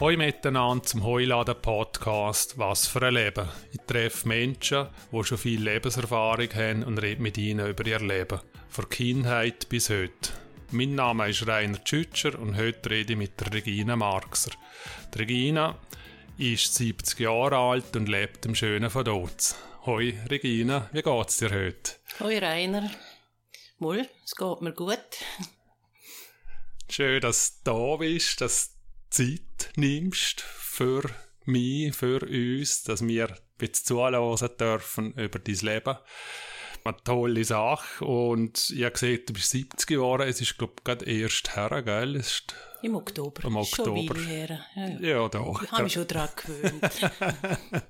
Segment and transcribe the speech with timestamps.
[0.00, 3.48] Hoi miteinander zum Heuladen Podcast «Was für ein Leben».
[3.72, 8.38] Ich treffe Menschen, die schon viel Lebenserfahrung haben und rede mit ihnen über ihr Leben.
[8.68, 10.30] Von Kindheit bis heute.
[10.70, 14.52] Mein Name ist Rainer Tschütscher und heute rede ich mit der Regina Marxer.
[15.12, 15.76] Die Regina
[16.36, 19.56] ist 70 Jahre alt und lebt im schönen Vaduz.
[19.84, 21.94] Hoi Regina, wie geht's dir heute?
[22.20, 22.88] Hoi Rainer.
[23.80, 25.00] Wohl, es geht mir gut.
[26.88, 28.77] Schön, dass du da bist, dass
[29.10, 31.02] Zeit nimmst für
[31.44, 35.96] mich, für uns, dass wir jetzt zuhören dürfen über dein Leben.
[36.84, 38.04] Eine tolle Sache.
[38.04, 40.28] Und ich habe gesehen, du bist 70 geworden.
[40.28, 42.16] Es ist, glaube ich, gerade erst her, gell?
[42.16, 43.44] Es ist Im Oktober.
[43.44, 44.14] Im Oktober.
[44.14, 44.60] Schon her.
[44.74, 45.00] Ja, ja.
[45.00, 45.62] ja, doch.
[45.62, 47.12] Ich habe mich schon daran gewöhnt.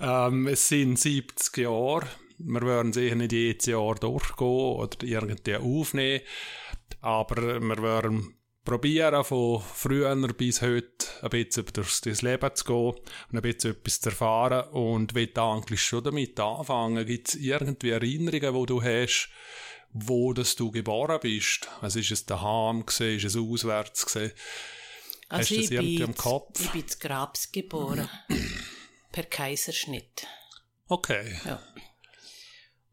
[0.00, 2.06] ähm, es sind 70 Jahre.
[2.38, 6.20] Wir werden sicher nicht jedes Jahr durchgehen oder irgendwie aufnehmen.
[7.00, 8.35] Aber wir werden
[8.66, 13.70] probieren, von früher bis heute ein bisschen durch das Leben zu gehen und ein bisschen
[13.70, 14.68] etwas zu erfahren.
[14.70, 17.06] Und will da eigentlich schon damit anfangen.
[17.06, 19.30] Gibt es irgendwie Erinnerungen, die du hast,
[19.92, 21.68] wo dass du geboren bist?
[21.80, 24.32] Also ist es daheim gewesen, ist es auswärts gewesen?
[25.28, 26.60] Also Hast du das irgendwie im Kopf?
[26.60, 28.08] ich bin zu Grabs geboren.
[29.12, 30.26] per Kaiserschnitt.
[30.88, 31.36] Okay.
[31.44, 31.62] Ja.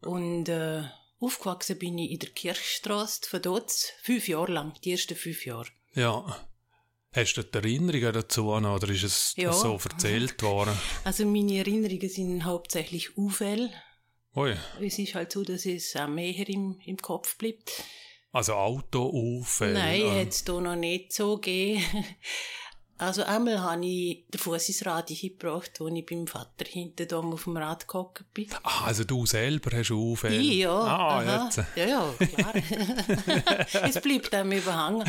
[0.00, 0.84] Und äh,
[1.24, 3.72] aufgewachsen bin ich in der Kirchstraße von dort,
[4.02, 5.68] fünf Jahre lang, die ersten fünf Jahre.
[5.94, 6.46] Ja.
[7.12, 9.52] Hast du die Erinnerungen dazu noch, oder ist es Ja.
[9.52, 10.76] so erzählt worden?
[11.04, 13.70] Also meine Erinnerungen sind hauptsächlich Unfälle.
[14.34, 14.56] Ui.
[14.80, 17.84] Es ist halt so, dass es auch mehr im, im Kopf bleibt.
[18.32, 19.74] Also Autounfälle.
[19.74, 21.84] Nein, äh, hat es da noch nicht so gegeben.
[22.96, 27.18] Also einmal habe ich den Fuß ins Rad gebracht, als ich beim Vater hinten da
[27.18, 28.48] auf dem Rad gehockt bin.
[28.62, 30.36] Ah, also du selber hast Unfälle?
[30.36, 30.72] Ich, ja.
[30.72, 31.44] Ah, aha.
[31.44, 31.62] jetzt.
[31.74, 32.54] Ja, ja, klar.
[33.88, 35.04] es bleibt einem überhangen.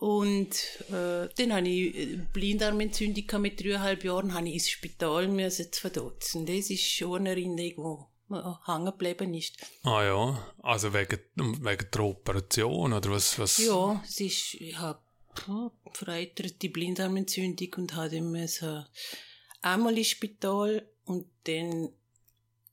[0.00, 0.54] Und
[0.88, 5.80] äh, dann habe ich äh, Blindarmentzündung mit dreieinhalb Jahren, habe ich ins Spital müssen zu
[5.80, 6.46] verdotzen.
[6.46, 8.34] Das ist schon eine Erinnerung, die
[8.66, 9.58] hängen geblieben ist.
[9.82, 13.38] Ah ja, also wegen, wegen der Operation, oder was?
[13.38, 13.58] was?
[13.58, 15.00] Ja, es ist, ich habe
[15.92, 18.86] vereiterte Blindarmentzündung und hatte müssen
[19.62, 21.90] einmal ins Spital und dann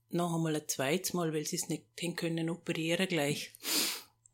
[0.10, 1.84] noch einmal ein zweites Mal, weil sie es nicht
[2.16, 3.54] können operieren gleich.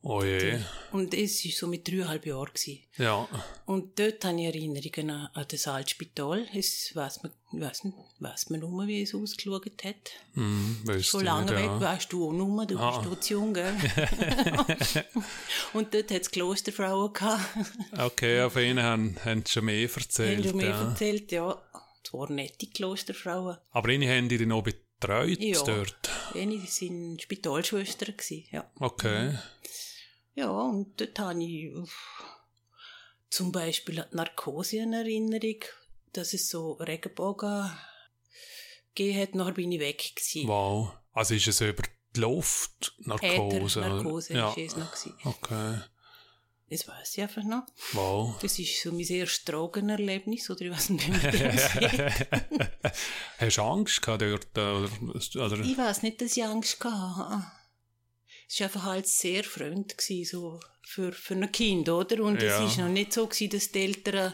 [0.05, 0.59] Oh je.
[0.91, 2.49] Und es war so mit dreieinhalb Jahren.
[2.53, 2.79] Gewesen.
[2.97, 3.25] Ja.
[3.65, 6.45] Und dort habe ich Erinnerungen an, das Altspital.
[6.53, 7.09] Es man,
[7.53, 10.11] ich weiss nicht, weiss man nur, wie es ausgeschaut hat.
[11.01, 11.79] So du lange nicht, weg ja.
[11.79, 12.97] weißt du auch nur, du Ah.
[12.97, 13.73] bist dort zu jung, gell?
[15.73, 17.41] Und dort hat es Klosterfrauen gehabt.
[17.97, 20.37] Okay, auf einen haben, haben sie schon mehr erzählt.
[20.43, 20.89] Haben du mir ja.
[20.89, 21.61] erzählt, ja.
[22.03, 23.57] Zwar nette Klosterfrauen.
[23.71, 25.61] Aber eine haben die noch betreut Ja.
[25.63, 26.09] dort.
[26.35, 28.17] Eine waren Spitalschwestern.
[28.17, 28.69] gewesen, Ja.
[28.79, 29.37] Okay.
[30.35, 31.71] Ja, und dort habe ich
[33.29, 35.59] zum Beispiel an Narkose in Erinnerung,
[36.11, 37.71] dass es so Regenbogen
[38.95, 39.35] gegeben hat.
[39.35, 40.15] Nachher bin ich weg.
[40.15, 40.47] Gewesen.
[40.47, 40.93] Wow.
[41.13, 41.83] Also ist es über
[42.15, 43.79] die Luft Narkose?
[43.79, 43.89] oder?
[43.89, 44.45] Narkose ja.
[44.45, 44.91] war es noch.
[44.91, 45.15] Gewesen.
[45.23, 45.79] Okay.
[46.69, 47.65] Das weiß ich einfach noch.
[47.91, 48.35] Wow.
[48.41, 52.97] Das ist so mein erstes Drogenerlebnis, oder ich weiß nicht, wie man das.
[53.37, 54.57] Hast du Angst gehabt dort?
[54.57, 55.59] Oder, oder?
[55.59, 57.45] Ich weiß nicht, dass ich Angst hatte.
[58.53, 62.23] Es war einfach halt sehr freundlich gewesen, so für, für ein Kind, oder?
[62.23, 62.63] Und Ja.
[62.63, 64.33] es war noch nicht so, gewesen, dass die Eltern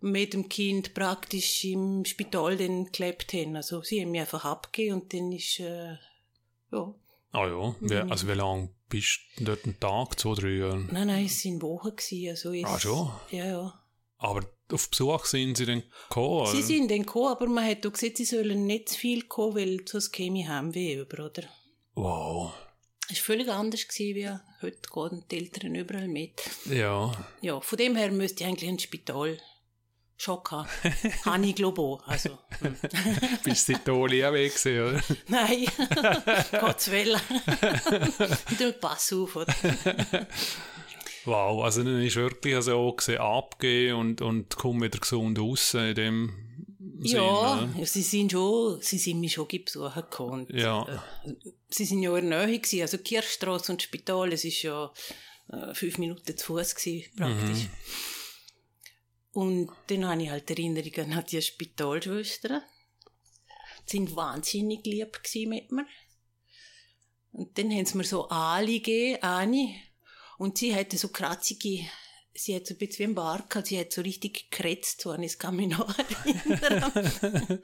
[0.00, 3.56] mit dem Kind praktisch im Spital dann gelebt haben.
[3.56, 5.96] Also sie haben mich einfach abgegeben und dann ist, äh,
[6.72, 6.94] ja.
[7.32, 7.74] Ah ja.
[7.80, 8.10] Wie, Mhm.
[8.10, 10.78] also wie lange bist du dort einen Tag, zwei, drei Jahre?
[10.90, 12.30] Nein, nein, es sind Wochen gewesen.
[12.30, 13.10] Also es, Ah, schon?
[13.30, 13.82] Ja, ja.
[14.16, 16.46] Aber auf Besuch sind sie dann gekommen?
[16.46, 16.66] Sie oder?
[16.66, 19.86] sind dann gekommen, aber man hat auch gesagt, sie sollen nicht zu viel kommen, weil
[19.86, 21.42] sonst käme ich Heimweh über, oder?
[21.94, 22.52] Wow.
[23.10, 24.28] Es war völlig anders gewesen, wie
[24.62, 26.42] heute gehen die Eltern überall mit.
[26.66, 27.12] Ja.
[27.40, 29.38] Ja, von dem her müsste ich eigentlich ins Spital
[30.16, 30.68] Schock haben.
[31.24, 32.06] Habe ich glaube auch.
[32.06, 32.76] Also, hm.
[33.42, 35.02] Bist du in Italien auch weg gewesen, oder?
[35.28, 35.66] nein,
[36.60, 37.20] Gottes Willen.
[38.58, 39.54] du pass auf, oder?
[41.24, 45.74] Wow, also dann ist wirklich also auch gesehen, abgehen und, und komm wieder gesund raus
[45.74, 46.49] in dem
[47.02, 47.86] Ja, oder?
[47.86, 50.46] sie sind schon, sie sind mich schon besuchen gekommen.
[50.50, 50.86] Ja.
[51.24, 51.34] äh,
[51.68, 54.92] sie sind ja in der Nähe gewesen, also Kirchstraße und Spital, es ist ja
[55.48, 57.68] äh, fünf Minuten zu Fuß gewesen, praktisch.
[59.32, 62.62] Und dann habe ich halt Erinnerungen an die Spitalschwestern.
[63.88, 65.86] Die sind wahnsinnig lieb gewesen mit mir.
[67.32, 69.80] Und dann haben sie mir so Ali gegeben, Ani.
[70.38, 71.86] Und sie hatte so kratzige,
[72.44, 75.10] sie hat so ein bisschen wie ein Bart gehabt, sie hat so richtig gekretzt, so
[75.10, 75.92] an das kann mich noch
[76.24, 77.62] erinnern.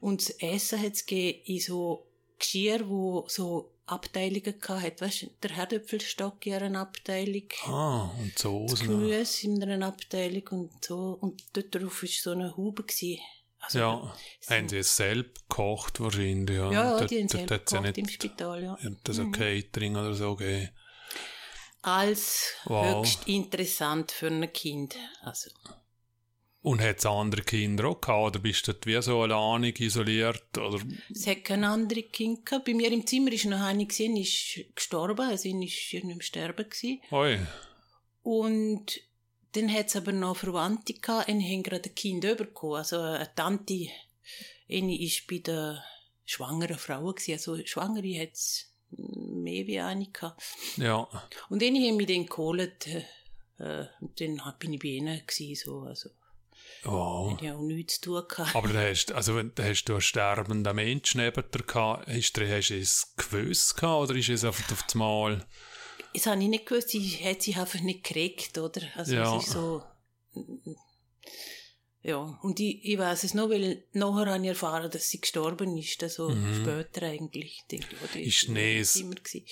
[0.00, 2.06] Und das Essen hat es in so
[2.38, 5.04] Geschirr, wo so Abteilungen hatte.
[5.04, 7.48] Weißt du, der Herdöpfelstock in einer Abteilung.
[7.64, 8.66] Ah, und so.
[8.68, 11.18] Das Gemüse in einer Abteilung und so.
[11.20, 12.84] Und dort drauf war so eine Haube.
[12.84, 13.18] Gewesen.
[13.60, 16.70] Also, ja, so- haben sie es selbst gekocht wahrscheinlich, ja.
[16.70, 18.78] Ja, ja, die haben hat's ja gekocht nicht im Spital, ja.
[18.80, 20.68] hat das ein Catering oder so gegeben.
[21.88, 22.98] Als Wow.
[23.06, 24.96] höchst interessant für ein Kind.
[25.22, 25.50] Also,
[26.60, 30.80] Und hat es andere Kinder auch gehabt, oder bist du wie so alleinig isoliert, oder?
[31.10, 32.64] es hat keine andere Kinder gehabt.
[32.66, 36.20] Bei mir im Zimmer ist noch eine gesehen, ist gestorben, also sie ist irgendwie im
[36.20, 37.00] Sterben gewesen.
[37.10, 37.38] Oi,
[38.22, 39.00] Und
[39.52, 42.74] dann hat es aber noch Verwandte gehabt, und haben gerade ein Kind bekommen.
[42.76, 43.86] Also eine Tante,
[44.70, 45.82] eine ist bei der
[46.26, 47.32] schwangeren Frau gewesen.
[47.32, 50.42] Also Schwangere hat es mehr wie eine gehabt.
[50.76, 51.06] ja.
[51.48, 52.86] Und eine haben mich dann geholt,
[53.58, 56.10] äh, und dann bin ich bei ihnen gewesen, so, also,
[56.84, 57.36] Wow.
[57.40, 58.54] ich auch nichts zu tun gehabt.
[58.54, 62.32] Aber da hast, also, wenn- da hast du einen sterbenden Menschen neben dir gehabt, hast
[62.34, 65.46] du, hast du es gewusst gehabt, oder ist es einfach auf das Mal?
[66.14, 68.82] Das habe ich nicht gewusst, sie hat sich einfach nicht gekriegt, oder?
[68.94, 69.36] Also Ja.
[69.36, 69.82] es ist so...
[72.02, 75.76] Ja, und ich, ich weiß es noch, weil nachher habe ich erfahren, dass sie gestorben
[75.76, 77.62] ist, also später eigentlich.
[77.70, 78.26] Denke ich, oder Mhm.
[78.26, 79.46] Ist im Nes- Zimmer gewesen.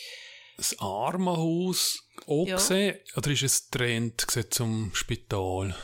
[0.57, 2.57] Das Armenhaus auch Ja.
[2.57, 4.15] gesehen, oder ist es gewesen
[4.51, 5.77] zum Spital?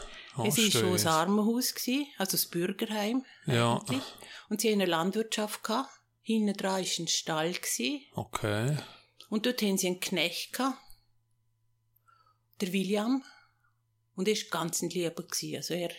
[0.47, 1.05] Es war schon es?
[1.05, 3.79] ein Armenhaus, gewesen, also das Bürgerheim Ja.
[3.81, 4.03] eigentlich.
[4.49, 5.63] Und sie hatten eine Landwirtschaft.
[5.65, 5.91] Gehabt.
[6.23, 7.53] Hinten dran war ein Stall.
[7.53, 8.01] Gewesen.
[8.15, 8.77] Okay.
[9.29, 10.79] Und dort haben sie einen Knecht gehabt,
[12.61, 13.25] der William.
[14.15, 15.23] Und er war ganz ein Lieber.
[15.23, 15.57] Gewesen.
[15.57, 15.91] Also er,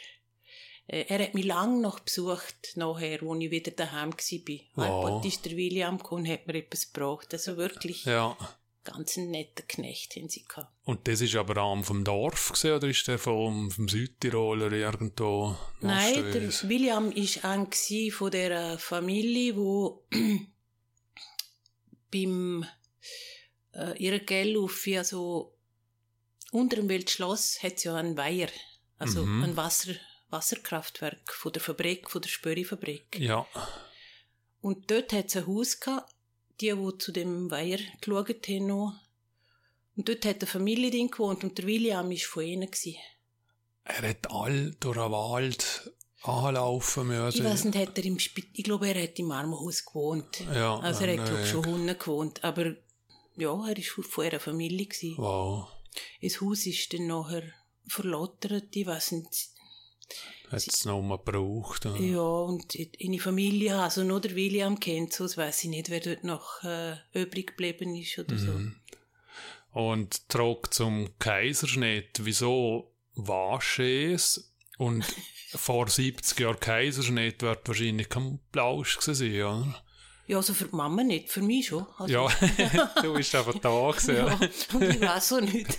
[0.88, 4.60] er hat mich lange noch besucht, nachher, als ich wieder daheim war.
[4.76, 5.12] Wow.
[5.12, 5.26] Wow.
[5.26, 7.34] ist der William und hat mir etwas gebracht.
[7.34, 8.36] Also wirklich Ja.
[8.84, 10.68] ganz ein netter Knecht haben sie gehabt.
[10.84, 15.56] Und das ist aber am vom Dorf gesehen, oder ist der vom, vom Südtiroler irgendwo?
[15.80, 16.70] Nein, der?
[16.70, 20.04] William war ein gsi von der Familie, wo
[22.12, 22.66] beim
[23.74, 25.54] äh, ihrer Gelluff, also
[26.52, 28.50] unter dem Wildschloss, hat es ja einen Weiher,
[29.00, 29.44] also Mhm.
[29.44, 29.94] ein Wasser,
[30.34, 33.18] Wasserkraftwerk von der Fabrik, von der Spöri-Fabrik.
[33.20, 33.48] Ja.
[34.62, 36.12] Und dort hat es ein Haus gehabt,
[36.60, 38.68] die, die zu dem Weiher geschaut haben.
[38.68, 38.94] noch.
[39.96, 42.70] Und dort hat eine Familie drin gewohnt und der William war von ihnen.
[42.70, 42.96] Gewesen.
[43.84, 45.92] Er hat all durch den Wald
[46.24, 47.38] anlaufen müssen.
[47.38, 50.40] Ich weiß nicht, hat er im Spit ich glaube, er hat im Armenhaus gewohnt.
[50.54, 52.44] Ja, Also er hat, glaube schon Hunde gewohnt.
[52.44, 52.76] Aber
[53.36, 54.88] ja, er war von ihrer Familie.
[54.88, 55.18] Gewesen.
[55.18, 55.68] Wow.
[56.22, 57.44] Das Haus ist dann nachher
[57.88, 58.76] verlottert.
[58.76, 59.50] Ich weiß nicht.
[60.50, 61.86] Hat es noch mal gebraucht.
[61.86, 61.96] Ja.
[61.96, 66.00] Ja, und in die Familie, also nur der William kennt sonst weiß ich nicht, wer
[66.00, 68.52] dort noch äh, übrig geblieben ist oder so.
[68.52, 68.76] Mhm.
[69.72, 72.22] Und zurück zum Kaiserschnitt.
[72.24, 74.54] Wieso wasch es?
[74.78, 75.04] Und
[75.56, 79.83] vor 70 Jahren Kaiserschnitt wird wahrscheinlich kein Plausch gewesen oder?
[80.26, 81.86] Ja, also für die Mama nicht, für mich schon.
[81.98, 82.28] Also, Ja,
[83.02, 84.16] du bist einfach da gewesen.
[84.16, 84.50] ja, Ja.
[84.74, 85.78] und ich weiß auch nicht.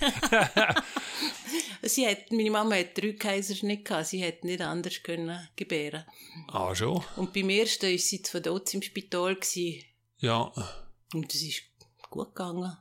[1.82, 6.04] sie hat, meine Mama hat drei Kaiserschnitte gehabt, sie hätte nicht anders können gebären.
[6.48, 7.02] Ah, schon?
[7.16, 9.82] Und beim ersten war sie zwar dort im Spital gewesen,
[10.18, 10.52] Ja.
[11.12, 11.62] und es ist
[12.10, 12.76] gut gegangen.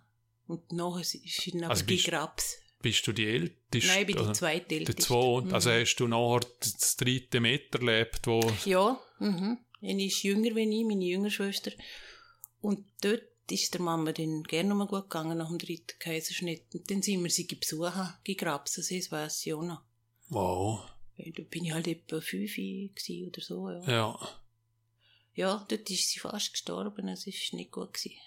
[0.47, 2.57] Und nachher ist sie Also die bist- Grabs.
[2.81, 3.87] Bist du die Älteste?
[3.87, 4.33] Nein, ich bin die oder?
[4.33, 5.53] zweite Die zweite.
[5.55, 8.41] Also hast du nachher das dritte miterlebt, wo...
[8.65, 9.57] Ja, mhm.
[9.83, 11.71] Eine ist jünger wie ich, meine jüngere Schwester.
[12.61, 16.73] Und dort ist der Mama dann gerne noch mal gut gegangen nach dem dritten Kaiserschnitt.
[16.73, 19.81] Und dann sind wir sie besuchen, gegrabst, also das weiss ich auch noch.
[20.29, 20.89] Wow.
[21.17, 23.89] Da bin ich halt etwa fünf oder so, ja.
[23.89, 24.29] Ja.
[25.35, 28.17] Ja, dort ist sie fast gestorben, es ist nicht gut gewesen.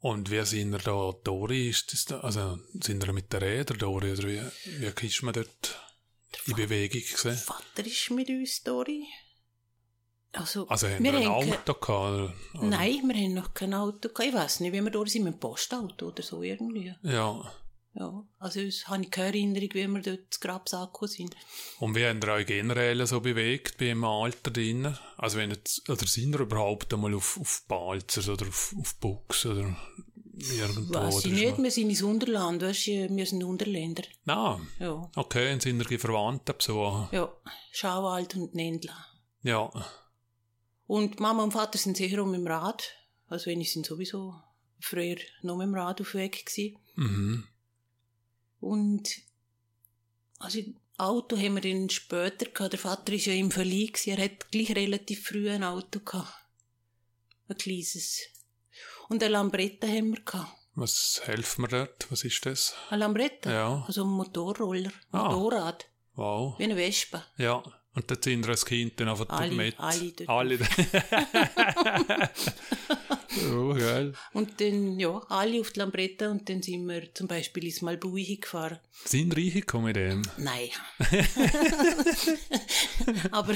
[0.00, 1.68] Und wie sind wir da Dori?
[1.68, 4.42] Ist das da, also sind wir mit der Räder Dori oder wie,
[4.80, 5.78] wie ist man dort
[6.46, 7.36] in Bewegung gesehen?
[7.36, 9.06] Vater ist mit uns, Dori.
[10.32, 11.88] Also, Also haben wir wir ein haben Auto gehabt?
[11.90, 12.34] Oder?
[12.62, 14.20] Nein, wir haben noch kein Auto gehabt.
[14.28, 16.94] Ich weiss nicht, wie wir dort sind, mit dem Postauto oder so irgendwie.
[17.02, 17.52] Ja.
[17.92, 21.34] Ja, also es habe ich keine Erinnerung, wie wir dort ins Grab angekommen sind.
[21.80, 24.96] Und wie haben ihr euch generell so bewegt beim Alter drinnen?
[25.16, 29.44] Also wenn jetzt, oder sind ihr überhaupt einmal auf, auf Balzers oder auf, auf Buchs
[29.44, 29.76] oder
[30.36, 30.94] irgendwo?
[30.94, 34.04] Weiß ich nicht, wir sind ins Unterland, weißt du, wir sind Unterländer.
[34.28, 37.08] Ah, Ja, okay, und sind ihr Verwandte besuchen?
[37.10, 37.28] ja,
[37.72, 38.94] Schauwald und Nendla.
[39.42, 39.68] Ja.
[40.90, 42.82] Und Mama und Vater sind sicher auch mit dem Rad.
[43.28, 44.34] Also ich sind sowieso
[44.80, 46.78] früher noch mit dem Rad auf Weg gewesen.
[46.96, 47.46] Mhm.
[48.58, 49.08] Und
[50.40, 50.58] also
[50.98, 52.72] Auto haben wir dann später gehabt.
[52.72, 54.10] Der Vater ist ja im gewesen.
[54.10, 56.34] Er hat gleich relativ früh ein Auto gehabt.
[57.46, 58.22] Ein kleines.
[59.08, 60.50] Und eine Lambretta haben wir gehabt.
[60.74, 62.10] Was helfen wir dort?
[62.10, 62.74] Was ist das?
[62.88, 63.52] Eine Lambretta?
[63.52, 63.84] Ja.
[63.86, 64.90] Also ein Motorroller.
[65.12, 65.28] Ah.
[65.28, 65.86] Motorrad.
[66.16, 66.58] Wow.
[66.58, 67.24] Wie eine Vespa.
[67.36, 67.62] Ja.
[67.94, 69.74] Und dann sind wir als Kind dann einfach Alle- mit.
[69.78, 70.58] alle dort Alle.
[73.52, 74.12] oh, geil.
[74.32, 78.24] Und dann, ja, alle auf die Lambretta und dann sind wir zum Beispiel ins Malbui
[78.24, 78.78] hingefahren.
[79.04, 80.22] Sind reiche gekommen mit dem?
[80.36, 80.68] Nein.
[83.32, 83.54] Aber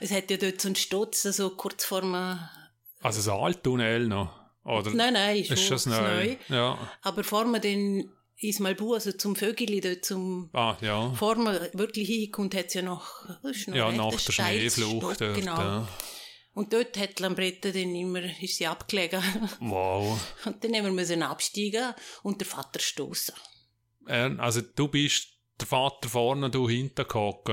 [0.00, 2.14] es hat ja dort so einen Stutz, so kurz vor dem...
[2.14, 4.38] Also das Alttunnel noch?
[4.64, 6.36] Oder Nein, nein, ist, ist schon das neu?
[6.48, 6.76] Ja.
[7.02, 8.10] Aber vor man dann
[8.40, 10.48] ins Malbu, also zum Vögeli dort, zum...
[10.52, 11.14] Ah, ja.
[11.20, 13.24] Man wirklich hinkommt, hat es ja noch...
[13.42, 15.36] ist noch Ja, nach der Schneeflucht dort.
[15.36, 15.58] Genau.
[15.58, 15.88] Ja.
[16.52, 19.22] Und dort hat Lambretta dann immer, ist sie abgelegen.
[19.60, 20.18] Wow.
[20.46, 23.34] Und dann haben wir müssen absteigen und der Vater stoßen.
[24.06, 25.28] Also du bist
[25.60, 27.48] der Vater vorne, du hinten gehockt.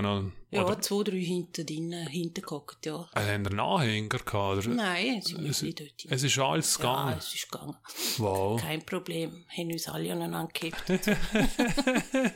[0.50, 3.10] Ja, oder zwei, drei hinten drinnen, hinten gehockt, ja.
[3.12, 4.34] also haben wir Nachhänger gehabt?
[4.66, 4.68] Oder?
[4.70, 6.10] Nein, sie Es, müssen dort hin.
[6.12, 7.18] es ist alles Ja, gegangen.
[7.18, 7.75] es ist gegangen.
[8.18, 8.62] Wow.
[8.62, 9.46] Kein Problem.
[9.58, 10.89] Haben uns alle aneinander gehabt.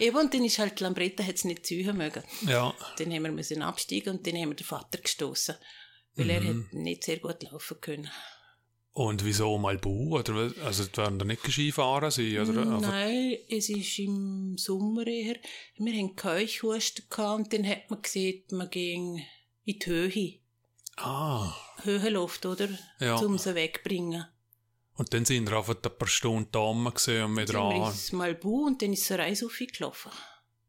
[0.00, 2.22] Eben, und dann ist halt Lambretta hat's nicht ziehen mögen.
[2.46, 2.74] Ja.
[2.98, 5.54] Dann haben wir müssen absteigen und dann haben wir den Vater gestoßen.
[6.16, 6.64] Weil er Mhm.
[6.64, 8.10] hat nicht sehr gut laufen können.
[8.94, 10.16] Und wieso mal Bu?
[10.16, 12.38] Oder, also werden da nicht Skifahren sein?
[12.38, 12.60] Oder?
[12.62, 15.36] Einfach- Nein, es ist im Sommer eher.
[15.76, 19.20] Wir hatten Keuchhusten und dann hat man gesehen, man ging
[19.64, 20.38] in die Höhe.
[20.96, 21.52] Ah.
[21.82, 22.68] Höhenluft, oder?
[23.00, 23.16] Ja.
[23.16, 24.26] Um sie wegbringen.
[24.96, 27.90] Und dann sind wir einfach ein paar Stunden da gesehen und wieder Dann an.
[27.90, 30.12] ins Malbu und dann ist eine Reise aufgelaufen.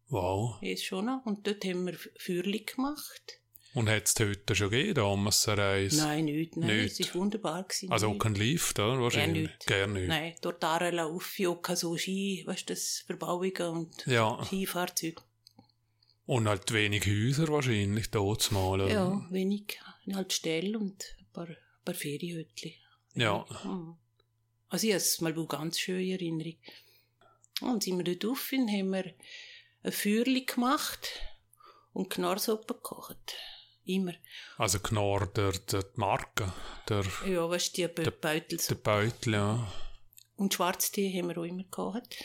[0.07, 0.59] Wow.
[0.63, 1.23] Ist schon noch.
[1.25, 3.39] Und dort haben wir Feuerli gemacht.
[3.75, 5.97] Und hat es heute schon gegeben, damals eine Reise?
[5.97, 6.55] Nein, nicht.
[6.57, 6.99] Nein, Nicht.
[6.99, 7.63] es war wunderbar.
[7.63, 8.99] Gewesen, Also auch kein Lift, oder?
[9.01, 9.43] Wahrscheinlich.
[9.49, 9.67] nicht.
[9.67, 10.07] Gern nicht.
[10.07, 14.41] Nein, dort Arenlauf, ja, keine so Ski, weißt du, das Verbauungen und Ja.
[14.45, 15.21] Skifahrzeuge.
[16.25, 18.81] Und halt wenig Häuser wahrscheinlich, dort mal.
[18.81, 18.89] oder?
[18.89, 19.77] Ja, wenig.
[20.13, 22.71] Halt Stell und ein paar, ein paar Ferienhütchen.
[23.13, 23.45] Ja.
[23.65, 23.97] Mhm.
[24.69, 26.55] Also ich habe es mal ganz schön in Erinnerung.
[27.61, 29.13] Und sind wir dort und haben wir
[29.83, 31.09] ein Feuerli gemacht
[31.93, 33.35] und Knorrsuppe gekocht.
[33.85, 34.13] Immer.
[34.57, 36.51] Also Knorr, der, der die Marke,
[36.89, 38.67] der, Ja, weißt du, die Be Beutels.
[38.67, 39.71] der Beutel, ja.
[40.35, 42.15] Und Schwarztee haben wir auch immer gekocht.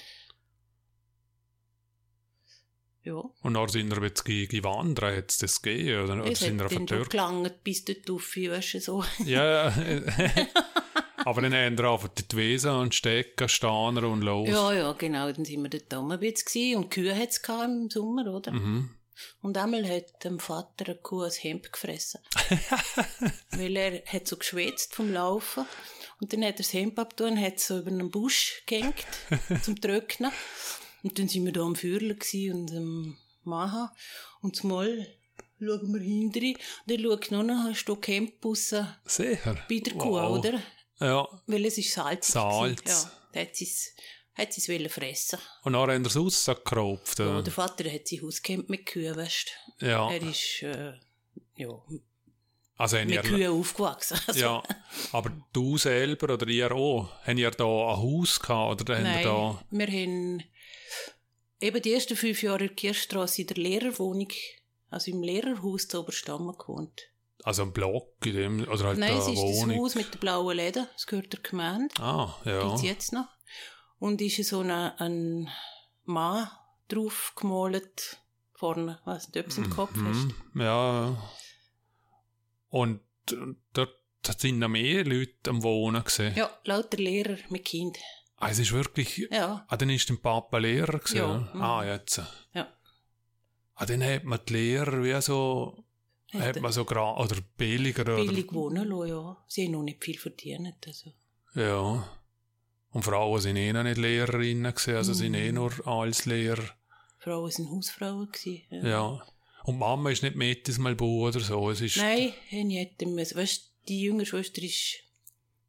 [3.02, 3.22] Ja.
[3.42, 6.04] Und dann sind wir jetzt gegen Wandern, hat es das gegeben?
[6.04, 9.04] Oder, oder sind wir auf der schon gelangt bis dort rauf, weißt du, so.
[9.24, 9.72] Ja.
[11.24, 14.48] Aber dann haben wir einfach die Wesen und Stecken, Steiner und los.
[14.48, 15.30] Ja, ja, genau.
[15.30, 18.52] Dann sind wir dort oben ein bisschen und Kühe hat es im Sommer, oder?
[18.52, 18.94] Mhm.
[19.42, 22.20] Und einmal hat dem Vater eine Kuh ein Hemd gefressen.
[23.50, 25.64] Weil er hat so geschwätzt vom Laufen.
[26.20, 29.06] Und dann hat er das Hemd abgetan und hat so über einen Busch gehängt,
[29.62, 30.30] zum Trocknen.
[31.02, 33.88] Und dann sind wir da am gsi und am Machen.
[34.42, 35.06] Und zumal
[35.58, 38.74] schauen wir hinter und dann schaut noch ein Stück Hemd raus
[39.04, 39.36] Sehr.
[39.68, 40.38] bei der Kuh, Wow.
[40.38, 40.62] oder?
[41.00, 41.26] Ja.
[41.46, 42.32] Weil es ist salzig.
[42.34, 42.82] Salz.
[42.82, 43.10] gewesen.
[43.32, 45.38] Ja, da hat sie es fressen.
[45.64, 47.18] Und dann haben wir es rausgekropft.
[47.18, 47.42] Ja, Ja.
[47.42, 49.86] der Vater hat sich ausgekämmt mit Kühen, du.
[49.86, 50.10] ja.
[50.10, 50.92] Er ist, äh,
[51.56, 51.68] ja,
[52.76, 54.18] Also mit ihr, Kühen aufgewachsen.
[54.26, 54.62] Also, ja.
[55.12, 58.80] Aber du selber oder ihr auch, haben ihr da ein Haus gehabt?
[58.82, 59.62] Oder Nein, da...
[59.70, 60.42] wir haben
[61.60, 64.28] eben die ersten fünf Jahre in der Kirchstrasse in der Lehrerwohnung,
[64.88, 67.02] also im Lehrerhaus zu Oberstammen gewohnt.
[67.42, 68.60] Also ein Block in dem...
[68.68, 69.78] Oder halt Nein, es ist das Wohnung?
[69.78, 72.62] Haus mit den blauen Läden, das gehört der Gemeinde, Ah, ja.
[72.66, 73.26] gibt's jetzt noch.
[74.00, 75.48] Und ist so ein, ein
[76.04, 76.48] Mann
[76.88, 78.20] drauf gemalt,
[78.54, 80.26] vorne, weiss nicht, ob es im Kopf ist.
[80.54, 80.60] Mhm.
[80.60, 81.10] Ja.
[81.10, 81.22] ja.
[82.70, 83.00] Und
[83.72, 83.96] dort
[84.38, 86.34] sind noch mehr Leute am Wohnen gesehen.
[86.34, 87.98] Ja, lauter Lehrer mit Kind.
[88.36, 89.18] Ah, es ist wirklich...
[89.30, 91.60] Ja, Ah, dann ist dein Papa Lehrer gewesen, Ja, mhm.
[91.62, 92.22] Ah, jetzt.
[92.54, 92.66] ja.
[93.74, 95.84] Ah, dann hat man die Lehrer wie so...
[96.32, 98.16] Hat Hat man so gra oder billiger oder...
[98.16, 99.44] billig wohnen lassen, ja.
[99.46, 101.12] Sie haben noch nicht viel verdient, also.
[101.54, 102.08] Ja.
[102.92, 105.54] Und Frauen sind eh noch nicht Lehrerinnen gewesen, also sind eh Mhm.
[105.54, 106.64] nur als Lehrer.
[107.18, 108.62] Frauen sind Hausfrauen gewesen.
[108.70, 108.88] Ja.
[108.88, 109.26] Ja.
[109.64, 111.70] Und Mama ist nicht mit ins Malbu oder so.
[111.70, 111.98] Es ist...
[111.98, 113.36] Nein, ich hätte müssen.
[113.38, 115.00] Weißt du, die jüngere Schwester ist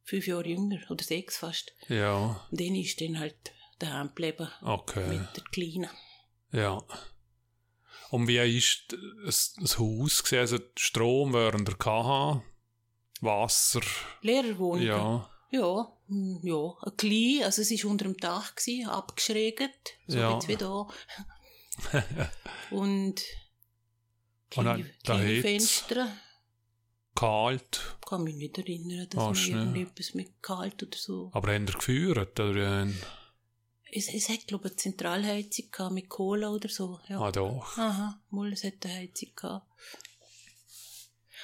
[0.03, 1.73] fünf Jahre jünger, oder sechs fast.
[1.89, 3.35] Ja, Und dann ist dann halt
[3.79, 5.07] daheim geblieben okay.
[5.07, 5.89] mit der Kleinen.
[6.53, 6.81] Ja.
[8.09, 10.39] Und wie ist das, das Haus gewesen?
[10.39, 12.41] Also Strom während der KH,
[13.21, 13.81] Wasser,
[14.21, 14.81] Lehrerwohnung.
[14.85, 15.27] ja.
[15.53, 15.91] Ja,
[16.43, 20.33] ja, ein klein, also es war unter dem Dach, gewesen, abgeschrägt, so Ja.
[20.33, 20.87] jetzt wie da.
[22.69, 23.23] Und Und
[24.49, 26.07] kleine, da kleine Fenster.
[27.15, 27.97] Kalt.
[28.07, 29.49] kann mich nicht erinnern, dass mir du nicht?
[29.49, 31.29] irgendetwas mit kalt oder so.
[31.33, 32.39] Aber haben ihr geführt?
[32.39, 32.85] Oder?
[32.87, 32.93] wie?
[33.93, 36.99] Es, es hat, glaube ich, eine Zentralheizung gehabt mit Cola oder so.
[37.09, 37.19] Ja.
[37.19, 37.77] Ah, doch.
[37.77, 39.67] Aha, mal, es hat eine Heizung gehabt.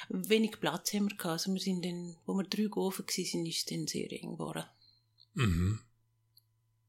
[0.09, 1.33] Wenig Platz haben wir gehabt.
[1.33, 4.63] Also wir sind dann, wo wir drei Gofen waren, ist es dann sehr eng geworden.
[5.33, 5.79] Mhm.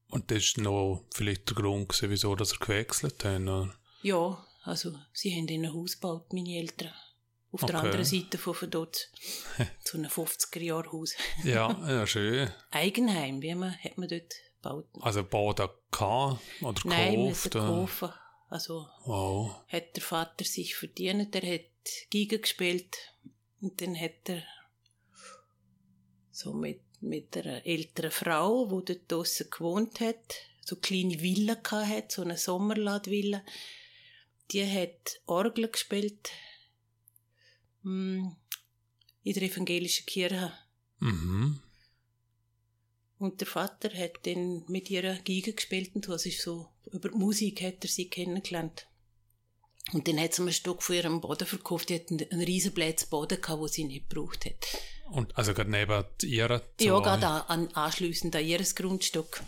[0.09, 3.41] Und das ist noch vielleicht der Grund gewesen, wieso dass ihr gewechselt habt.
[3.41, 3.73] oder?
[4.01, 6.91] Ja, Also, sie haben in ein Haus gebaut, meine Eltern.
[7.51, 7.85] Auf der Okay.
[7.85, 9.07] anderen Seite von Verdotz.
[9.83, 11.13] so ein 50er-Jahr-Haus.
[11.43, 12.49] Ja, ja, schön.
[12.71, 14.87] Eigenheim, wie man, hat man dort gebaut.
[15.01, 17.53] Also Boden gehabt oder Nein, gekauft?
[17.53, 17.65] der äh?
[17.65, 18.09] Kaufen.
[18.49, 19.55] Also, Wow.
[19.67, 21.65] hat der Vater sich verdient, er hat
[22.09, 22.97] Giga gespielt
[23.61, 24.43] und dann hat er
[26.31, 31.55] so mit, mit einer älteren Frau, die dort draussen gewohnt hat, so eine kleine Villa
[31.55, 33.43] gehabt hat, so eine Sommerladvilla,
[34.51, 36.31] die hat Orgel gespielt
[37.83, 38.27] mm,
[39.23, 40.53] in der evangelischen Kirche.
[40.99, 41.61] Mhm.
[43.17, 47.17] Und der Vater hat dann mit ihrer Geige gespielt und was ist so, über die
[47.17, 48.88] Musik hat er sie kennengelernt.
[49.91, 51.89] Und dann hat sie mir ein Stück von ihrem Boden verkauft.
[51.89, 54.67] Die hat einen, riesen Platz Boden gehabt, den sie nicht gebraucht hat.
[55.11, 57.03] Und also gerade neben ihrer Ja, zwei.
[57.03, 59.41] gerade an, an, anschliessend an ihres Grundstück.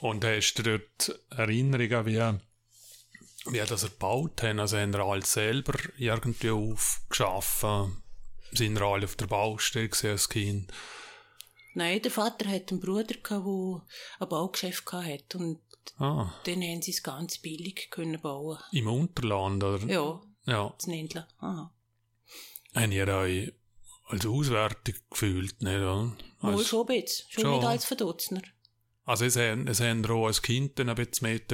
[0.00, 4.58] Und hast du dort Erinnerungen, wie, wie das erbaut haben?
[4.60, 8.02] Also haben wir alles selber irgendwie aufgeschaffen?
[8.52, 10.72] Sind wir alle auf der Baustelle als Kind?
[11.74, 13.82] Nein, der Vater hat einen Bruder gehabt, der
[14.20, 15.34] ein Baugeschäft gehabt hat.
[15.98, 18.58] Ah, dann haben sie es ganz billig können bauen.
[18.72, 19.86] im Unterland, oder?
[19.86, 20.72] Ja, Ja.
[20.76, 21.28] das Nendler.
[21.38, 21.72] Aha.
[22.74, 23.52] Haben ihr euch
[24.06, 26.16] als Auswertung gefühlt, nicht, oder?
[26.40, 27.26] Mal Als, schon ein bisschen.
[27.30, 27.54] Schon schon.
[27.56, 28.42] nicht als Verdutzner.
[29.04, 31.52] also es haben, es haben auch als Kind dann ein bisschen mit.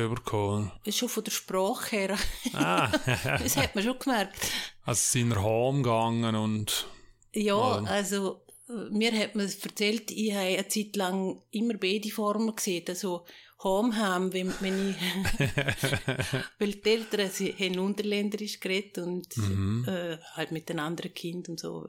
[0.84, 2.18] Ist schon von der Sprache her.
[2.54, 2.88] Ah,
[3.24, 4.36] das hat man schon gemerkt.
[4.84, 6.86] also sind ihr heimgegangen und...
[7.32, 7.86] Ja, Ähm.
[7.86, 8.45] also äh,
[8.90, 12.84] mir hat man erzählt, ich habe eine Zeit lang immer beide Formen gesehen.
[12.88, 13.24] Also
[13.62, 14.96] Home haben, wenn, wenn ich...
[16.58, 19.84] weil die Eltern sie haben unterländerisch geredet und Mhm.
[19.88, 21.88] äh, halt mit den anderen Kindern und so.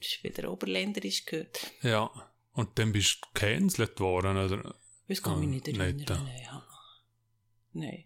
[0.00, 1.72] Ist wieder oberländerisch gehört.
[1.82, 2.10] Ja.
[2.52, 4.76] Und dann bist du gecancelt worden, oder?
[5.08, 6.24] Das kann mich nicht nicht, erinnern.
[6.24, 6.66] Nein, ja.
[7.72, 8.04] Nein.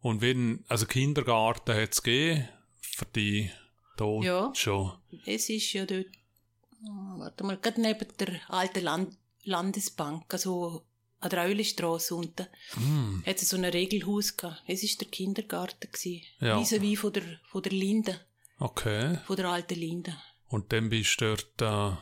[0.00, 2.48] Und wenn, also Kindergarten hat es gegeben,
[2.80, 3.50] für die
[3.98, 4.50] dort Ja.
[4.54, 4.92] schon.
[5.26, 6.06] Es ist ja dort,
[7.18, 10.84] warte mal, gerade neben der alten Land Landesbank, also
[11.20, 14.62] an der Eulistrasse unten, Hm, hat es so ein Regelhaus gehabt.
[14.66, 15.90] Es war der Kindergarten.
[15.90, 16.22] Gewesen.
[16.40, 16.58] Ja.
[16.58, 18.20] Vis-à-vis von der, von der Linde,
[18.58, 19.18] okay.
[19.26, 20.16] von der alten Linde.
[20.48, 21.96] Und dann bist du dort, äh,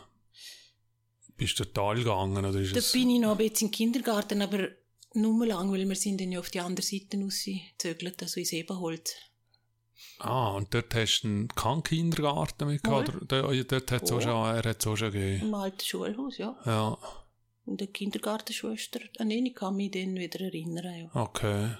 [1.36, 2.92] bist du dort gegangen, oder ist Da es?
[2.92, 4.68] bin ich noch ein bisschen im Kindergarten, aber
[5.14, 9.14] nur lang, weil wir sind dann ja auf die andere Seite rausgezögert, also ins Ebenholz.
[10.20, 13.08] Ah, und dort hast du einen- keinen Kindergarten mit gehabt?
[13.08, 14.20] Oder, dort, dort hat's auch Oh.
[14.20, 15.42] schon, er hat es auch schon gegeben.
[15.48, 16.56] Im alten Schulhaus, ja.
[16.64, 16.96] Ja,
[17.66, 21.20] Und eine Kindergartenschwester, an den ich kann mich dann wieder erinnern, ja.
[21.20, 21.70] okay.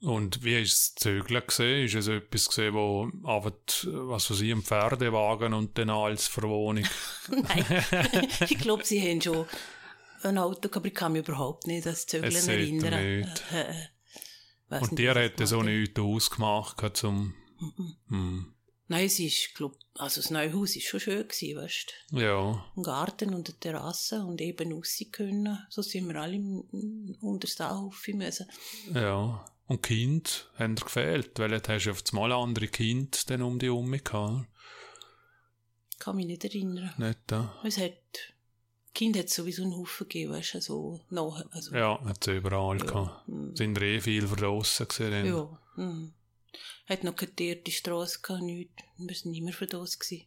[0.00, 1.86] Und wie ist es Zögeln gesehen?
[1.86, 6.84] Ist es etwas gesehen, wo was weiß ich, ein Pferdewagen und dann alles für Wohnung?
[7.28, 7.82] Nein,
[8.48, 9.46] ich glaube, sie haben schon
[10.22, 13.20] ein Auto gehabt, aber ich kann mich überhaupt nicht an das Zögeln Es erinnern.
[13.20, 13.42] nicht.
[13.52, 13.88] Äh, äh, weiss
[14.82, 15.64] Und nicht, was hat das hat.
[15.64, 17.96] nichts ausgemacht gehabt zum, Mhm.
[18.08, 18.54] hm,
[18.88, 22.82] Nein, es ist, glaub, also das neue Haus ist schon schön gewesen, weißt ja, Ein
[22.82, 25.58] Garten und eine Terrasse und eben raus können.
[25.70, 28.46] So sind wir alle unter das Dach müssen.
[28.92, 29.44] ja.
[29.66, 33.40] Und Kind haben dir gefehlt, weil jetzt hast du auf das Mal andere Kind dann
[33.40, 34.46] um die herum gehabt.
[35.98, 36.92] Kann mich nicht erinnern.
[36.98, 37.54] Nicht, da?
[37.64, 38.33] Es hat,
[38.94, 42.78] Kind hat sowieso einen Haufen gegeben, weißt du, so nach, also, Ja, hat es überall
[42.78, 43.28] gehabt.
[43.28, 45.26] mm, Sind eh viel verdrossen gewesen.
[45.26, 46.12] ja, mm.
[46.86, 48.72] Hat noch keine teerte Strasse gehabt, nichts.
[48.98, 50.26] Wir sind immer das gewesen.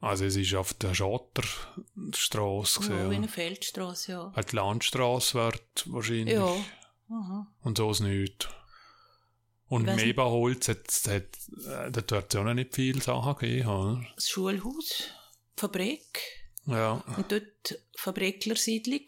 [0.00, 4.32] Also es ist auf der Schotterstrasse Ja, wie eine Feldstrasse, ja.
[4.34, 4.42] Ja.
[4.42, 6.34] Die Landstrasse wird wahrscheinlich.
[6.34, 6.54] Ja.
[7.10, 7.46] Aha.
[7.62, 8.48] Und so ist nicht.
[9.68, 9.88] Und.
[9.88, 11.24] Ebenholz hat es hat,
[11.66, 14.06] äh, dort auch noch nicht viele Sachen gegeben, oder?
[14.14, 15.04] Das Schulhaus,
[15.56, 16.35] die Fabrik
[16.66, 17.02] Ja.
[17.16, 19.06] und dort Fabriklersiedlung,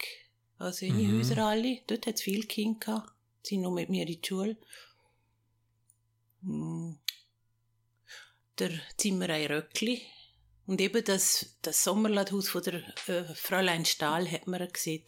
[0.58, 1.18] also in die Mhm.
[1.18, 1.80] Häuser alle.
[1.86, 3.12] Dort hat es viele Kinder gehabt.
[3.42, 4.56] Sie sind noch mit mir in die Schule.
[6.42, 6.98] Hm.
[8.58, 10.02] Der Zimmerei Röckli.
[10.66, 15.04] Und eben das, das Sommerladhaus von der äh, Fräulein Stahl hat man gesehen.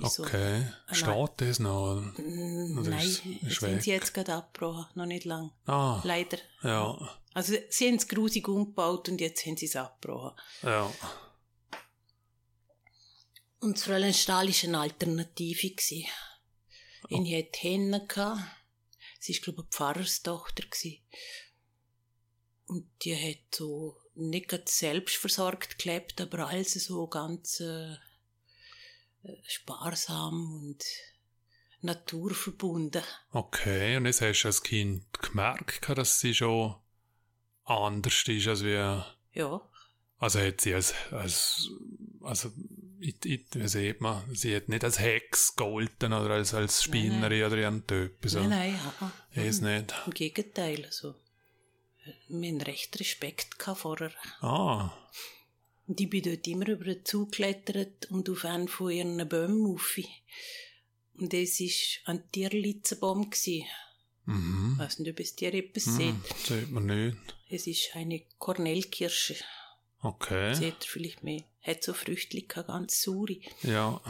[0.00, 0.66] So- Okay.
[0.88, 1.92] Ah, Steht das noch?
[1.92, 2.00] oder?
[2.20, 5.52] Mm, Oder Nein, ist- ist sind sie jetzt gerade abgebrochen, noch nicht lang.
[5.66, 6.38] Ah, Leider.
[6.64, 6.98] ja.
[7.34, 10.36] Also sie haben es grusig umgebaut und jetzt haben sie es abgebrochen.
[10.62, 10.92] Ja.
[13.62, 15.70] Und das Fräulein Stahl war eine Alternative.
[15.70, 16.08] gewesen.
[17.08, 18.40] Ich hatte gehabt.
[19.20, 20.64] Sie war, glaube ich, eine Pfarrerstochter.
[20.64, 20.98] gewesen.
[22.66, 27.94] Und die hat so nicht gerade selbstversorgt gelebt, aber alles so ganz äh,
[29.46, 30.84] sparsam und
[31.82, 33.04] naturverbunden.
[33.30, 33.96] Okay.
[33.96, 36.74] Und jetzt hast du als Kind gemerkt, dass sie schon
[37.62, 39.06] anders ist, als wir.
[39.34, 39.70] Ja,
[40.18, 41.70] Also hat sie als, als
[42.24, 42.50] also
[43.00, 47.44] ich, ich, wie sieht man, sie hat nicht als Hex gegolten oder als, als Spinnerin
[47.44, 48.34] oder irgendetwas.
[48.34, 48.80] Nein, nein,
[49.34, 49.42] ja.
[49.42, 49.94] Ist nicht.
[50.06, 51.14] Im Gegenteil, also,
[52.28, 54.12] wir haben recht Respekt gehabt vorher.
[54.40, 54.92] Ah,
[55.86, 59.66] Und ich bin dort immer über den Zug geklettert und auf einen von ihren Bäumen
[59.66, 59.98] rauf.
[61.18, 63.30] Und es war ein Tierlitzenbaum.
[63.32, 63.64] Ich
[64.26, 64.78] mhm.
[64.78, 66.46] weiß nicht, ob es dir etwas Hm, sieht.
[66.46, 67.16] sieht man nicht.
[67.48, 69.36] Es ist eine Kornellkirsche.
[70.02, 70.54] Okay.
[70.54, 71.42] Seht ihr vielleicht mehr.
[71.60, 73.38] Hat so Früchtchen, gehabt, ganz saure.
[73.62, 74.00] Ja.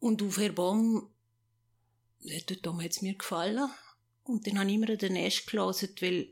[0.00, 1.08] Und auf der Baum,
[2.20, 3.70] dort hat es mir gefallen.
[4.24, 6.28] Und dann habe ich immer an den Nest gelesen, weil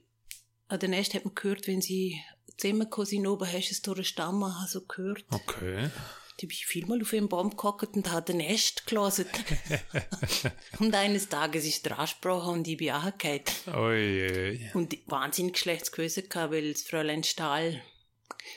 [0.69, 2.21] an den Nest hat man gehört, wenn sie
[2.57, 5.25] zusammengekommen sind, oben hast du es durch den Stamm also gehört.
[5.31, 5.91] Okay.
[6.39, 9.27] Da bin ich vielmal auf einem Baum gehockt und habe den Nest gelesen.
[10.79, 12.91] und eines Tages ist der Ansprache und ich bin.
[12.91, 14.71] Ui, ui.
[14.75, 17.83] Und wahnsinnig schlechtes Gewissen gehabt, weil das Fräulein Stahl,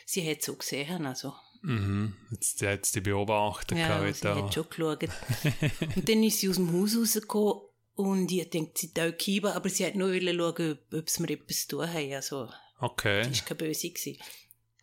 [0.06, 1.34] sie hat so gesehen, also.
[1.62, 2.16] Mhm.
[2.32, 5.04] Jetzt, jetzt die beobachtet Ja, gehabt, sie hat schon geschaut.
[5.96, 7.62] und dann ist sie aus dem Haus rausgekommen
[7.96, 11.32] und ich denkt, sie taugt kieben, aber sie hat nur schauen, ob, ob sie mir
[11.32, 12.14] etwas zu tun haben.
[12.14, 13.24] Also, Okay.
[13.24, 13.90] das war keine Böse.
[13.90, 14.18] Gewesen.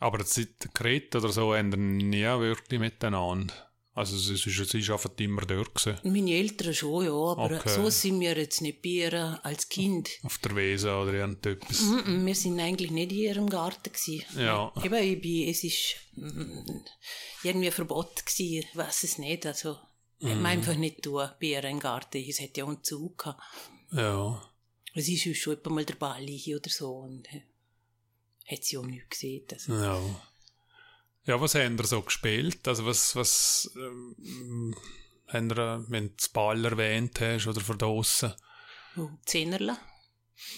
[0.03, 3.55] Aber seit Kret oder so wir nie wirklich miteinander.
[3.95, 5.99] Also es ist, es ist einfach immer dort gewesen.
[6.05, 7.69] Meine Eltern schon, ja, aber Okay.
[7.69, 10.09] so sind wir jetzt nicht bei ihr als Kind.
[10.23, 11.83] Auf der Weser oder irgendetwas.
[11.83, 14.25] Mm, Wir sind eigentlich nicht in ihrem Garten gewesen.
[14.39, 14.73] Ja.
[14.83, 16.81] Eben, ich bin, es ist mm,
[17.43, 17.71] irgendwie
[18.25, 19.45] gewesen, ich weiß es nicht.
[19.45, 19.77] Also,
[20.21, 22.25] man einfach nicht tun bei ihr im Garten.
[22.27, 23.43] Es hat ja auch einen Zug gehabt.
[23.91, 24.43] Ja.
[24.95, 27.29] Es ist schon etwa mal der Ball hier oder so und
[28.47, 29.45] hat sie auch nicht gesehen.
[29.53, 29.75] Also.
[29.75, 30.01] Ja.
[31.25, 32.67] Ja, was haben ihr so gespielt?
[32.67, 34.75] Also was, was, ähm,
[35.29, 38.33] haben äh, wenn du das Ball erwähnt hast oder von draussen,
[38.97, 39.77] Oh, Zehnerle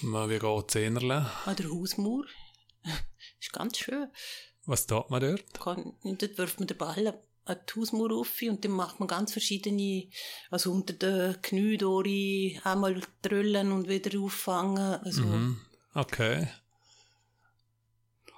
[0.02, 1.30] wie geht Zehnerle?
[1.44, 2.24] an der Hausmauer.
[3.40, 4.08] ist ganz schön.
[4.64, 5.54] Was tut man dort?
[5.60, 9.32] Kann, dort wirft man den Ball an die Hausmauer rauf und dann macht man ganz
[9.32, 10.08] verschiedene,
[10.50, 14.78] also unter den Knie durch einmal drüllen und wieder auffangen.
[15.04, 15.60] Also, Mhm.
[15.92, 16.48] Okay.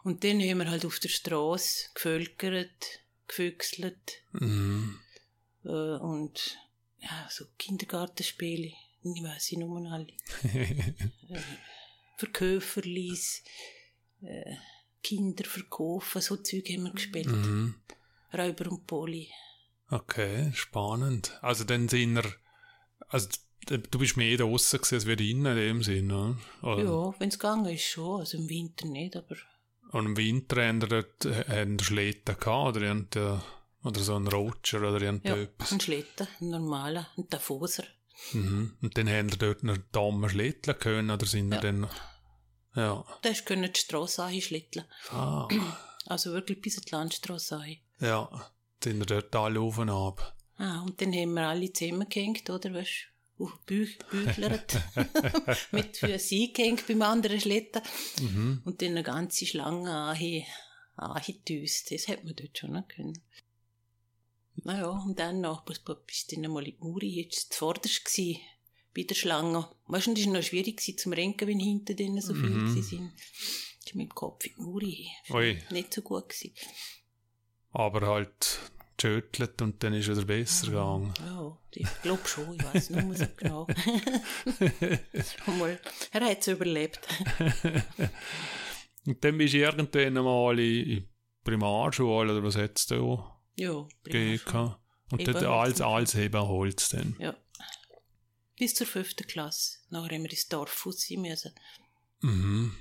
[0.06, 5.00] Und dann haben wir halt auf der Straße gevölkert, gefüchselt Mhm.
[5.64, 6.56] äh, und
[7.00, 8.68] ja, so Kindergartenspiele.
[9.02, 10.06] Ich weiß nicht nur alle.
[12.18, 13.42] Verkäuferlis,
[14.22, 14.54] äh,
[15.02, 17.26] Kinder verkaufen, so Zeug haben wir gespielt.
[17.26, 17.74] mhm.
[18.32, 19.28] Räuber und Poli.
[19.90, 21.36] Okay, spannend.
[21.42, 22.32] Also dann sind wir,
[23.08, 23.28] also
[23.66, 26.12] du bist mehr draussen gewesen als wir drinnen in dem Sinn,
[26.62, 26.84] oder?
[26.84, 29.34] Ja, wenn es gegangen ist schon, also im Winter nicht, aber
[29.92, 33.40] Und im Winter haben wir dort haben wir Schlitten gehabt, oder, irgendein-
[33.84, 35.72] oder so ein Roger oder ja, irgendetwas.
[35.72, 37.84] ein Schlitten, ein normaler, ein Tafoser.
[38.32, 38.76] Mhm.
[38.82, 41.60] Und dann haben wir dort noch Damen schlitteln können, oder sind wir Ja.
[41.62, 41.88] dann,
[42.74, 43.04] ja.
[43.22, 44.86] Da hast du die Strasse anschlitteln.
[45.10, 45.48] Ah,
[46.06, 47.76] Also wirklich bis an die Landstrasse an.
[48.00, 48.50] ja.
[48.82, 50.36] Sind wir dort alle auf und ab.
[50.58, 52.72] Ah, und dann haben wir alle zusammengehängt, oder?
[52.74, 54.76] Weißt auf Büch, Büchlert.
[55.72, 57.82] Mit Füßen eingehängt beim anderen Schlitten.
[58.20, 58.62] Mhm.
[58.64, 60.44] Und dann eine ganze Schlange anhe-
[60.96, 61.90] angetüst.
[61.90, 63.18] Das hätte man dort schon noch können.
[64.64, 68.40] Naja, und dann Nachbarspapa ist dann einmal in die Muri, jetzt zuvorderst gsi
[68.94, 69.68] bei der Schlange.
[69.86, 72.82] Weißt du, das war noch schwierig gewesen zum Renken, wenn hinter denen so viele Mhm.
[72.82, 73.12] sind.
[73.84, 75.08] Ich mit dem Kopf in die Muri.
[75.70, 76.54] Nicht so gut gewesen.
[77.72, 78.58] Aber halt
[78.96, 81.12] geschüttelt und dann ist wieder besser gegangen.
[81.18, 83.66] Ja, ich glaube schon, ich weiß nicht mehr so genau.
[85.58, 85.78] Mal,
[86.12, 87.00] er hat es überlebt.
[89.06, 91.08] Und dann bist du irgendwann mal in,
[91.44, 93.22] Primarschule, oder was hättest du
[93.54, 94.74] Ja, gegeben?
[95.12, 95.80] Und Eben dort Holz.
[95.80, 97.14] alles, alles eben Holz dann.
[97.20, 97.36] Ja.
[98.58, 99.78] Bis zur fünften Klasse.
[99.90, 101.52] Nachher haben wir ins Dorf raus sein müssen.
[102.22, 102.74] Mhm.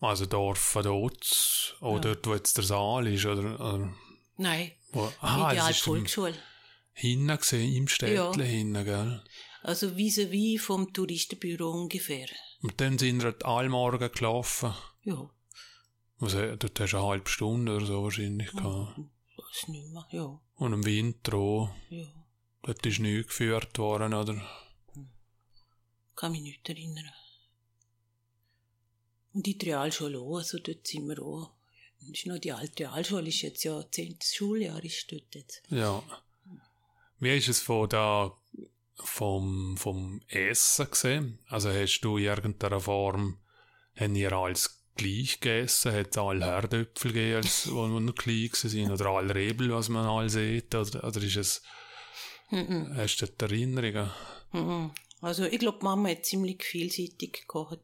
[0.00, 2.00] Also Dorf von dort, oder Ja.
[2.00, 3.94] dort, wo jetzt der Saal ist, oder, oder
[4.36, 6.34] Nein, wo, ah, Ideal Volksschule.
[6.92, 8.32] hinten gesehen, im Städtle Ja.
[8.42, 9.22] hinten, gell?
[9.62, 12.28] Also vis-à-vis vom Touristenbüro ungefähr.
[12.62, 14.74] Und dann sind wir dort allmorgen gelaufen.
[15.04, 15.30] Ja,
[16.20, 18.98] äh, dort hast du eine halbe Stunde oder so wahrscheinlich gehabt.
[18.98, 20.06] weiß nicht mehr.
[20.10, 21.70] Ja, Und im Winter auch.
[21.90, 22.06] ja.
[22.62, 24.40] Dort ist nichts geführt worden, oder?
[26.14, 27.10] Kann mich nicht erinnern.
[29.32, 31.50] Und die Realschule auch, also dort sind wir auch.
[32.10, 34.18] Ist noch die alte Realschule, ist jetzt ja 10.
[34.22, 35.62] Schuljahr ist dort jetzt.
[35.68, 36.02] Ja.
[37.20, 38.36] Wie ist es von da,
[38.96, 41.38] vom, vom Essen gesehen?
[41.46, 43.38] Also hast du in irgendeiner Form,
[43.94, 45.92] haben ihr alles gleich gegessen?
[45.92, 48.92] Hat es alle Herdöpfel gegeben, als, wo wir noch klein waren?
[48.92, 50.74] Oder alle Rebel, was man all sieht?
[50.74, 51.62] Oder, oder ist es,
[52.50, 54.10] hast du dort Erinnerungen?
[55.20, 57.78] Also ich glaube, Mama hat ziemlich vielseitig gekocht.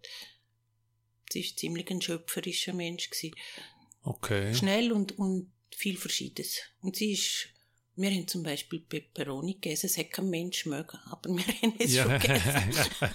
[1.30, 3.08] Sie war ziemlich ein schöpferischer Mensch.
[3.08, 3.34] Gewesen.
[4.02, 4.54] Okay.
[4.54, 6.60] Schnell und, und viel Verschiedenes.
[6.80, 7.48] Und sie ist,
[7.96, 11.94] wir haben zum Beispiel Peperoni gegessen, es hat kein Mensch mögen, aber wir haben es
[11.94, 12.04] Ja.
[12.04, 12.70] schon gegessen.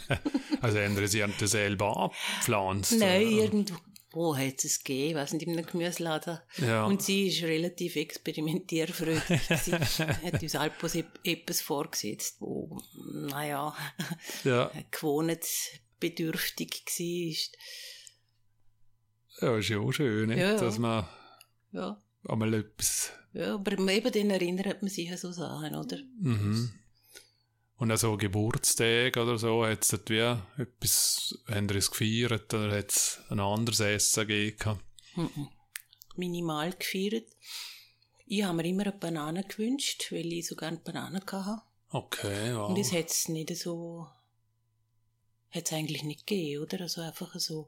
[0.62, 2.94] also haben sie haben das selber abgepflanzt?
[2.94, 3.42] Nein, oder?
[3.44, 6.40] irgendwo hat es gegeben, was nicht, in einem Gemüseladen.
[6.58, 6.86] Ja.
[6.86, 9.42] Und sie ist relativ experimentierfreudig.
[9.64, 12.78] sie hat uns Alpos etwas vorgesetzt, wo,
[13.12, 13.76] naja,
[14.44, 14.72] ja.
[14.92, 17.36] gewohnheitsbedürftig war.
[19.44, 20.40] Ja, ist ja auch schön, nicht?
[20.40, 21.06] Ja, dass man
[21.72, 23.12] Ja, einmal etwas...
[23.34, 25.98] ja, aber eben dann erinnert man sich an so Sachen, oder?
[26.20, 26.72] Mhm.
[27.78, 32.54] Und auch so Geburtstag oder so, hat es dort wie etwas, haben sie es gefeiert
[32.54, 34.80] oder hat es ein anderes Essen gegeben?
[35.16, 35.50] Mhm.
[36.16, 37.28] Minimal gefeiert.
[38.26, 41.62] Ich habe mir immer eine Banane gewünscht, weil ich so gerne Bananen hatte.
[41.90, 42.70] Okay, wow.
[42.70, 44.08] Und das hat es nicht so,
[45.50, 46.82] hat es eigentlich nicht gegeben, oder?
[46.82, 47.68] Also einfach so.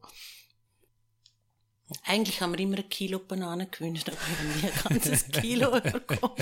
[2.03, 5.71] Eigentlich haben wir immer ein Kilo Bananen gewünscht, aber wir haben nie ein ganzes Kilo
[5.81, 6.35] bekommen.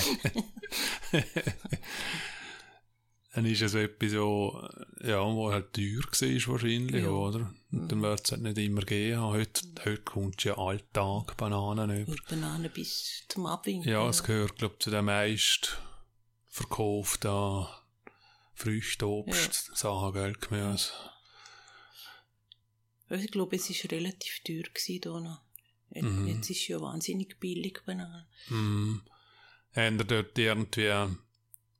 [3.35, 4.69] Dann ist es etwas so,
[5.03, 7.09] ja, wo halt teuer war wahrscheinlich, Ja.
[7.09, 7.51] oder?
[7.71, 9.19] Und dann wird es halt nicht immer gehen.
[9.19, 12.11] Heute, heute kommt ja Alltag Bananen über.
[12.11, 13.89] Und Bananen bis zum Abwinken.
[13.91, 15.79] Ja, es gehört, glaube ich, zu den meist
[16.47, 17.65] verkauften
[18.53, 20.91] Früchte, Obst, Sachen, gell, Gemüse.
[23.09, 24.63] Ich glaube, es war relativ teuer
[25.01, 25.41] da noch.
[25.91, 26.27] Jetzt Mhm.
[26.27, 28.25] jetzt ist es ja wahnsinnig billig Bananen.
[28.47, 29.01] Hm.
[29.75, 31.15] Haben ihr dort irgendwie,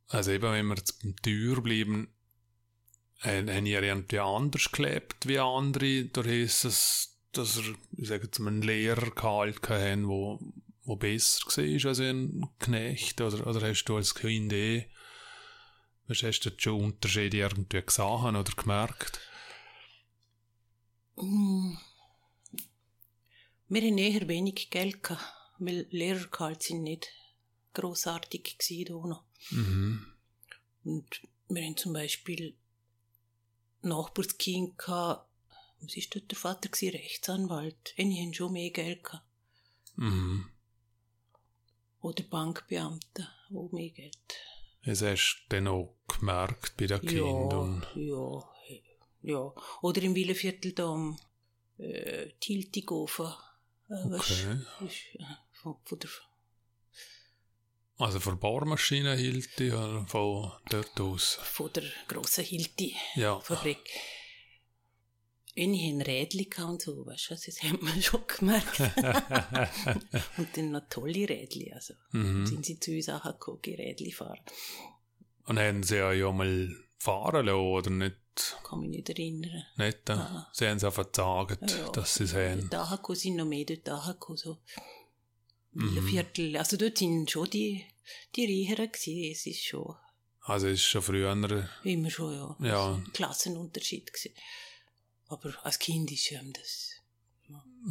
[0.08, 2.08] also eben, wenn wir jetzt beim Teuer bleiben,
[3.22, 6.06] haben haben ihr irgendwie anders gelebt wie andere?
[6.06, 10.40] Da heisst es, dass ihr, ich sage jetzt mal, einen Lehrer gehalten haben, wo,
[10.84, 13.22] wo besser war als ein Knecht?
[13.22, 14.90] Oder, oder hast du als Kind eh,
[16.08, 19.20] was hast du schon Unterschiede irgendwie gesehen oder gemerkt?
[21.16, 21.78] Wir
[23.82, 25.24] hatten eher wenig Geld, gehabt,
[25.60, 27.10] weil Lehrergehalt sind nicht
[27.74, 29.16] grossartig gewesen.
[29.52, 30.06] Mhm.
[30.84, 32.56] Und wir haben zum Beispiel
[33.82, 35.30] Nachbarskind gehabt,
[35.82, 36.96] was ist dort der Vater gewesen?
[36.96, 37.94] Rechtsanwalt.
[37.98, 39.26] Die haben schon mehr Geld gehabt.
[39.96, 40.50] Mhm.
[42.02, 44.18] Oder Bankbeamte, auch mehr Geld.
[44.86, 47.86] Das hast du dann auch gemerkt bei den Kindern.
[47.96, 48.53] ja,
[49.24, 49.54] ja.
[49.82, 51.18] Oder im Willenviertel da am
[51.78, 53.26] äh, Tiltigofen.
[53.28, 53.30] Äh,
[53.90, 54.60] Okay.
[54.80, 55.18] Weißt,
[55.52, 56.10] von, von der,
[57.98, 61.36] Also von Bohrmaschinen hielt die oder von dort aus?
[61.44, 62.96] von der grossen Hilti.
[63.16, 63.40] Ja.
[63.40, 63.78] Fabrik.
[65.56, 68.80] Und ich hatte Rädchen gehabt und so, weißt du, das hat man schon gemerkt.
[70.38, 71.94] und dann noch tolle Rädchen, also.
[72.12, 72.48] Mhm.
[72.48, 74.40] Sind sie zu uns auch gekommen, die Rädchen fahren.
[75.46, 78.16] Und haben sie ja, ja mal fahren lassen, oder nicht?
[78.64, 79.64] Kann mich nicht erinnern.
[79.78, 80.50] nicht äh, Aha.
[80.54, 82.70] Sie haben es einfach gesagt, Ja, dass sie es haben.
[82.70, 83.88] Dort sind noch mehr dort
[84.36, 84.58] so.
[85.72, 86.08] Mhm.
[86.08, 87.86] Viertel, also dort sind schon die,
[88.36, 89.96] die Reicheren gewesen, es ist schon,
[90.42, 92.56] Also es ist schon früher, immer schon, ja.
[92.60, 92.94] Ja.
[92.96, 94.36] Ein Klassenunterschied gewesen.
[95.28, 97.02] Aber als Kind ist einem das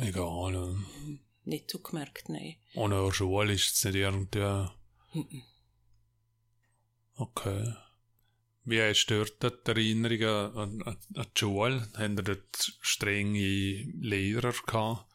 [0.00, 0.52] egal.
[0.54, 1.18] ja.
[1.44, 2.56] nicht so gemerkt, nein.
[2.74, 4.68] Der Schule ist es nicht irgendwie...
[5.12, 5.42] Mhm.
[7.14, 7.74] Okay.
[8.64, 11.88] Wie du dort die Erinnerungen an, an, an die Schule?
[11.96, 13.38] Haben ihr dort strenge
[14.00, 15.06] Lehrer gehabt?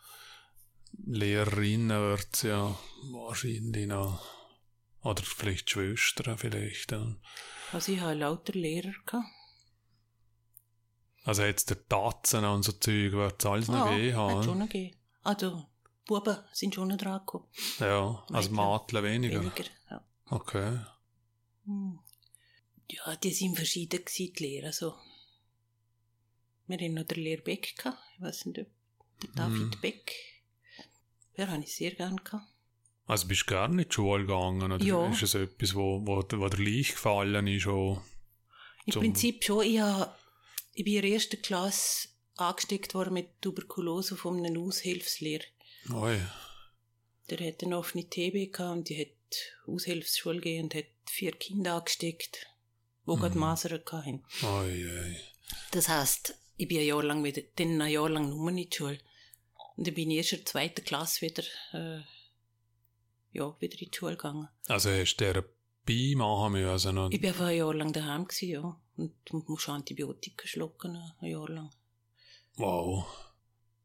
[1.05, 2.77] Lehrerinnen wird es ja
[3.12, 4.21] wahrscheinlich noch...
[5.01, 6.91] Oder vielleicht Schwestern vielleicht.
[7.71, 9.27] Also ich hatte lauter Lehrer gehabt.
[11.23, 14.43] Also jetzt der Tatzen und so Zeug wird es alles noch Ja, gegeben haben.
[14.43, 14.97] schon noch gegeben.
[15.23, 15.65] Also,
[16.05, 17.45] Buben sind schon noch dran gekommen.
[17.79, 19.03] Ja, also Mädchen.
[19.03, 19.39] Weniger.
[19.41, 20.01] Weniger, ja.
[20.29, 20.79] Okay.
[21.65, 21.99] Hm.
[22.89, 24.93] Ja, die sind verschieden gewesen, die Lehrer, so.
[26.67, 27.97] Wir hatten noch den Lehrer Beck gehabt.
[28.15, 28.67] Ich weiß nicht, ob
[29.21, 29.82] der David Mhm.
[29.82, 30.12] Beck.
[31.38, 32.47] Den habe ich sehr gerne gehabt.
[33.06, 34.71] Also bist du gerne in die Schule gegangen?
[34.71, 35.10] Oder Ja.
[35.10, 37.67] ist es etwas, wo, wo, wo dir leicht gefallen ist?
[37.67, 38.02] Auch?
[38.86, 39.65] Im Prinzip schon.
[39.65, 40.17] Ich, hab,
[40.73, 45.43] ich bin in der ersten Klasse angesteckt worden mit Tuberkulose von einem Aushilfslehrer.
[45.93, 46.19] Oi.
[47.30, 49.36] Der hatte eine offene TB und die hat
[49.67, 52.47] Aushilfsschule gegeben und hat vier Kinder angesteckt,
[53.08, 53.46] die Mhm.
[53.91, 54.24] hatten.
[54.43, 55.17] Oi, oi.
[55.72, 58.70] Das heisst, ich bin ein Jahr lang wieder, dann ein Jahr lang nur in die
[58.72, 59.00] Schule.
[59.76, 61.43] Und dann bin ich erst in der zweiten Klasse wieder,
[61.74, 62.02] äh,
[63.34, 64.48] ja, wieder in die Schule gegangen.
[64.67, 66.98] Also hast du Therapie machen müssen?
[66.98, 68.80] Und, Ich bin einfach ein Jahr lang daheim gewesen, ja.
[68.98, 69.13] Und
[69.48, 71.70] musst Antibiotika schlucken, ein Jahr lang.
[72.56, 73.06] wow.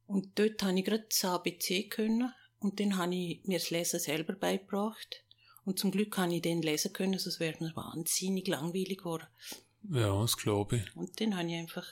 [0.06, 2.32] Und dort habe ich gerade das ABC können.
[2.58, 5.24] Und dann habe ich mir das Lesen selber beigebracht.
[5.64, 9.26] Und zum Glück habe ich dann lesen können, sonst wäre mir wahnsinnig langweilig geworden.
[9.90, 10.96] Ja, das glaube ich.
[10.96, 11.86] Und dann habe ich einfach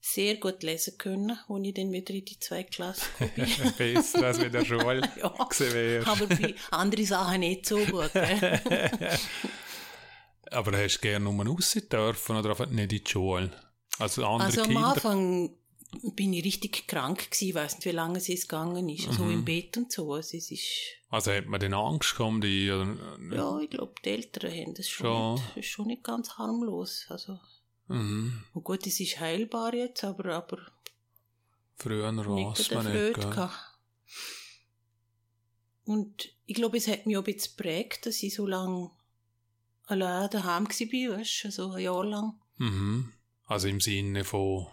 [0.00, 3.94] sehr gut lesen können, als ich dann wieder in die zweite Klasse gekommen bin.
[3.94, 5.34] Besser als in der Schule Ja,
[6.06, 8.10] aber bei anderen Sachen nicht so gut.
[10.52, 13.50] Aber hast du gerne nur raus dürfen oder einfach nicht in die Schule?
[14.00, 14.88] Also andere Also am Kinder?
[14.88, 15.50] Anfang
[16.14, 19.12] bin ich richtig krank gewesen, ich weiß nicht, wie lange es jetzt gegangen ist.
[19.12, 19.30] So Mhm.
[19.32, 20.12] im Bett und so.
[20.14, 20.66] Also es ist,
[21.08, 22.96] Also hat man denn Angst gehabt, die, oder?
[23.34, 25.34] ja, ich glaube, die Eltern haben das schon, Schon.
[25.34, 27.06] Nicht, ist schon nicht ganz harmlos.
[27.08, 27.38] Also,
[27.88, 28.44] Mhm.
[28.54, 30.58] und gut, es ist heilbar jetzt, aber, aber
[31.76, 33.14] Früher weiß der man nicht.
[33.14, 33.54] Gehabt.
[35.84, 38.90] Und ich glaube, es hat mich auch ein bisschen geprägt, dass ich so lange
[39.86, 42.34] allein daheim war, weißt du, also ein Jahr lang.
[42.58, 43.12] Mhm.
[43.46, 44.68] Also im Sinne von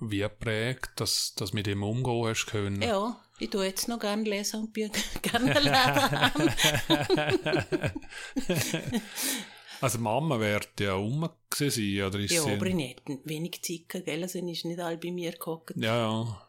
[0.00, 2.82] wie prägt, dass, dass mit dem umgehen hast können.
[2.82, 4.90] Ja, ich tue jetzt noch gerne lesen und bin
[5.22, 6.50] gerne daheim.
[9.80, 12.52] Also Mama wird ja rum gewesen oder ist Ja, sie...
[12.52, 14.22] aber ich hatte wenig Zeit, gehabt, gell?
[14.22, 15.74] Also, ist nicht alle bei mir gehockt.
[15.76, 16.48] Ja, ja.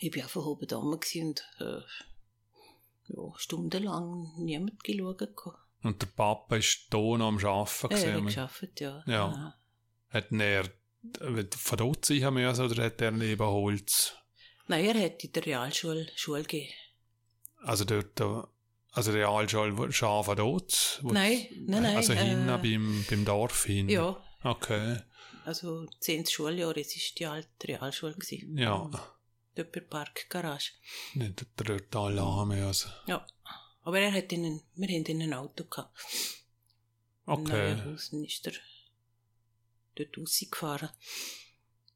[0.00, 1.04] Ich war einfach oben da und
[1.60, 1.80] äh,
[3.08, 5.18] ja, stundenlang niemand geschaut.
[5.18, 5.58] gehabt.
[5.82, 7.88] Und der Papa ist hier noch am Arbeiten.
[7.90, 9.04] Ja, er hat gearbeitet, ja.
[9.06, 9.54] Ja.
[10.08, 10.64] Hat er
[11.56, 14.14] von dort sein müssen oder hat er neben Holz?
[14.68, 16.72] Nein, er hat in der Realschule Schule gegeben.
[17.62, 18.20] Also dort,
[18.92, 21.00] also der Realschule Schafe dort?
[21.02, 21.96] wo- Nein, nein, nein.
[21.96, 23.88] Also hinten äh, beim, beim Dorf hin?
[23.88, 24.98] Ja, Okay,
[25.44, 26.26] also 10.
[26.26, 28.14] Schuljahr, es war die alte Realschule.
[28.14, 28.56] Gewesen.
[28.58, 28.88] ja.
[29.54, 30.72] Dort bei der Parkgarage.
[31.14, 32.90] Nicht hat er dort alle haben müssen.
[33.06, 33.26] Ja.
[33.82, 35.96] Aber er hat in wir hatten in ein Auto gehabt.
[37.24, 38.52] Okay, Nein, ist er
[39.96, 40.90] dort rausgefahren.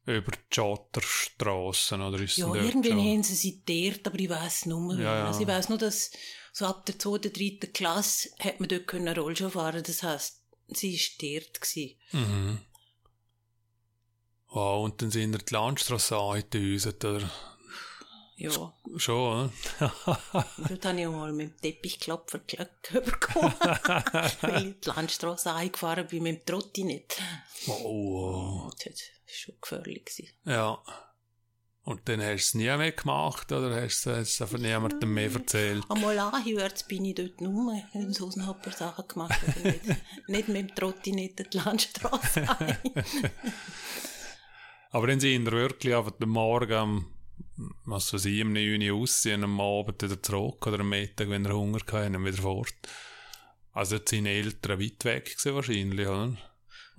[0.05, 2.99] über die Schotterstrassen oder ist Ja, irgendwann schon?
[2.99, 4.97] haben sie sie dort, aber ich weiss nicht mehr.
[4.97, 5.27] Ja, ja.
[5.27, 6.11] Also ich weiss nur, dass
[6.51, 10.93] so ab der zweiten, dritten Klasse hat man dort können Rollschuh fahren Das heisst, sie
[10.93, 11.61] war dort.
[11.61, 11.97] Gewesen.
[12.11, 12.57] Mhm.
[14.47, 17.31] Wow, und dann sind wir die Landstrasse angedüset, oder?
[18.41, 19.93] Ja, Schon, oder?
[20.69, 22.39] dort habe ich mal mit dem Teppichklopfer
[23.05, 23.53] bekommen,
[24.41, 27.21] weil ich die Landstrasse eingefahren bin mit dem Trotti nicht.
[27.67, 28.93] Oh, Das war
[29.27, 30.05] schon gefährlich.
[30.05, 30.29] Gewesen.
[30.45, 30.77] ja.
[31.83, 35.31] Und dann hast du es nie mehr gemacht, oder hast du es einfach niemandem mehr
[35.31, 35.83] erzählt?
[35.89, 39.39] Einmal angehört bin ich dort nur, und sonst noch ein paar Sachen gemacht.
[39.63, 39.81] Nicht,
[40.27, 42.77] nicht mit dem Trotti nicht die Landstrasse ein.
[44.91, 47.07] Aber dann sind wir wirklich einfach am Morgen
[47.85, 51.43] was weiß ich, um 9 Uhr aussehen, am Abend wieder zurück oder am Mittag, wenn
[51.43, 52.73] wir Hunger hatten, wieder fort.
[53.73, 56.37] Also jetzt sind Eltern weit weg gewesen wahrscheinlich, oder?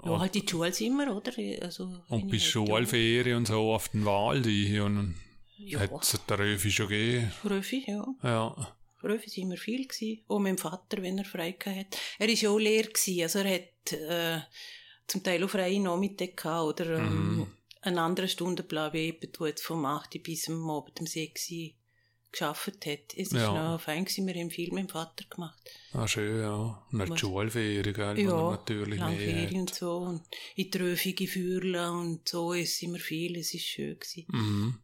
[0.05, 1.33] Ja, halt in die Schule sind wir, oder?
[1.63, 5.15] Also, Und ich halt Schulferien und so auf den Wald und
[5.59, 7.33] Ja, hat es den Röfi schon gegeben.
[7.45, 8.05] Röfi, ja.
[8.23, 8.77] Ja.
[9.05, 10.25] Röfi sind wir viel gewesen.
[10.29, 11.99] Auch mit dem Vater, wenn er frei hat.
[12.19, 13.23] Er war ja auch Lehrer gewesen.
[13.23, 14.41] Also er hat äh,
[15.07, 17.47] zum Teil auch freie Nachmittag gehabt oder ähm, Mhm.
[17.83, 21.71] Einen anderen Stundenplan wie jemand, der jetzt vom 8 bis am Abend um 6 Uhr
[22.31, 23.15] gearbeitet hat.
[23.19, 23.53] Es Ja.
[23.53, 24.27] war noch fein gewesen.
[24.27, 25.61] Wir haben viel mit dem Vater gemacht.
[25.93, 26.83] Ah, schön, ja.
[26.91, 27.19] Und dann die?
[27.19, 29.55] Schulferien, gell, Ja, natürlich Lang mehr Ferien hat.
[29.61, 29.97] und so.
[29.99, 30.23] Und
[30.57, 32.55] in die Röfige Fürle und so.
[32.55, 33.37] Es sind wir viel.
[33.37, 34.25] Es war schön gewesen.
[34.29, 34.79] Mhm.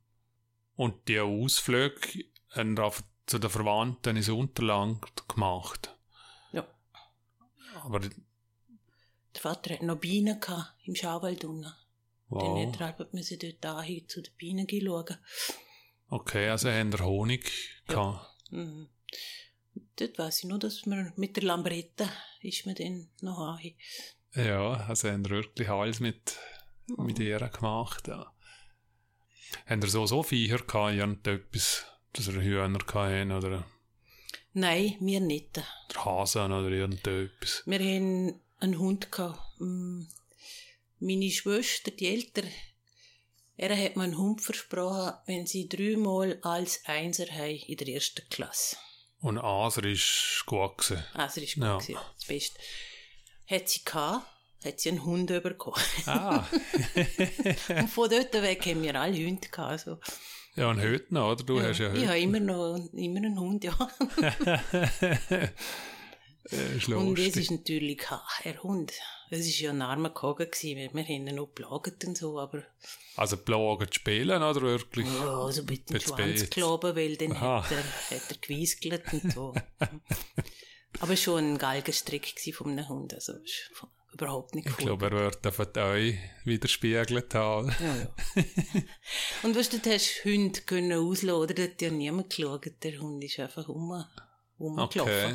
[0.76, 5.96] Und die Ausflüge haben einfach zu den Verwandten ins Unterland gemacht.
[6.52, 6.66] Ja.
[7.82, 8.10] Aber, Der
[9.40, 11.62] Vater hat noch Bienen gehabt, im Schauwald unten.
[11.62, 11.74] Dann
[12.28, 12.66] wow.
[12.66, 15.16] hat er halt müssen dort dahin zu den Bienen schauen.
[16.10, 17.50] Okay, also haben wir Honig
[17.86, 18.26] gehabt.
[18.50, 18.88] Mhm.
[19.96, 22.08] Dort weiss ich nur, dass wir mit der Lambretta
[22.40, 23.74] ist man dann noch hin.
[24.34, 26.38] Ja, also haben wir wirklich alles mit,
[26.96, 28.32] mit ihr gemacht, ja.
[29.66, 33.66] Haben wir so, so Viecher gehabt, irgendetwas, dass wir Hühner hatten oder
[34.52, 35.56] Nein, wir nicht.
[35.56, 37.62] der Hasen oder irgendetwas?
[37.66, 39.40] Wir haben einen Hund gehabt.
[41.00, 42.50] Meine Schwester, die Eltern,
[43.56, 48.28] er hat mir einen Hund versprochen, wenn sie dreimal als Einser haben in der ersten
[48.30, 48.76] Klasse.
[49.20, 51.04] Und Aser ist gut gewesen.
[51.14, 51.78] Das ist gut, Ja.
[51.78, 52.58] gewesen, das Beste.
[53.48, 54.26] Hat sie gehabt,
[54.64, 55.76] hat sie einen Hund bekommen.
[56.06, 56.46] Ah,
[57.68, 59.70] Und von dort weg haben wir alle Hunde gehabt.
[59.70, 59.98] Also.
[60.54, 61.44] ja, und heute noch, oder?
[61.44, 62.08] Du hast ja ich heute.
[62.08, 63.76] habe immer noch immer einen Hund, ja.
[66.50, 68.00] Äh, ist Und es ist natürlich
[68.44, 68.92] ein Hund.
[69.30, 72.62] Es war ja ein armer Kogen, gewesen, wir haben ihn noch geplagt und so, aber
[73.16, 75.06] Also plagen zu spielen, oder wirklich?
[75.06, 77.62] ja, also mit dem Schwanz geloben, weil dann Aha.
[77.62, 79.54] hat er, hat er gewieskelt und so.
[81.00, 82.34] aber schon ein Galgenstrick
[82.64, 83.34] einem Hund, also
[84.12, 84.84] überhaupt nicht Ich cool.
[84.86, 87.74] glaube, er wird auf euch widerspiegelt haben.
[87.80, 88.42] Ja, ja.
[89.42, 91.54] und weißt du, du hast Hunde können auslassen, oder?
[91.54, 92.66] Da hat ja niemand geschaut.
[92.82, 94.04] Der Hund ist einfach um,
[94.58, 95.02] rumgelaufen.
[95.02, 95.34] Okay.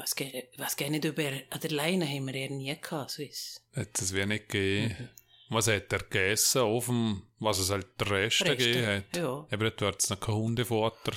[0.00, 3.10] Was, ge- was gar nicht über an der Leine haben wir eher nie gehabt.
[3.10, 3.62] So ist.
[3.74, 5.10] Hat es wie nicht gegeben.
[5.50, 6.62] Was hat er gegessen?
[6.62, 9.16] Auf dem, was es halt der Rest Reste, gegeben hat?
[9.16, 9.46] ja.
[9.50, 11.12] Eben, dort wird es noch kein Hundefutter.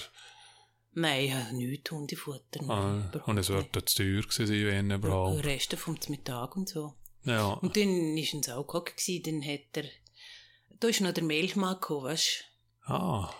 [0.95, 2.59] Nein, ja, nichts Hundefutter.
[2.69, 5.43] Ah, und es wird dort zu teuer gewesen sein, wenn überhaupt.
[5.45, 6.93] Reste vom Mittag und so.
[7.25, 7.53] Ja.
[7.53, 9.85] Und dann war ein Saukock, dann hat er,
[10.79, 12.43] da ist noch der Milchmann gekommen, weißt
[12.85, 13.33] Ah,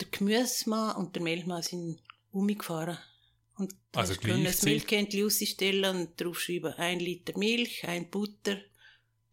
[0.00, 2.00] Der Gemüsemann und der Milchmann sind
[2.32, 2.98] umgefahren.
[3.56, 4.62] Und Also hast du können das?
[4.62, 8.58] Milchkännchen rausstellen und draufschreiben, ein Liter Milch, ein Butter,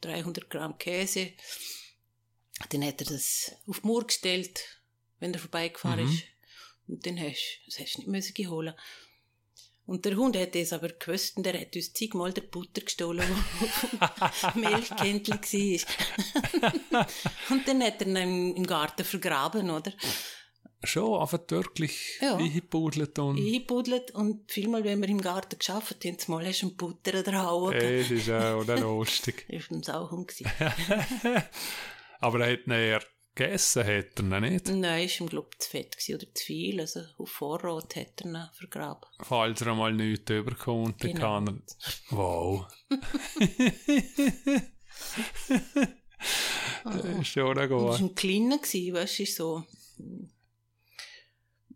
[0.02, 1.32] 300 Gramm Käse.
[2.70, 4.60] Dann hat er das auf die Mauer gestellt,
[5.20, 6.12] wenn er vorbeigefahren Mhm.
[6.14, 6.24] ist.
[6.88, 8.76] Und dann hast das du nicht müssen geholt.
[9.88, 13.28] Und der Hund hat das aber gewusst und der hat uns zigmal der Butter gestohlen,
[13.60, 17.08] wo Milchkännchen war.
[17.50, 19.92] und dann hat er ihn im im Garten vergraben, oder?
[20.84, 22.38] Schon einfach wirklich Ja.
[22.38, 23.38] eingebuddelt und...
[23.38, 27.44] eingebuddelt und vielmal, wenn wir im Garten geschafft haben, mal hast du einen Butter oder
[27.44, 27.74] Hauen.
[27.74, 29.46] Ey, das ist auch noch lustig.
[29.50, 30.34] Das war ein Sauhund.
[32.20, 33.02] Aber er hat eher
[33.34, 34.68] gegessen, hat er ihn nicht.
[34.70, 36.80] Nein, ist ihm, glaube ich, zu fett gewesen oder zu viel.
[36.82, 39.10] Also auf Vorrat hat er ihn vergraben.
[39.22, 41.22] Falls er einmal nichts überkommt, dann Genau.
[41.22, 41.62] kann er...
[42.18, 42.66] Wow.
[46.84, 48.00] das ist schon Und das war gut.
[48.00, 49.64] ein kleiner, weißt du, ist so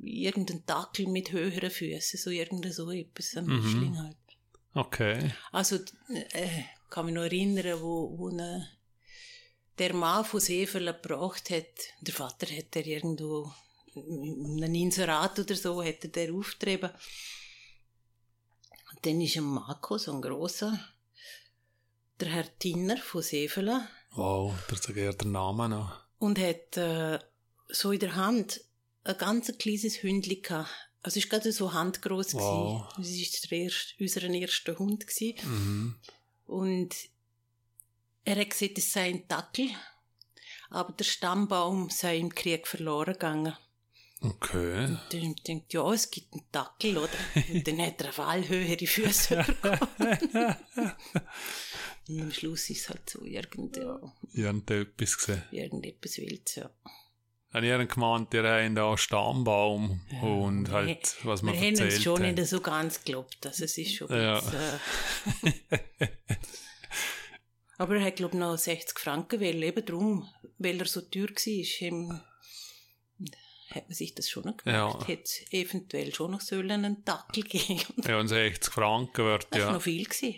[0.06, 3.56] hm, irgendein Dackel mit höheren Füßen, so irgendein so etwas, ein Mhm.
[3.64, 4.18] Mischling halt.
[4.74, 5.32] Okay.
[5.52, 5.78] Also,
[6.10, 8.70] äh, kann mich noch erinnern, wo, wo eine,
[9.78, 11.66] der Mann von Seefeld gebracht hat,
[12.02, 13.52] der Vater hat er irgendwo
[13.96, 16.90] einen Inserat oder so, hat er der aufgetrieben.
[18.92, 20.78] Und dann ist ein gekommen, so ein grosser,
[22.20, 23.72] der Herr Tinner von Seefeld,
[24.12, 26.02] Wow, der sagt eher den Namen noch.
[26.20, 27.20] und hat äh,
[27.68, 28.62] so in der Hand
[29.06, 30.70] ein ganz kleines Hündchen gehabt.
[31.02, 32.34] Also es war gerade so handgroß.
[32.34, 32.88] Wow.
[32.98, 35.06] Das war der erste, unser erster Hund.
[35.44, 35.96] Mhm.
[36.48, 36.96] Und
[38.24, 39.70] er hat gesagt, es sei ein Dackel,
[40.70, 43.56] aber der Stammbaum sei im Krieg verloren gegangen.
[44.22, 44.86] Okay.
[44.86, 47.10] Und dann gedacht, ja, es gibt einen Dackel, oder?
[47.54, 50.56] Und dann hat er auf alle höhere Füße bekommen.
[52.08, 54.00] Und am Schluss ist es halt so irgend, ja,
[54.34, 55.44] Irgendetwas gesehen.
[55.52, 56.70] irgendetwas Wildes, ja.
[57.56, 61.62] Habe ich einen gemeint, ihr habt da einen Stammbaum und wir- halt, was man Wir
[61.62, 64.36] haben erzählt uns schon nicht so ganz geglaubt, also es ist schon Ja.
[64.40, 66.08] jetzt, äh,
[67.78, 71.28] Aber er hat, glaube ich, noch 60 Franken wollen, eben darum, weil er so teuer
[71.30, 72.22] war, ihm,
[73.72, 75.02] hat man sich das schon noch gemerkt.
[75.02, 75.08] Ja.
[75.08, 79.60] Hätte es eventuell schon noch sollen einen Dackel geben Ja, und 60 Franken wird Das
[79.62, 79.74] war ja.
[79.74, 80.04] noch viel.
[80.06, 80.36] Gewesen.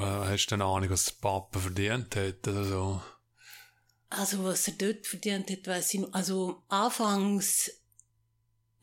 [0.00, 3.02] Hast du denn Ahnung, was der Papa verdient hat oder so?
[4.18, 6.12] Also, was er dort verdient hat, weiss ich noch.
[6.12, 7.70] Also, anfangs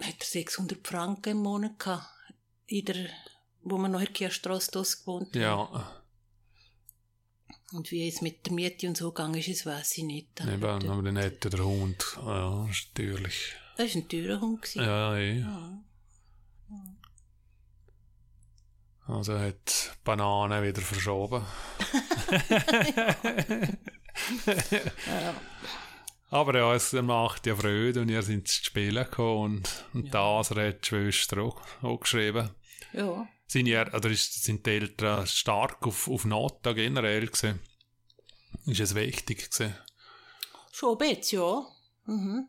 [0.01, 2.07] hat er 600 Franken im Monat gehabt,
[2.67, 3.09] in der,
[3.63, 5.41] wo wir noch in der Kirchstrasse gewohnt haben.
[5.41, 6.01] Ja,
[7.73, 10.39] Und wie es mit der Miete und so gegangen ist, das weiss ich nicht.
[10.41, 13.53] eben, aber dann hätte der Hund, ja, ist natürlich.
[13.77, 14.61] Das war ein teurer Hund.
[14.61, 14.83] gewesen.
[14.83, 15.39] Ja, eh.
[15.39, 15.83] Ja.
[19.11, 21.45] Also hat Bananen wieder verschoben.
[26.29, 30.51] Aber ja, es macht ja Freude und ihr seid zu spielen gekommen und, und das
[30.51, 32.51] hat die Schwester auch, auch geschrieben.
[32.93, 33.27] ja.
[33.47, 37.59] Sind, ihr, oder ist, sind die Eltern stark auf, auf Nota generell gewesen?
[38.65, 39.75] Ist es wichtig gewesen?
[40.71, 41.67] Schon ein bisschen, ja.
[42.05, 42.47] Mhm.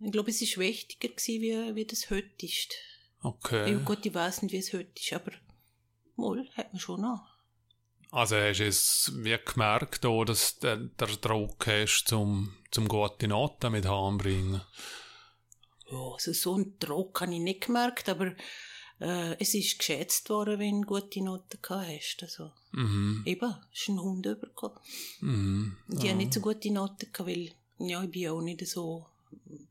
[0.00, 2.74] Ich glaube, es war wichtiger, gewesen, wie, wie das heute ist.
[3.20, 3.72] Okay.
[3.72, 5.32] Ja, gut, ich weiß nicht, wie es heute ist, aber
[6.16, 7.26] mal hat man schon noch.
[8.10, 12.88] Also hast du es wie gemerkt, auch, dass du den den Druck hast, zum, zum
[12.88, 14.62] gute Noten mit heimzubringen?
[15.90, 18.32] Ja, also so einen Druck habe ich nicht gemerkt, aber
[19.00, 22.22] äh, es ist geschätzt worden, wenn du gute Noten gehabt hast.
[22.22, 23.22] Also, Mhm.
[23.24, 24.78] eben, ist ein Hund übergekommen.
[25.20, 25.76] Mhm.
[25.88, 29.06] Die haben nicht so gute Noten gehabt, weil, ja, ich bin ja auch nicht so,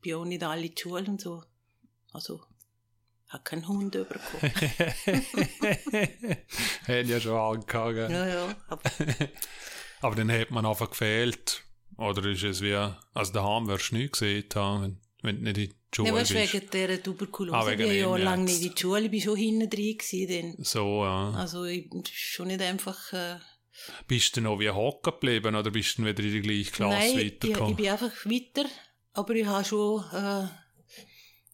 [0.00, 1.42] bin auch nicht alle in die Schule und so.
[2.12, 2.42] Also,
[3.28, 4.52] habe keinen Hund übergekommen.
[6.84, 8.10] Hätte ja schon angehangen.
[8.10, 8.82] ja, ja, aber
[10.02, 11.62] Aber dann hat man einfach gefehlt.
[11.96, 12.74] Oder ist es wie,
[13.14, 16.14] also daheim wirst du nie gesehen haben, wenn, wenn du nicht in die Schule Ja,
[16.14, 16.52] weißt, bist.
[16.54, 17.56] wegen dieser Tuberkulose.
[17.56, 18.60] Ah, wegen ich bin ja dem lange jetzt.
[18.60, 20.56] nicht in die Schule, ich bin schon hinten drin gewesen.
[20.62, 21.30] So, ja.
[21.30, 23.36] Also, ich schon nicht einfach, äh,
[24.06, 27.08] Bist du noch wie hocken geblieben oder bist du wieder in die gleiche Klasse nein,
[27.10, 27.76] ich, ich weitergekommen?
[27.76, 28.64] bin einfach weiter,
[29.14, 30.48] aber ich habe schon, äh,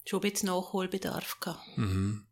[0.04, 1.78] schon ein bisschen Nachholbedarf gehabt.
[1.78, 2.26] mhm.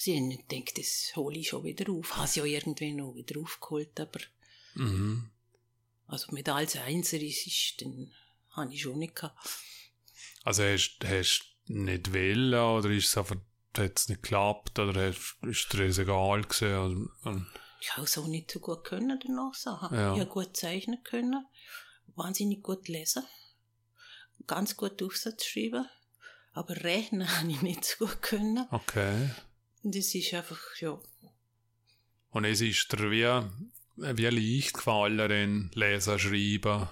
[0.00, 2.16] Sie haben nicht gedacht, das hole ich schon wieder auf.
[2.16, 4.20] Habe sie ja irgendwie noch wieder aufgeholt, aber,
[4.74, 5.30] Mhm.
[6.06, 8.12] also mit als Einser ist, ist dann
[8.50, 9.36] habe ich schon nicht gehabt.
[10.44, 13.36] Also hast du nicht wollen oder ist es einfach,
[13.76, 16.72] hat es nicht geklappt oder hast, ist das egal gewesen?
[16.74, 17.46] Also, ähm,
[17.80, 19.94] Ich habe so nicht so gut können danach sagen.
[19.96, 20.14] Ja.
[20.14, 21.44] Ich habe gut zeichnen können,
[22.14, 23.24] wahnsinnig gut lesen,
[24.46, 25.86] ganz gut Aufsatz schreiben,
[26.58, 28.66] aber rechnen habe ich nicht so gut können.
[28.70, 29.30] Okay.
[29.82, 30.98] Und das ist einfach, ja,
[32.30, 36.88] Und es ist dir wie, wie leicht gefallen, den Lesen, Schreiben,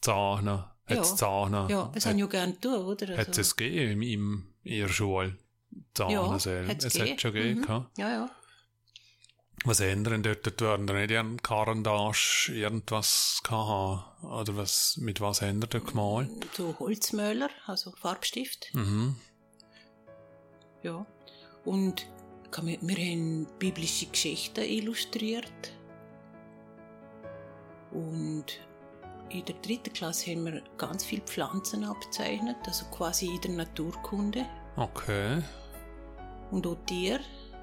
[0.00, 0.96] Zahnen, Ja.
[0.96, 3.16] hat's Zahnen, ja, das habe ich ja gerne tun, oder?
[3.16, 5.36] hat es gegeben im, in der Schule?
[5.94, 6.68] Zahnen Ja, selber.
[6.70, 7.60] hat's Es hat schon gegeben.
[7.60, 7.86] Mhm.
[7.96, 8.30] Ja, ja.
[9.64, 10.44] Was ändern dort?
[10.44, 14.02] Dort werden da nicht ein Karandage irgendwas haben?
[14.26, 16.30] Oder was, mit was ändert er gemalt?
[16.56, 18.70] So Holzmöller, also Farbstift.
[18.74, 19.16] Mhm.
[20.82, 21.06] Ja.
[21.64, 22.08] Und
[22.60, 25.72] man- wir haben biblische Geschichten illustriert.
[27.92, 28.46] Und
[29.28, 34.44] in der dritten Klasse haben wir ganz viele Pflanzen abzeichnet, also quasi in der Naturkunde.
[34.76, 35.42] Okay.
[36.50, 37.20] Und auch Tiere.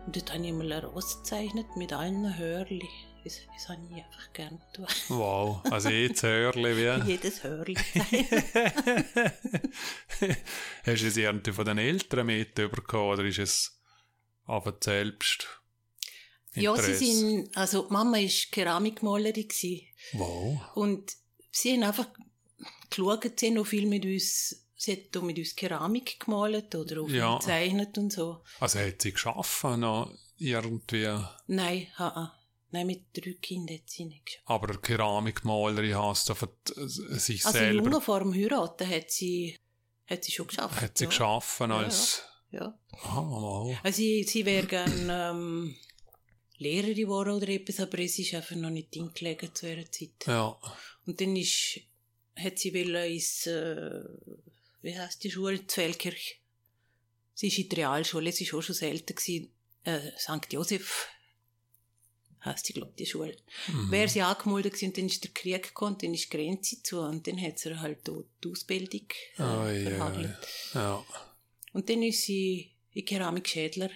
[0.09, 2.89] Und dort habe ich mal eine Rose gezeichnet mit allen Hörli.
[3.23, 4.87] Das, das habe ich einfach gerne getan.
[5.09, 5.61] Wow.
[5.69, 7.01] Also jetzt Hörli wie.
[7.11, 7.75] Jedes Hörli.
[10.83, 13.79] Hast du es irgendwie von den Eltern mitbekommen oder ist es
[14.47, 15.47] einfach selbst?
[16.55, 17.05] ja, sie Interesse?
[17.05, 19.47] sind, also die Mama war Keramikmalerin.
[20.13, 20.59] Wow.
[20.73, 21.13] Und
[21.51, 22.07] sie haben einfach
[22.89, 27.09] geschaut, sie haben auch viel mit uns, sie hat mit uns Keramik gemalt oder auch
[27.09, 27.37] Ja.
[27.37, 28.41] gezeichnet und so.
[28.61, 31.07] Also hat sie geschaffen noch irgendwie,
[31.47, 32.35] Nein, ha,
[32.71, 34.43] Nein, mit drei Kindern hat sie nicht geschafft.
[34.47, 39.57] aber Keramikmalerin hast du von sich Also selber junge vor dem Heiraten hat sie,
[40.07, 40.79] hat sie schon geschafft.
[40.81, 41.09] hat sie ja.
[41.09, 42.79] geschaffen Ja, als Ja.
[43.03, 43.77] Ah, wow.
[43.83, 45.75] Also sie, sie wäre gerne ähm,
[46.57, 50.25] Lehrerin geworden oder etwas, aber es ist einfach noch nicht hingelegen zu ihrer Zeit.
[50.27, 50.57] Ja.
[51.05, 51.79] Und dann ist,
[52.35, 54.01] hat sie wollen ins, äh,
[54.81, 56.41] wie heisst die Schule, Zwellkirch.
[57.33, 59.51] Sie ist in die Realschule, es war auch schon selten, gewesen,
[59.83, 60.51] äh, St.
[60.51, 61.07] Josef
[62.43, 63.35] heisst die, glaube die Schule.
[63.67, 63.91] Mhm.
[63.91, 67.27] Wäre sie angemeldet gewesen, dann ist der Krieg gekommen, dann ist die Grenze zu und
[67.27, 69.07] dann hat sie halt auch die Ausbildung
[69.37, 70.37] äh, ui, verhagelt.
[70.73, 71.05] Ja.
[71.73, 73.89] Und dann ist sie in Keramikschädler.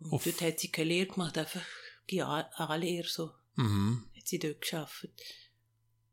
[0.00, 0.24] Und Uff.
[0.24, 1.66] dort hat sie keine Lehre gemacht, einfach
[2.08, 3.30] die A-Lehre so.
[3.56, 4.04] Mhm.
[4.16, 5.08] Hat sie dort geschafft.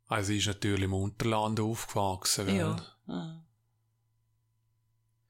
[0.08, 2.48] Also sie ist natürlich im Unterland aufgewachsen.
[2.48, 2.58] gell?
[2.58, 2.98] Ja.
[3.08, 3.44] Ah.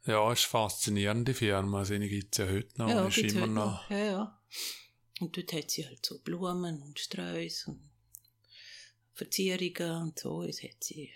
[0.05, 1.79] Ja, ist faszinierende Firma.
[1.79, 2.89] Also gibt es ja heute noch.
[2.89, 3.89] ja, ist immer heute noch.
[3.89, 4.39] Ja, ja.
[5.19, 7.89] Und dort hat sie halt so Blumen und Sträuße und
[9.13, 10.43] Verzierungen und so.
[10.43, 11.11] Es hat sie,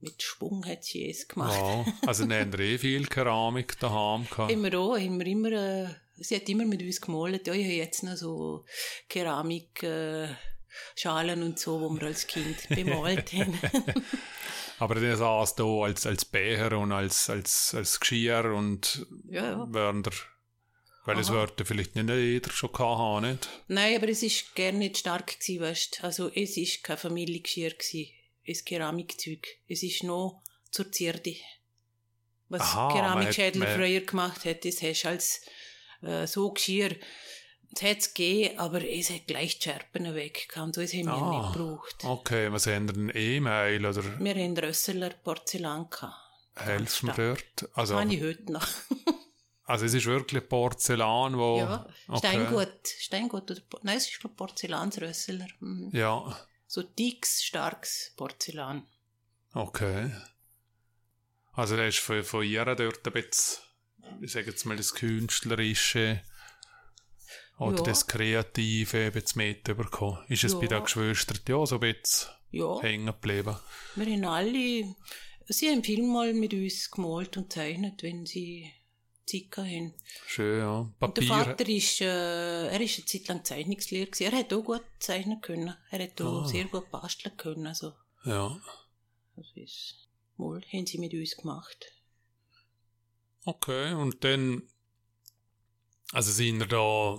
[0.00, 1.58] mit Schwung hat sie es gemacht.
[1.58, 1.86] Wow.
[2.06, 4.52] Also dann haben wir eh viel Keramik daheim gehabt.
[4.52, 7.46] Immer auch, immer, immer, äh, sie hat immer mit uns gemalt.
[7.46, 8.64] Ja, ich habe jetzt noch so
[9.08, 10.28] Keramik, äh,
[10.96, 13.58] Schalen und so, wo wir als Kind bemalt haben.
[14.78, 19.66] Aber dann saß da als, als Becher und als, als, als Geschirr und ja, ja.
[19.70, 20.12] während der,
[21.04, 21.36] weil es Aha.
[21.36, 23.48] würde vielleicht nicht jeder schon haben, nicht?
[23.66, 26.04] Nein, aber es ist gerne nicht stark gewesen, weißt.
[26.04, 28.12] Also es ist kein Familiengeschirr gewesen,
[28.44, 29.46] es Keramikzeug.
[29.66, 31.34] Es ist noch zur Zierde.
[32.48, 35.40] Was Keramikschädel früher gemacht hat, das hast du als
[36.02, 36.94] äh, so Geschirr.
[37.74, 41.04] Es hat es gegeben, aber es hat gleich die Scherpen weg und so, das haben
[41.06, 41.40] wir Ah.
[41.42, 41.96] nicht gebraucht.
[42.04, 43.12] Okay, was haben wir denn?
[43.14, 46.14] E-Mail oder Wir haben Rösseler Porzellan gehabt.
[46.56, 47.44] helfen wir stark.
[47.56, 47.76] dort?
[47.76, 48.66] Also, Das habe ich heute noch.
[49.64, 51.58] also es ist wirklich Porzellan, wo...
[51.58, 52.18] ja, okay.
[52.18, 52.88] Steingut.
[52.98, 55.46] Steingut oder, nein, es ist glaub ich, Porzellansrösseler.
[55.60, 55.90] Mhm.
[55.92, 58.86] Ja, So dickes, starkes Porzellan.
[59.54, 60.10] okay.
[61.52, 63.62] Also das ist von, von ihr dort ein bisschen,
[64.20, 66.22] ich sage jetzt mal, das Künstlerische
[67.58, 67.82] oder Ja.
[67.84, 70.18] das Kreative bisschen mitbekommen.
[70.28, 70.58] Ist es Ja.
[70.60, 72.80] bei den Geschwistern ja so ein bisschen Ja.
[72.80, 73.56] hängen geblieben?
[73.96, 74.94] Wir haben alle,
[75.46, 78.72] sie haben viel mal mit uns gemalt und gezeichnet, wenn sie
[79.26, 79.94] Zeit haben.
[80.26, 80.78] Schön, ja.
[80.78, 81.28] Und der Papier.
[81.28, 84.32] Vater ist, äh, er ist eine Zeit lang Zeichnungslehrer gewesen.
[84.32, 85.74] Er hat auch gut zeichnen können.
[85.90, 86.48] Er hat auch Ah.
[86.48, 87.66] sehr gut basteln können.
[87.66, 87.92] Also,
[88.24, 88.58] Ja.
[89.36, 91.92] das ist, mal, haben sie mit uns gemacht.
[93.44, 94.62] Okay, und dann,
[96.12, 97.18] also sind wir da,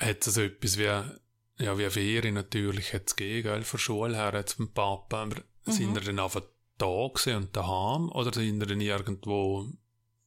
[0.00, 4.58] es so etwas wie, ja, wie Ferien natürlich es gegeben, gell, von Schule her, jetzt
[4.58, 6.42] dem Papa, aber sind wir dann einfach
[6.78, 9.70] da gewesen und daheim, oder sind wir dann irgendwo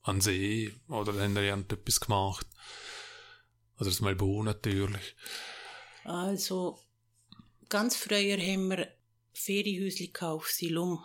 [0.03, 2.47] an See, oder haben wir irgendetwas gemacht?
[3.77, 5.15] Oder das Malbu natürlich.
[6.03, 6.79] Also,
[7.69, 8.87] ganz früher haben wir
[9.33, 11.03] Ferienhäusli gekauft, Silum.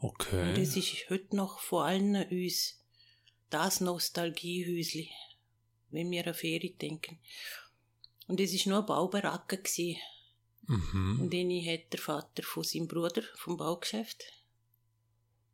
[0.00, 0.54] Und Okay.
[0.54, 2.78] das ist heute noch vor allen uns
[3.50, 5.10] das Nostalgiehäusli,
[5.90, 7.18] wenn wir an Ferien denken.
[8.26, 9.62] Und es war nur ein Baubaracke.
[10.66, 11.20] Mhm.
[11.20, 14.24] Und den hat der Vater von seinem Bruder vom Baugeschäft.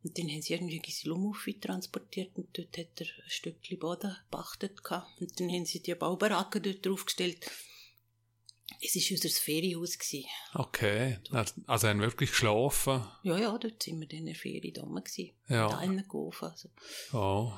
[0.03, 4.83] Und den haben sie irgendwie Gisilumuffi transportiert und dort hat er ein Stückchen Boden gepachtet
[4.83, 5.19] gehabt.
[5.19, 7.49] Und dann haben sie die Baubaracke dort draufgestellt.
[8.81, 9.97] Es war unser Ferienhaus.
[9.97, 10.27] gewesen.
[10.53, 11.17] Okay.
[11.65, 13.03] Also haben wirklich geschlafen.
[13.23, 15.03] Ja, ja, dort sind wir dann in der Ferien da.
[15.47, 15.69] Ja.
[15.69, 16.49] Da geholfen.
[16.49, 16.69] Also.
[17.13, 17.51] Oh.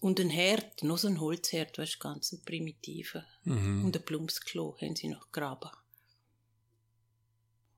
[0.00, 3.24] Und ein Herd, noch so ein Holzherd, weißt du, ganz ein primitiver.
[3.44, 3.84] Mhm.
[3.84, 5.70] Und ein Plumpsklo haben sie noch gegraben.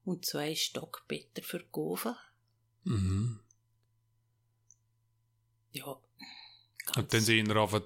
[0.04, 2.14] Und zwei Stockbetter für Gofen.
[2.84, 3.40] Mhm.
[5.72, 5.98] Ja.
[6.96, 7.82] Und dann sind wir einfach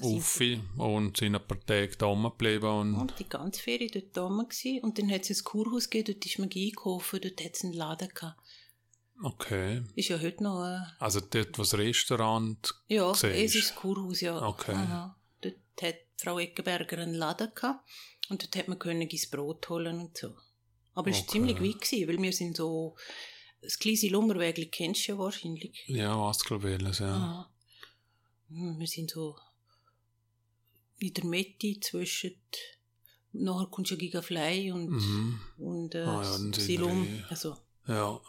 [0.00, 0.40] auf
[0.78, 2.66] und sind ein paar Tage da geblieben.
[2.66, 4.82] Und Und die ganze Ferien dort oben gewesen.
[4.82, 7.74] Und dann hat es ein Kurhaus gegeben, dort ist man einkaufen, dort hat es einen
[7.74, 8.41] Laden gehabt.
[9.22, 9.82] Okay.
[9.96, 12.74] Ist ja heute noch, äh, Also dort, wo das Restaurant...
[12.88, 13.22] ja, es
[13.54, 14.40] ist das Kurhaus, ja.
[14.46, 14.74] Okay.
[14.74, 15.16] Aha.
[15.40, 17.88] Dort hat Frau Eckenberger einen Laden gehabt.
[18.28, 20.34] Und dort hat man können ins Brot holen und so.
[20.94, 21.30] Aber es war Okay.
[21.32, 22.96] ziemlich weit gewesen, weil wir sind so,
[23.60, 25.82] das kleine Lummerwägli kennst du ja wahrscheinlich.
[25.86, 27.06] Ja, was glaube ich, ja.
[27.14, 27.50] Aha.
[28.48, 29.36] Hm, Wir sind so
[30.98, 32.36] in der Mitte zwischen,
[33.32, 35.40] nachher kommst du ja Flei und, Mhm.
[35.58, 37.24] und äh, Ah ja, Silum.
[37.28, 37.56] Also,
[37.88, 38.20] Ja.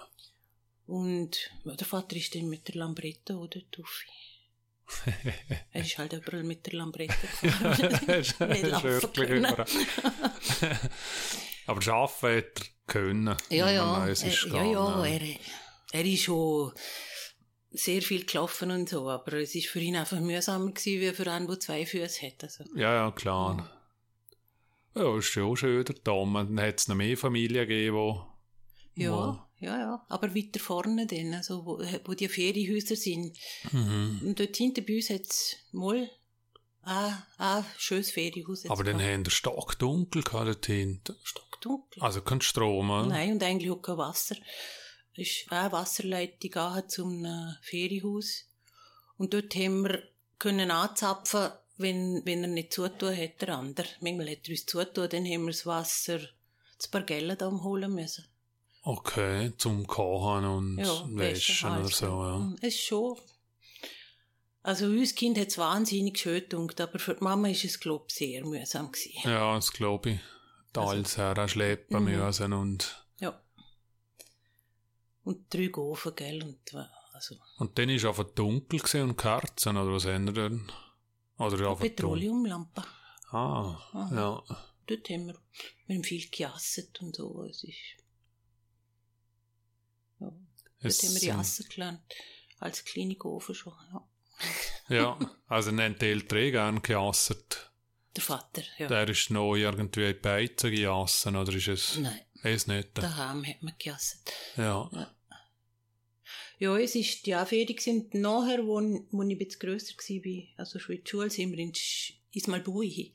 [0.87, 4.07] Und der Vater ist dann mit der Lambretta oder Tuffi.
[5.71, 8.09] er ist halt überall mit der Lambretta gefahren.
[8.19, 9.65] ist, wirklich überall.
[11.65, 13.37] Aber arbeiten hat er können.
[13.49, 15.05] Ja, ja, äh, ist ja, ja, gegangen.
[15.05, 16.73] er, er ist schon
[17.71, 21.31] sehr viel gelaufen und so, aber es ist für ihn einfach mühsamer gewesen, wie für
[21.31, 22.43] einen, der zwei Füße hat.
[22.43, 22.65] Also.
[22.75, 23.69] Ja, ja, klar.
[24.95, 26.25] Ja, ist ja auch schön da.
[26.25, 28.27] Man hat es noch mehr Familien gegeben, wo...
[28.95, 33.37] Ja, ja, ja, aber weiter vorne dann, also wo, wo die Ferienhäuser sind.
[33.71, 34.21] mhm.
[34.23, 36.09] Und dort hinten bei uns hat es mal
[36.81, 38.65] ein, ein schönes Ferienhaus.
[38.69, 41.15] Aber dann haben wir stark dunkel gehabt dort hinten.
[41.23, 42.03] Stockdunkel.
[42.03, 43.07] Also kein Strom, äh?
[43.07, 44.35] Nein, und eigentlich auch kein Wasser.
[45.15, 48.45] Es ist eine Wasserleitung an zum äh, Ferienhaus.
[49.17, 50.03] Und dort haben wir
[50.39, 53.87] können anzapfen, wenn, wenn er nicht zutun hat, der andere.
[54.01, 56.19] Manchmal hat er uns zutun, dann haben wir das Wasser
[56.77, 58.25] zu Bargellen da holen müssen.
[58.85, 62.53] Okay, zum Kochen und Ja, Wäschen oder so, ja.
[62.61, 63.17] Es ist schon.
[64.61, 68.05] Also, uns Kind hat es wahnsinnig schön gedunkt, aber für die Mama ist es, glaube
[68.09, 69.11] ich, sehr mühsam gewesen.
[69.23, 70.19] Ja, das glaube ich.
[70.73, 72.25] Da Also- alles herschleppen Mhm.
[72.25, 73.05] müssen und...
[73.19, 73.41] Ja.
[75.23, 76.59] Und drei Gofen, gell, und,
[77.13, 80.69] also, Und dann war einfach dunkel gewesen und Kerzen, oder was haben wir denn?
[81.37, 81.79] Oder einfach?
[81.79, 82.83] Petroleumlampe.
[83.31, 84.09] Ah, Aha.
[84.13, 84.43] ja.
[84.87, 85.35] Dort haben wir,
[85.87, 87.43] wir haben viel gejasset und so.
[87.49, 87.75] Es ist,
[90.23, 90.31] ja,
[90.81, 92.01] dort Es haben wir sind- jassen gelernt.
[92.59, 94.07] Als kleine Ofen schon, ja.
[94.89, 97.71] Ja, also nennt die Eltern eh gerne gejasset.
[98.15, 98.87] Der Vater, ja.
[98.87, 101.97] Der ist noch irgendwie in die Beizen gejassen, oder ist es...
[101.97, 102.89] Nein, Es nicht.
[102.97, 104.31] daheim hat man gejasset.
[104.57, 104.89] Ja.
[106.59, 108.75] Ja, es ist die Anfertigung sind nachher, wo,
[109.11, 112.13] wo ich ein bisschen grösser war, also schon in der Schule, sind wir in Sch-
[112.31, 113.13] ins Malbui hin.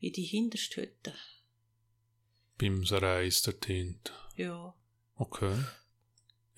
[0.00, 1.14] In die hinterste Hütte.
[2.58, 4.10] Beim Reis dort hinten.
[4.36, 4.74] Ja.
[5.16, 5.54] Okay.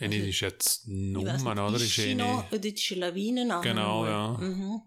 [0.00, 1.74] Eine Also, ist jetzt Nummer, oder?
[1.76, 2.14] Ist Ist eine...
[2.22, 4.11] noch, oder ist eine Lawine nachher Genau, mal?
[4.11, 4.28] ja.
[4.38, 4.82] Mhm.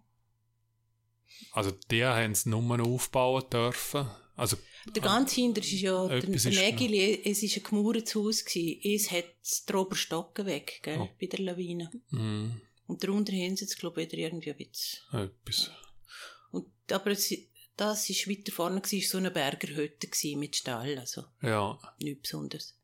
[1.53, 4.07] Also die haben es nur aufbauen dürfen.
[4.37, 4.57] Also,
[4.95, 8.45] Der ganze Hinter ist ja der, ist Nägel, es war ein gemauertes Haus.
[8.45, 8.79] Gewesen.
[8.83, 9.25] Es hat
[9.69, 11.09] den Oberstocken weg, gell, Oh.
[11.19, 11.91] bei der Lawine.
[12.09, 12.55] mh,
[12.87, 14.99] Und darunter haben sie jetzt, glaube ich, wieder irgendwie ein bisschen.
[15.11, 15.71] etwas.
[16.51, 17.33] Und, aber es,
[17.75, 21.77] das war weiter vorne, gewesen, so eine Bergerhütte gewesen mit Stall, also Ja.
[21.99, 22.77] nichts Besonderes.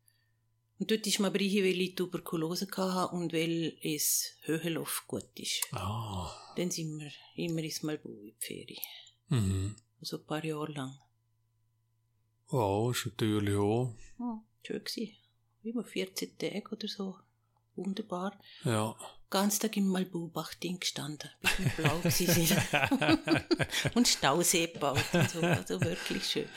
[0.79, 5.61] Und dort ist man rein, weil ich Tuberkulose hatte und weil es Höhenluft gut ist.
[5.71, 6.31] Ah.
[6.55, 8.81] Dann sind wir immer ins Malbu in die Ferien.
[9.29, 9.75] Mhm.
[9.99, 10.95] Also ein paar Jahre lang.
[12.51, 13.93] Ja, ist natürlich auch.
[14.19, 15.15] Ja, schön gewesen.
[15.63, 17.15] Über 14 Tage oder so.
[17.75, 18.39] Wunderbar.
[18.63, 18.95] Ja.
[19.29, 21.29] Ganz Tag im Malbubach ding gestanden.
[21.41, 22.57] Bis wir blau gewesen
[23.95, 25.41] und Stausee gebaut und so.
[25.41, 26.49] Also wirklich schön.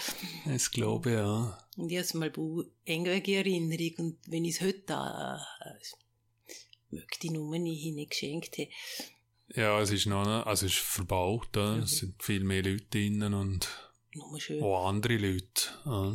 [0.45, 1.59] Das glaube ich, ja.
[1.77, 3.95] Und ich habe Malbu engwege Erinnerung.
[3.99, 8.68] Und wenn ich es heute da, äh, möchte ich nur nicht hinein geschenkt haben.
[9.55, 11.75] Ja, es ist noch, also es ist verbaut, ja.
[11.75, 11.83] Mhm.
[11.83, 13.68] es sind viel mehr Leute drinnen und
[14.39, 14.62] schön.
[14.62, 15.71] auch andere Leute.
[15.85, 16.14] Ja.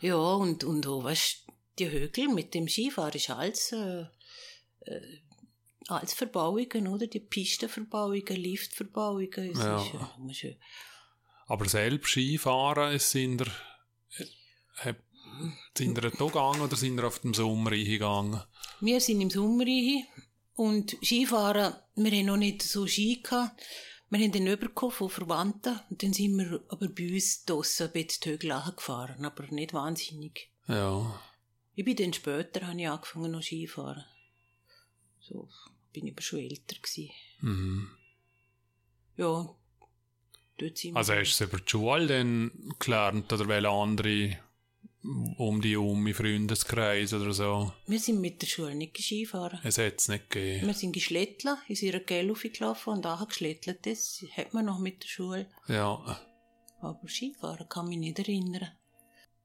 [0.00, 1.46] Ja, und, und auch, weißt
[1.78, 4.04] die Högel mit dem Skifahren ist alles, äh,
[5.90, 7.06] äh, alles Verbauungen, oder?
[7.06, 9.52] Die Pistenverbauungen, Liftverbauungen.
[9.54, 9.82] Ja.
[9.82, 10.56] ist nur schön.
[11.46, 13.48] Aber selbst Skifahren, es sind er,
[14.84, 14.94] äh,
[15.76, 18.42] sind er da gegangen oder sind er auf dem Sommer eingegangen?
[18.80, 20.06] Wir sind im Sommer rein
[20.54, 23.60] und Skifahren, wir haben noch nicht so Ski gehabt.
[24.10, 27.92] Wir haben den übergekommen von Verwandten und dann sind wir aber bei uns draussen ein
[27.92, 30.50] bisschen Högel gefahren, aber nicht wahnsinnig.
[30.66, 31.20] Ja.
[31.74, 34.04] Ich bin dann später, habe ich angefangen noch Skifahren.
[35.20, 35.48] So,
[35.92, 37.10] bin ich aber schon älter gewesen.
[37.40, 37.88] Mhm.
[39.16, 39.54] Ja,
[40.58, 40.96] dort sind.
[40.96, 44.38] Also hast du es über die Schule dann gelernt oder welche andere
[45.02, 47.72] um die um im Freundeskreis oder so?
[47.86, 49.60] Wir sind mit der Schule nicht Skifahren.
[49.64, 50.66] Es hat es nicht gegeben.
[50.66, 53.86] Wir sind geschlettelt, in ihrer Gel gelaufen und auch geschlettelt.
[53.86, 55.48] Das hat man noch mit der Schule.
[55.68, 56.20] Ja.
[56.80, 58.72] Aber Skifahren kann mich nicht erinnern.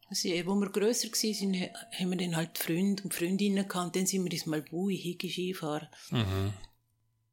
[0.08, 3.96] Also, wo wir grösser waren, haben wir dann halt Freunde und Freundinnen gehabt.
[3.96, 5.88] Dann sind wir ins Malbui hingegen Skifahren.
[6.12, 6.54] Mhm.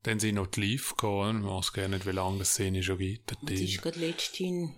[0.05, 1.45] Dann sind noch die Live gekommen.
[1.45, 3.37] Ich weiß gar nicht, wie lange es sie schon gibt.
[3.43, 4.71] Das ist gerade letztens,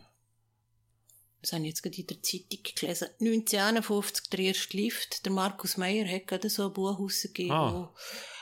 [1.41, 5.25] das habe ich jetzt gerade in der Zeitung gelesen, 1951 der erste Lift.
[5.25, 7.93] Der Markus Meyer hat gerade so ein Buch rausgegeben, Ah.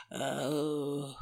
[0.09, 1.13] wo, äh,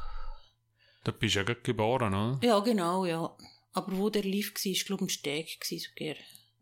[1.04, 2.40] Da bist du ja gerade geboren, oder?
[2.46, 3.36] ja genau, ja.
[3.72, 6.14] Aber wo der Lift war, war glaube ich ein Steg sogar.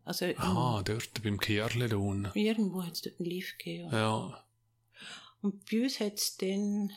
[0.03, 2.31] Also Ah, dort beim unten.
[2.37, 3.89] irgendwo hat es dort einen Lift gegeben.
[3.91, 4.43] ja.
[5.41, 6.91] Und bei uns hat es dann,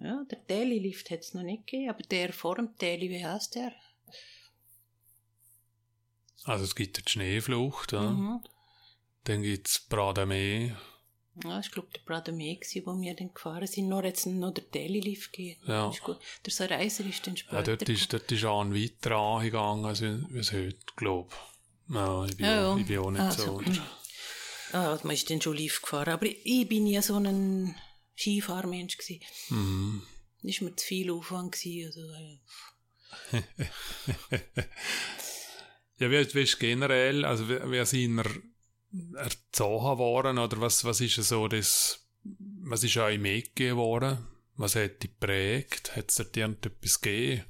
[0.00, 3.54] ja, der Teli-Lift hat es noch nicht gegeben, aber der vor dem Teli, wie heißt
[3.54, 3.72] der?
[6.44, 8.10] Also es gibt die Schneeflucht, ja.
[8.10, 8.40] Mhm.
[9.24, 10.74] dann gibt es Bradamee.
[11.44, 13.88] Ja, ich glaube, der Bradamee war, wo wir dann gefahren sind.
[13.88, 15.60] Noch jetzt noch der Teli-Lift gegeben.
[15.66, 15.90] Ja.
[15.90, 16.18] Ist gut.
[16.44, 17.56] Der Sareiser ist dann später.
[17.56, 21.55] Ja, dort ist, dort ist auch ein weiter angegangen, als es heute, glaube ich.
[21.88, 22.80] Ja, ich bin, Ja, auch- ja.
[22.82, 23.62] ich bin auch nicht Ah, so.
[24.72, 26.08] Ah, man ist dann schon live gefahren.
[26.12, 27.74] Aber ich bin ja so ein
[28.16, 29.20] Skifahrmensch gewesen.
[29.50, 30.02] Mhm.
[30.42, 31.86] Das war mir zu viel Aufwand gewesen.
[31.86, 32.00] Also,
[33.32, 33.42] ja.
[35.98, 38.30] Ja, wie, wie ist generell, also wie, wie sind er
[39.18, 42.06] erzogen worden, oder was, was ist so das,
[42.62, 44.26] was ist euch mitgegeben worden?
[44.56, 45.96] Was hat dich geprägt?
[45.96, 47.44] Hat es dir irgendetwas gegeben?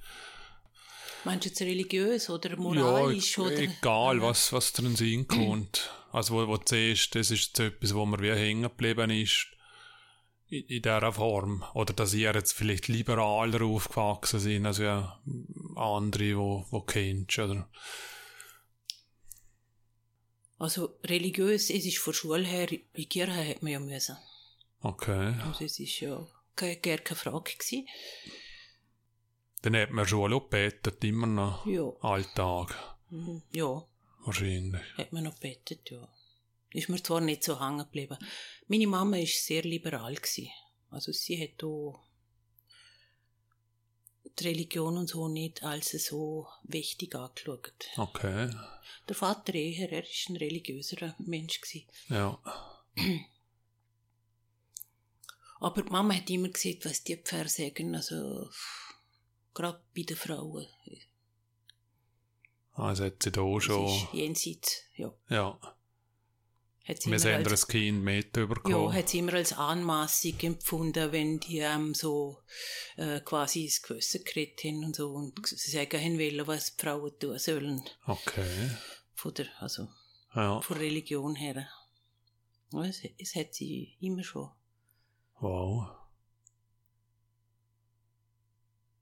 [1.26, 3.36] Meinst du jetzt religiös oder moralisch?
[3.36, 3.58] ja, oder?
[3.58, 5.90] egal, was, was dir in den Sinn kommt.
[6.12, 9.48] Also, wo, wo du siehst, das ist etwas, wo mir wie hängen geblieben ist,
[10.48, 11.64] in, in dieser Form.
[11.74, 15.20] Oder dass ihr jetzt vielleicht liberaler aufgewachsen sind, als ja
[15.74, 17.68] andere, wo, wo kennst, oder?
[20.58, 24.16] Also religiös, es ist von Schule her, in die Kirche hat man ja müssen.
[24.80, 25.34] Okay.
[25.44, 26.24] Also es ist ja
[26.54, 27.88] keine, gar keine Frage gewesen.
[29.62, 31.66] Dann hat man schon auch gebetet, immer noch.
[31.66, 32.74] Ja, Alltag,
[33.10, 33.84] mhm, ja,
[34.24, 34.82] wahrscheinlich.
[34.96, 36.08] hat man noch gebetet, ja.
[36.70, 38.18] Ist mir zwar nicht so hängen geblieben.
[38.68, 40.50] Meine Mama ist sehr liberal gewesen.
[40.90, 42.00] Also sie hat auch
[44.38, 47.72] die Religion und so nicht als so wichtig angeschaut.
[47.96, 48.50] Okay,
[49.08, 51.86] Der Vater eher, er ist ein religiöserer Mensch gewesen.
[52.08, 52.38] ja.
[55.58, 58.50] Aber die Mama hat immer gesagt, was die Pferde sagen, also
[59.56, 60.66] gerade bei den Frauen.
[62.72, 65.12] Also hat sie da Das schon, ist jenseits, ja.
[65.30, 65.58] ja.
[66.86, 70.44] Hat sie Wir immer sind als, ein Kind mit ja, hat sie immer als anmaßig
[70.44, 72.42] empfunden, wenn die ähm, so
[72.96, 76.82] äh, quasi ins Gewissen geredet haben und so und sie sagen haben wollen, was die
[76.82, 77.82] Frauen tun sollen.
[78.04, 78.70] Okay,
[79.14, 79.88] Von der, also
[80.34, 80.60] ja.
[80.60, 81.66] von Religion her.
[82.84, 84.50] Es, es hat sie immer schon.
[85.40, 85.88] Wow.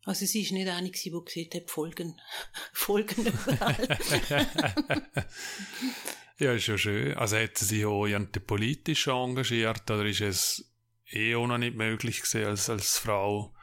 [0.05, 2.21] Also sie ist nicht eine, die gesagt hat, Folgen,
[2.73, 3.99] Folgen überall.
[6.39, 7.15] ja, ist ja schön.
[7.15, 8.07] Also hat sie sich auch
[8.47, 10.71] politisch engagiert oder ist es
[11.11, 13.55] eh auch noch nicht möglich gewesen als, als Frau?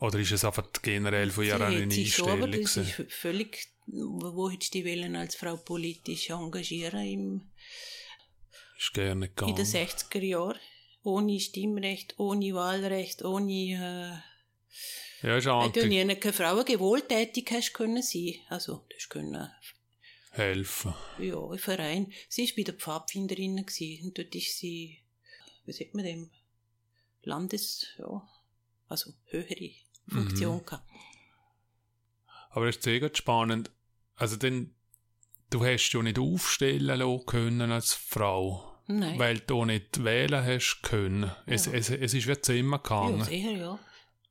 [0.00, 2.62] Oder ist es einfach generell von ihrer sich schon, aber Einstellung?
[2.62, 7.50] das ist völlig, wo hättest du wollen als Frau politisch engagieren im,
[8.78, 9.66] Ist gerne in den gegangen.
[9.66, 10.58] 60er Jahren?
[11.02, 14.22] Ohne Stimmrecht, ohne Wahlrecht, ohne,
[15.22, 18.34] Ja, ist äh, anti du nie keine Frauen gewohltätig hast können sein.
[18.48, 19.50] Also, das hast können,
[20.30, 20.94] helfen.
[21.18, 22.12] ja, im Verein.
[22.28, 25.02] Sie war bei der Pfadfinderin gewesen, und dort ist sie,
[25.64, 26.30] wie sagt man dem,
[27.22, 28.22] Landes, ja,
[28.88, 29.70] also höhere
[30.08, 30.88] Funktion gehabt.
[32.50, 33.70] Aber es ist sehr spannend.
[34.14, 34.74] Also dann,
[35.50, 38.64] du hast ja nicht aufstellen lassen können als Frau.
[38.86, 39.18] Nein.
[39.18, 41.30] Weil du nicht wählen hast können.
[41.44, 41.72] Es, Ja.
[41.74, 43.24] es, es ist wie Zimmer ja, gegangen.
[43.24, 43.78] sicher, ja.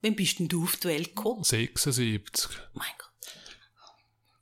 [0.07, 1.43] Wann bist denn du auf die Welt gekommen?
[1.43, 2.49] 76.
[2.73, 3.07] Mein Gott.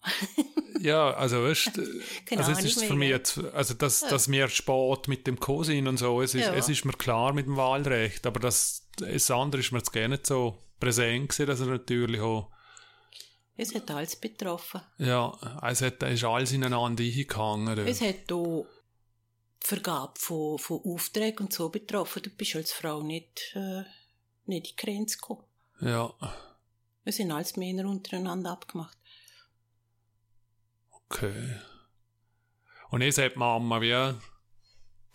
[0.81, 3.15] Ja, also weißt du, Keine also es ist für mich ja.
[3.15, 6.53] jetzt, also dass, dass wir spät mit dem Co sind und so, es ist, Ja.
[6.53, 10.07] es ist mir klar mit dem Wahlrecht, aber das, das andere ist mir jetzt gar
[10.07, 12.51] nicht so präsent gewesen, dass er natürlich auch,
[13.55, 14.81] Es hat alles betroffen.
[14.99, 15.31] ja,
[15.63, 17.77] es hat, es ist alles ineinander eingegangen.
[17.79, 18.67] Es hat auch
[19.63, 22.21] die Vergabe von, von Aufträgen und so betroffen.
[22.21, 23.83] Du bist als Frau nicht, äh,
[24.45, 25.43] nicht in die Grenze gekommen.
[25.81, 26.13] Ja,
[27.03, 28.97] Wir sind als Männer untereinander abgemacht.
[30.91, 31.55] okay.
[32.89, 34.13] Und jetzt hat Mama wie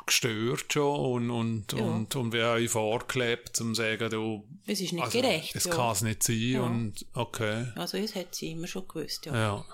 [0.07, 1.85] gestört schon und, und, Ja.
[1.85, 5.55] und, und wer euch vorgelebt, um zu sagen, du, Es ist nicht also, gerecht.
[5.55, 5.75] es ja.
[5.75, 6.63] kann es nicht sein Ja.
[6.63, 9.35] und okay, Also, das hat sie immer schon gewusst, ja.
[9.35, 9.65] ja.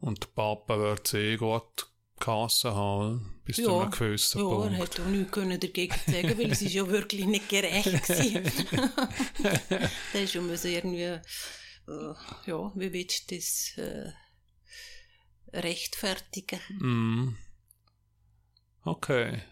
[0.00, 1.88] Und der Papa wird eh gut
[2.20, 3.64] Kasse haben, bis Ja.
[3.64, 4.78] zu einem gewissen Ja, er Punkt.
[4.78, 8.42] hat auch nichts können dagegen sagen, weil es ist ja wirklich nicht gerecht gewesen.
[10.12, 11.20] da ist schon so irgendwie, äh,
[12.46, 14.12] ja, wie willst du das äh,
[15.52, 16.60] rechtfertigen?
[16.78, 17.36] Mm.
[18.84, 19.42] Okay.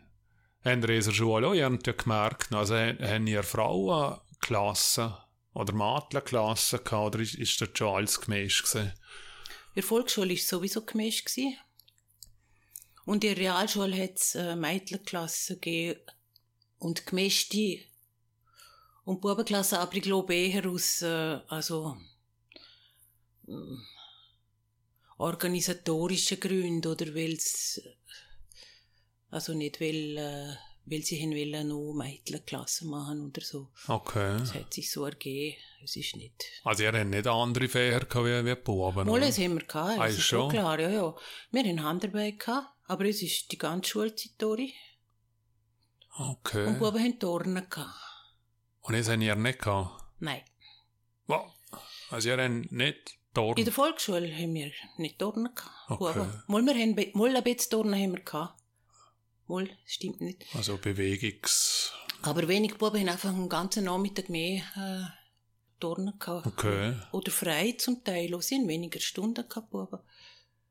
[0.64, 5.12] Haben ihr in der Schule auch irgendwie gemerkt, also haben ihr Frauenklassen
[5.54, 8.92] oder Mädchenklassen gehabt, oder ist, ist das schon alles gemischt gewesen?
[9.74, 11.26] In der Volksschule war es sowieso gemischt.
[11.26, 11.56] Gewesen.
[13.04, 16.00] Und in der Realschule hat es äh, Mädchenklassen gegeben
[16.78, 17.80] und gemischte
[19.04, 21.96] und Bubenklassen, aber ich glaube eher aus äh, also,
[23.48, 23.82] ähm,
[25.18, 27.38] organisatorischen Gründen oder weil
[29.30, 33.70] also nicht weil, äh, weil sie hin wollen noch Mädchenklassen machen oder so.
[33.88, 34.36] Okay.
[34.42, 35.56] Es hat sich so ergeben.
[35.82, 36.44] Es ist nicht.
[36.64, 39.98] Also ihr habt nicht andere Fächer gehabt wie, wie Buben, Mal, das haben wir gehabt,
[39.98, 41.16] Ah, das ist schon klar, ja, ja.
[41.50, 44.74] Wir haben Handarbeit gehabt, aber es ist die ganze Schulzeit durch.
[46.18, 46.66] Okay.
[46.66, 47.94] Und Buben haben Turnen gehabt.
[48.82, 50.04] Und das habt ihr nicht gehabt?
[50.18, 50.42] Nein.
[51.26, 51.50] Wow.
[52.10, 52.72] Also ihr habt nicht
[53.30, 53.64] In Turnen?
[53.64, 55.90] der Volksschule haben wir nicht Turnen gehabt.
[55.90, 56.18] Okay.
[56.18, 56.42] Buben.
[56.48, 58.60] Mal, wir haben, be- mal ein bisschen Turnen haben wir gehabt.
[59.46, 60.44] Mal, stimmt nicht.
[60.54, 61.92] Also Bewegungs...
[62.22, 66.46] Aber wenig Buben haben einfach einen ganzen Nachmittag mehr äh, Turnen gehabt.
[66.46, 66.94] Okay.
[67.10, 68.40] Oder frei zum Teil.
[68.42, 69.98] Sie haben weniger Stunden gehabt, Buben.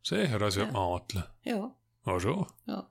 [0.04, 0.68] Sicher, also Ja.
[0.72, 1.24] Mädchen.
[1.44, 2.46] Ja, Ah schon?
[2.68, 2.88] ja.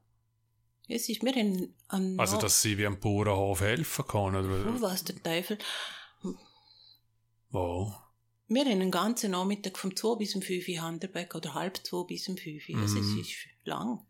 [0.93, 4.75] Es ist, wir haben an Also dass sie wie am Bauernhof helfen kann, oder?
[4.77, 5.57] Oh, was der Teufel.
[7.51, 7.95] Wow.
[8.49, 12.05] Wir haben einen ganzen Nachmittag vom 2 bis um 5 Uhr Handarbeit oder halb 2
[12.09, 12.81] bis um 5 Uhr.
[12.81, 13.21] Also Mhm.
[13.21, 14.05] es ist lang.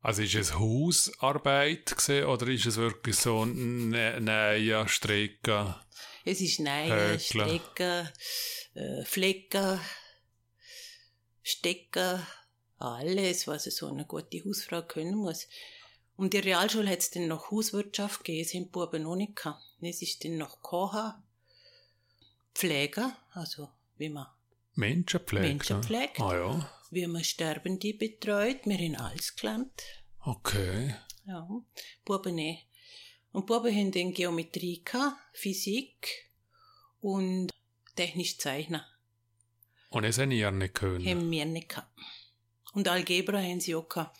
[0.00, 5.76] Also ist es Hausarbeit gewesen, oder ist es wirklich so eine neue Strecke?
[6.24, 7.20] Es ist Nähen.
[7.20, 8.08] Strecken,
[8.74, 9.78] äh, Flecken,
[11.44, 12.26] Stecken,
[12.82, 15.48] alles, was so eine gute Hausfrau können muss.
[16.16, 19.62] Und in der Realschule hat es dann noch Hauswirtschaft gegeben, die Buben noch nicht gehabt.
[19.80, 21.14] Es ist dann noch Kochen,
[22.54, 24.26] Pfleger, also wie man,
[24.74, 25.46] Menschenpflege?
[25.46, 25.82] Menschen ne?
[25.82, 26.20] pflegt.
[26.20, 26.70] Ah ja.
[26.90, 28.60] wie man Sterbende betreut.
[28.64, 29.82] Wir haben alles gelernt.
[30.20, 30.94] Okay.
[31.26, 31.48] Ja,
[32.04, 32.58] Buben eh.
[33.32, 36.30] Und Buben haben dann Geometrie gehabt, Physik
[37.00, 37.50] und
[37.96, 38.82] technisch Zeichnen.
[39.88, 41.04] Und das haben ihr nicht können?
[41.06, 41.88] Haben wir nicht gehabt.
[42.72, 44.18] Und Algebra haben sie auch gehabt.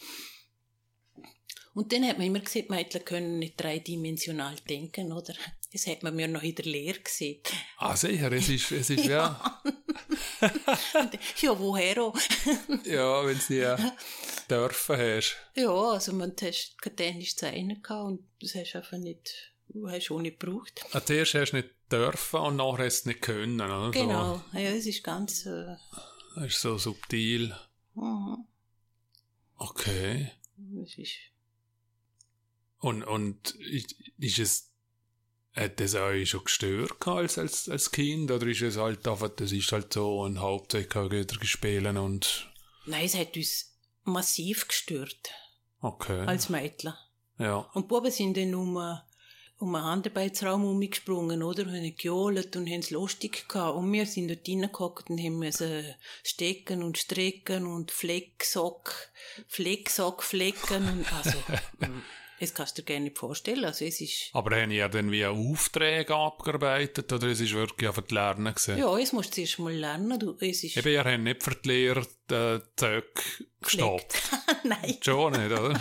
[1.75, 5.35] Und dann hat man immer gesagt, Mädchen können nicht dreidimensional denken, oder?
[5.73, 7.41] Das hat man mir noch in der Lehre gesehen.
[7.79, 9.63] Ah sicher, es ist, es ist ja.
[11.41, 12.19] Ja, woher auch?
[12.85, 13.79] ja, wenn sie ja
[14.51, 15.37] dürfen hast.
[15.55, 19.55] Ja, also man hast kein technisch Zeichnen gehabt und das hast du einfach nicht,
[19.87, 20.85] hast auch nicht gebraucht.
[20.93, 23.91] Ah, zuerst hast du nicht dürfen und nachher hast du es nicht können, oder?
[23.93, 25.77] Genau, ja, es ist ganz, äh,
[26.35, 27.55] das ist so subtil.
[27.95, 28.45] Mhm.
[29.57, 30.33] Okay.
[30.97, 31.13] ist,
[32.79, 33.95] Und, und ist,
[34.39, 34.71] es,
[35.55, 38.31] hat das euch schon gestört als, als, als Kind?
[38.31, 42.51] Oder ist es halt einfach, das ist halt so und hauptsächlich wieder gespielt und,
[42.87, 45.31] nein, es hat uns massiv gestört,
[45.81, 46.21] okay.
[46.27, 46.95] als Mädchen.
[47.39, 47.59] ja.
[47.75, 48.99] Und Buben sind dann äh,
[49.63, 51.63] um einen Handarbeitsraum umgesprungen, oder?
[51.63, 53.77] Und haben gejohlt und haben es lustig gehabt.
[53.77, 55.85] Und wir sind dort reingehockt und haben müssen
[56.25, 58.93] stecken und strecken und Flecksock,
[59.47, 61.39] Flecksock, Flecken und, also,
[62.43, 63.65] das kannst du dir gerne nicht vorstellen.
[63.65, 68.03] Also, es ist, Aber haben ihr dann wie Aufträge abgearbeitet oder es ist wirklich einfach
[68.03, 68.79] die Lernen gewesen?
[68.79, 71.55] ja, es musst du zuerst mal lernen, du, es ist, Eben, ihr habt nicht für
[71.55, 74.21] die Lehre den Zöck gestoppt.
[74.65, 74.99] Nein.
[75.01, 75.71] Schon nicht, oder?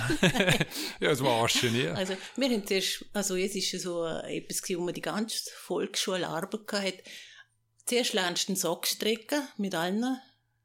[1.00, 1.88] ja, das warst du nie.
[1.88, 5.02] Also, wir haben zuerst, also jetzt ist es so äh, etwas gewesen, wo man die
[5.02, 7.04] ganze Volksschule Arbeit hat.
[7.86, 10.20] Zuerst lernst du den Sock stricken, mit allen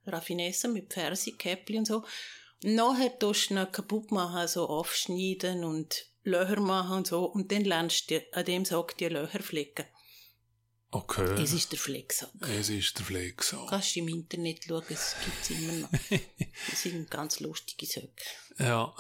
[0.07, 2.05] Raffinessen, mit Fersi, Käppli und so.
[2.63, 7.25] Nachher tust du ihn kaputt machen, also aufschneiden und Löcher machen und so.
[7.25, 9.87] Und dann lernst du an dem Sock die Löcher flicken.
[10.91, 11.35] Okay.
[11.37, 12.31] Das ist der Flecksock.
[12.59, 13.67] Es ist der Fleck so.
[13.67, 15.91] Kannst du im Internet schauen, es gibt's immer noch.
[16.71, 18.25] Das sind ganz lustige Söcke.
[18.59, 18.95] Ja.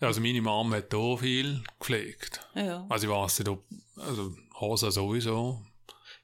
[0.00, 2.40] Also meine Mama hat auch viel gepflegt.
[2.54, 2.86] Ja.
[2.88, 3.64] Also ich weiss nicht, ob,
[3.96, 5.62] also Hose sowieso.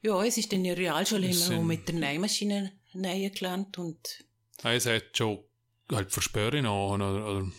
[0.01, 4.23] Ja, es ist in der Realschule immer mit der Nähmaschine nähen gelernt und
[4.63, 5.43] Es hat schon
[5.91, 7.51] halt Versperren noch, oder, oder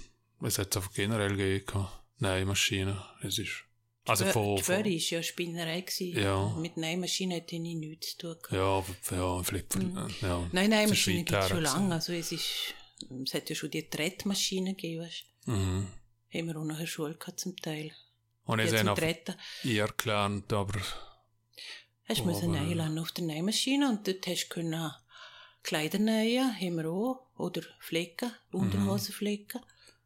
[0.43, 1.87] es hat es einfach generell gegeben.
[2.19, 3.03] Nein, Maschine.
[3.23, 3.65] Es ist,
[4.07, 6.19] also Schwör- von, die Schwöre ist ja Spinnerei gewesen.
[6.21, 6.49] Ja.
[6.59, 8.85] Mit Nähmaschine hätte ich nichts zu tun ja,
[9.17, 10.09] ja, Flipper, Mhm.
[10.23, 10.49] ja.
[10.53, 11.95] Nein, Nähmaschine Das ist weit gibt es schon lange.
[11.95, 12.75] Also es ist,
[13.25, 15.87] es hat ja schon die Trettmaschine gegeben, weißt Mhm.
[16.35, 17.93] haben wir auch noch in der Schule gehabt, zum Teil.
[18.45, 19.35] Und ich Ja, zum habe Dritten.
[19.65, 20.81] ihr gelernt, aber
[22.09, 24.91] Hast du müssen nähen auf der Nähmaschine und dort hast du können
[25.63, 27.28] Kleider nähen, haben wir auch.
[27.39, 29.61] Oder flicken, Unterhosen flicken.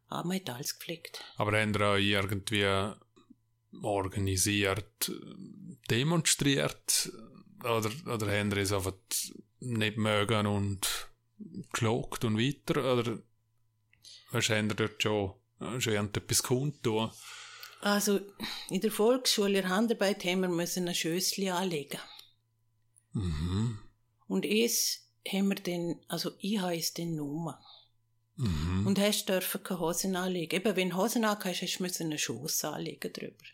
[0.07, 1.23] Aber man hat alles geflickt.
[1.37, 2.93] Aber haben ihr auch irgendwie
[3.81, 5.11] organisiert,
[5.89, 7.11] demonstriert?
[7.63, 8.93] Oder, oder haben ihr es einfach
[9.59, 11.09] nicht mögen und
[11.71, 12.93] geschaut und weiter?
[12.93, 13.19] Oder
[14.31, 15.33] hast haben ihr dort schon,
[15.79, 17.11] schon irgendetwas kundtun?
[17.81, 18.21] Also,
[18.69, 21.99] in der Volksschule, in der Handarbeit, haben wir müssen ein Schössli anlegen.
[23.11, 23.79] Mhm.
[24.27, 27.55] Und es haben wir dann, also ich habe es dann genommen.
[28.35, 28.87] Mhm.
[28.87, 30.55] Und hast dürfen keine Hosen anlegen.
[30.55, 33.45] Eben, wenn du Hosen angehst, hast du einen Schoss anlegen drüber.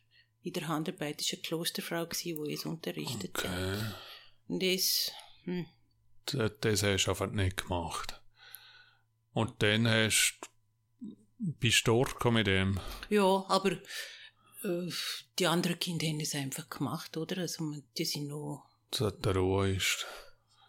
[0.41, 3.45] In der Handarbeit war eine Klosterfrau, die uns unterrichtet hat.
[3.45, 3.77] Okay.
[4.47, 5.11] Und das,
[5.43, 5.65] hm,
[6.25, 8.21] Das, das hast du einfach nicht gemacht.
[9.33, 10.39] Und dann hast
[11.39, 12.79] bist du durchgekommen mit dem.
[13.09, 14.91] ja, aber äh,
[15.37, 17.39] die anderen Kinder haben es einfach gemacht, oder?
[17.39, 20.05] Also, die sind noch, dass der Ruhe ist.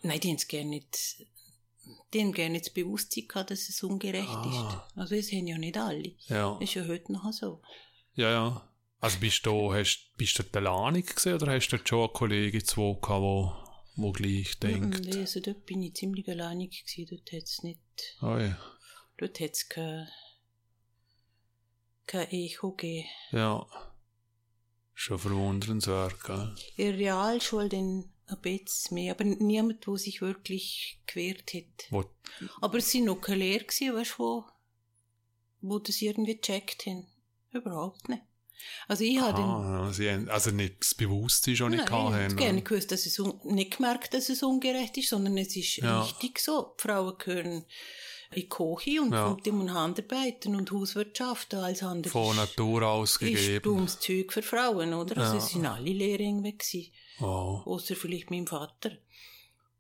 [0.03, 1.26] Nein, die haben es gerne nicht,
[2.12, 4.82] die haben gerne nicht das Bewusstsein gehabt, dass es ungerecht Ah.
[4.94, 4.98] ist.
[4.98, 6.14] Also, das haben ja nicht alle.
[6.28, 6.59] Ja.
[6.61, 7.62] Ist ja heute noch so.
[8.14, 8.66] Ja, ja.
[9.03, 12.62] Also bist du, hast, bist du der Lanik gesehen oder hast du schon einen Kollegen,
[12.64, 13.53] zwei gehabt, wo,
[13.96, 15.07] wo gleich denkt?
[15.07, 17.80] Mhm, Also, dort bin ich ziemlich alleinig gewesen, dort hat es nicht,
[18.20, 18.59] Oh ja.
[19.16, 20.07] dort hat es kein,
[22.07, 23.09] kein Echo gegeben.
[23.32, 23.66] Ja.
[24.92, 26.55] Schon verwundernswert, gell?
[26.76, 31.87] In der Realschule dann ein bisschen mehr, aber niemand, der sich wirklich gewehrt hat.
[31.91, 32.05] Wo,
[32.61, 34.45] Aber es waren noch keine Lehrer, weißt, du, wo,
[35.61, 37.07] wo das irgendwie gecheckt haben.
[37.53, 38.22] Überhaupt nicht.
[38.89, 39.87] Also ich habe ah,
[40.28, 42.22] also nicht das Bewusstsein schon nicht gehabt ich haben.
[42.22, 46.03] hätte gerne gewusst, dass es nicht gemerkt, dass es ungerecht ist, sondern es ist Ja.
[46.03, 46.74] richtig so.
[46.78, 47.64] Die Frauen gehören
[48.33, 49.37] in die Küche und, Ja.
[49.45, 52.11] die müssen Handarbeiten und Hauswirtschaft alles andere.
[52.12, 53.62] Von ist- Natur aus ist gegeben.
[53.62, 55.16] dummes Zeug für Frauen, oder?
[55.18, 55.39] Also Ja.
[55.39, 57.66] es sind alle Lehrer weg gewesen, Wow.
[57.66, 58.93] außer vielleicht mein Vater.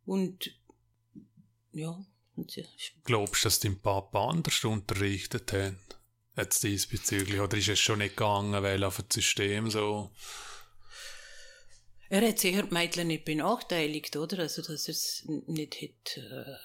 [0.04, 0.50] Und
[1.72, 2.04] ja,
[2.36, 2.52] und
[3.04, 5.74] Glaubst du, dass dein Papa anders unterrichtet hat?
[6.36, 7.38] Jetzt diesbezüglich?
[7.40, 10.10] Oder ist es schon nicht gegangen, weil auf das System so...
[12.08, 14.40] er hat sicher die Mädchen nicht benachteiligt, oder?
[14.40, 16.56] Also dass er es nicht hat äh,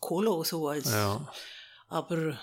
[0.00, 1.28] Kolo so als Ja.
[1.88, 2.38] Aber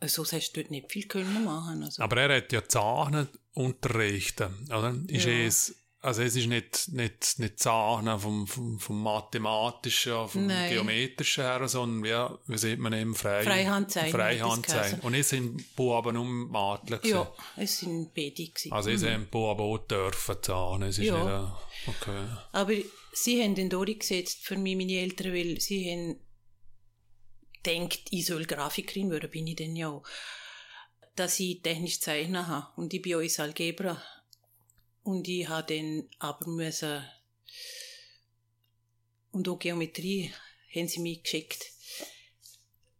[0.00, 1.82] äh, so hast du dort nicht viel können machen.
[1.82, 2.02] Also.
[2.02, 4.94] Aber er hat ja Zahlen unterrichtet, oder?
[5.08, 5.32] Ist Ja.
[5.32, 10.70] es, also es ist nicht, nicht, nicht Zahlen vom, vom, vom mathematischen, vom Nein.
[10.72, 15.00] geometrischen her, sondern wie, wie sieht man eben frei, Freihandzeichen Freihandzeichen.
[15.00, 17.06] Und es sind Buben um gewesen.
[17.08, 18.72] ja, es sind beide gewesen.
[18.72, 20.82] Also es haben Buben auch dürfen Zahlen.
[20.84, 21.18] Es ist Ja.
[21.18, 22.26] nicht, äh, okay.
[22.52, 22.72] Aber
[23.12, 26.16] sie haben den durchgesetzt für mich, meine Eltern, weil sie haben
[27.62, 30.04] gedacht, ich soll Grafikerin werden, bin ich denn ja auch.
[31.16, 32.68] Dass ich technisch zeichnen habe.
[32.76, 34.02] Und ich bin auch Algebra.
[35.02, 37.04] Und ich habe dann aber müssen,
[39.32, 40.32] und auch Geometrie
[40.74, 41.66] haben sie mich geschickt.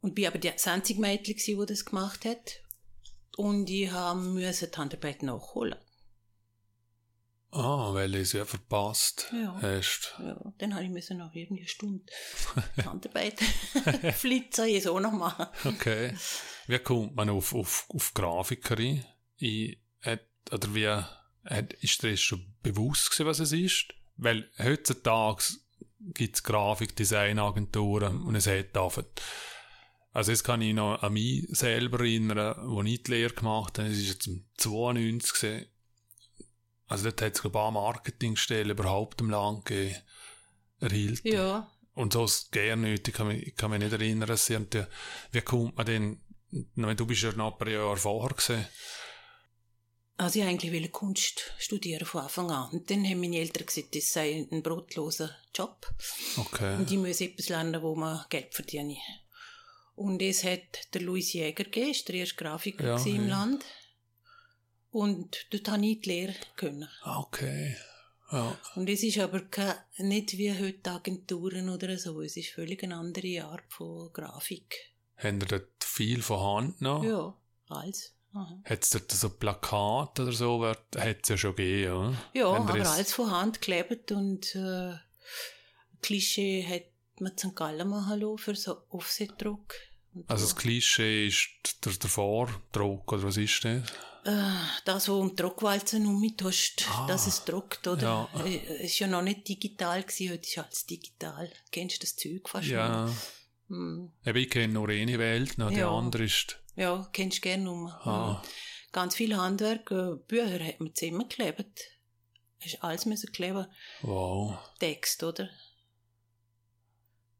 [0.00, 2.60] Und bin aber das einzige Mädchen das das gemacht hat.
[3.36, 5.78] Und ich habe müssen die Handarbeit nachholen.
[7.52, 9.58] Ah, weil ich es ja verpasst Ja.
[9.60, 10.14] hast.
[10.20, 12.04] Ja, dann habe ich müssen noch irgendwie eine Stunde
[12.84, 13.40] Handarbeit
[14.14, 15.46] Flitzer jetzt auch noch machen.
[15.64, 16.14] Okay.
[16.68, 19.04] Wie kommt man auf, auf, auf Grafikerin?
[19.36, 20.20] Ich, hat,
[20.52, 23.88] oder wie, hat, ist dir das schon bewusst gewesen, was es ist?
[24.16, 25.42] Weil heutzutage
[25.98, 29.04] gibt es Grafikdesignagenturen und es hat einfach,
[30.12, 33.88] also jetzt kann ich noch an mich selber erinnern, wo ich die Lehre gemacht habe,
[33.88, 35.66] es ist jetzt im 92 gewesen.
[36.90, 39.96] Also dort hat es ein paar Marketingstellen überhaupt im Land gegeben,
[40.80, 41.24] erhielt.
[41.24, 43.06] Ja, Und so ist gerne nicht.
[43.06, 44.76] Ich kann mich, ich kann mich nicht erinnern, dass sie, und,
[45.32, 46.20] wie kommt man denn,
[46.50, 48.66] ich meine, du bist ja noch ein paar Jahre vorher gewesen.
[50.16, 52.70] also ich eigentlich wollte Kunst studieren von Anfang an.
[52.72, 55.86] Und dann haben meine Eltern gesagt, das sei ein brotloser Job.
[56.38, 56.76] Okay.
[56.76, 58.96] Und ich muss etwas lernen, wo man Geld verdiene.
[59.94, 63.36] Und es hat der Louis Jäger gegeben, der erste Grafiker Ja, im ja.
[63.36, 63.64] Land.
[64.92, 66.88] Und dort habe ich die Lehre können.
[67.02, 67.76] Ah, Okay.
[68.32, 68.56] Ja.
[68.76, 69.42] Und es ist aber
[69.96, 72.20] nicht wie heute Agenturen oder so.
[72.22, 74.76] Es ist völlig eine andere Art von Grafik.
[75.16, 77.08] Haben ihr dort viel von Hand genommen?
[77.08, 77.34] Ja,
[77.68, 78.14] alles.
[78.32, 80.64] Hat es dort so Plakate oder so?
[80.64, 82.14] Hat es ja schon gegeben, oder?
[82.32, 84.94] Ja, aber es- alles von Hand geklebt und äh,
[86.02, 86.84] Klischee hat
[87.20, 87.54] man St.
[87.56, 89.74] Gallen machen lassen für so Offsetdruck.
[90.26, 90.52] Also so.
[90.52, 91.48] das Klischee ist
[91.84, 93.82] der, der Vordruck, oder was ist das?
[94.24, 94.52] äh,
[94.84, 97.06] das, wo um die Druckwalzen umtust, Ah.
[97.06, 98.28] dass es druckt, oder?
[98.34, 98.44] Ja.
[98.44, 101.50] Äh, Es ist ja noch nicht digital gewesen, heute ist alles digital.
[101.70, 103.08] Kennst du das Zeug fast Ja.
[103.68, 104.10] Hm.
[104.26, 105.90] Eben, ich kenne nur eine Welt, noch die Ja.
[105.90, 107.86] andere ist Ja, kennst du gerne um.
[107.86, 108.42] Ah.
[108.92, 111.80] Ganz viel Handwerk, äh, Bücher hat man zusammengeklebt.
[112.62, 113.66] Hast alles müssen kleben.
[114.02, 114.58] Wow.
[114.80, 115.48] Text, oder?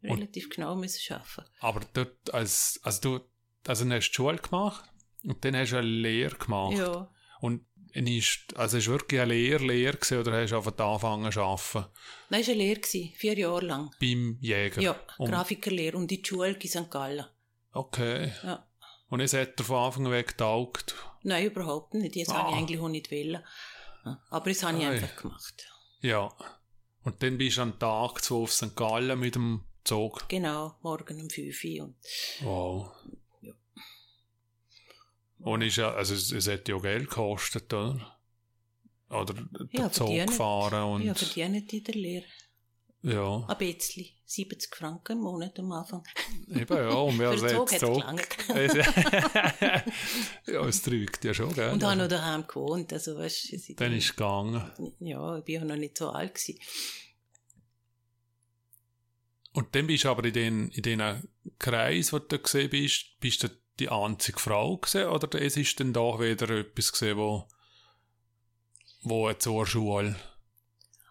[0.03, 1.44] Relativ genau müssen arbeiten.
[1.61, 3.24] Aber dort, als, also du,
[3.66, 4.84] also dann hast du Schule gemacht
[5.24, 6.78] und dann hast du eine Lehre gemacht.
[6.78, 7.11] Ja.
[7.40, 11.42] Und ist, also ist wirklich eine Lehre, Lehre gewesen, oder hast du einfach angefangen zu
[11.42, 11.90] arbeiten?
[12.28, 13.90] Nein, es war eine Lehre, gewesen, vier Jahre lang.
[14.01, 14.80] Beim Jäger?
[14.80, 16.90] Ja, Und- Grafikerlehre und die Schule in St.
[16.90, 17.26] Gallen.
[17.72, 18.32] Okay.
[18.44, 18.66] Ja.
[19.09, 20.94] Und es hat dir von Anfang an weg getaugt?
[21.24, 22.14] Nein, überhaupt nicht.
[22.16, 22.38] Jetzt Ah.
[22.44, 23.42] habe ich eigentlich auch nicht wollen.
[24.30, 24.90] Aber das habe ich Ei.
[24.90, 25.66] einfach gemacht.
[26.01, 26.32] Ja.
[27.03, 28.76] Und dann bist du am Tag zu auf St.
[28.76, 30.28] Gallen mit dem Zug.
[30.28, 31.85] Genau, morgen um 5 Uhr.
[31.85, 31.97] Und
[32.43, 32.93] Wow.
[33.43, 33.53] Ja.
[35.39, 38.16] Und ist ja, also es, es hat ja Geld gekostet, oder?
[39.09, 40.28] Oder den Ja, Zug verdienen.
[40.28, 42.26] fahren und ja, verdiene in der Lehre.
[43.03, 44.07] ja, Ein bisschen.
[44.26, 46.05] 70 Franken im Monat am Anfang.
[46.49, 47.83] eben ja, und wer Für den Zug hat
[48.49, 48.74] es
[50.47, 51.72] ja, es trügt ja schon, gell?
[51.72, 52.93] Und habe noch daheim gewohnt.
[52.93, 54.70] Also, weißt, Dann ist es gegangen.
[55.01, 56.61] Ja, ich bin ja noch nicht so alt gewesen.
[59.53, 61.28] Und dann bist du aber in den, in den
[61.59, 63.48] Kreis, wo du gesehen bist, bist du
[63.78, 67.48] die einzige Frau gesehen, oder es ist dann doch wieder etwas gesehen, wo,
[69.03, 70.16] wo zur Schule.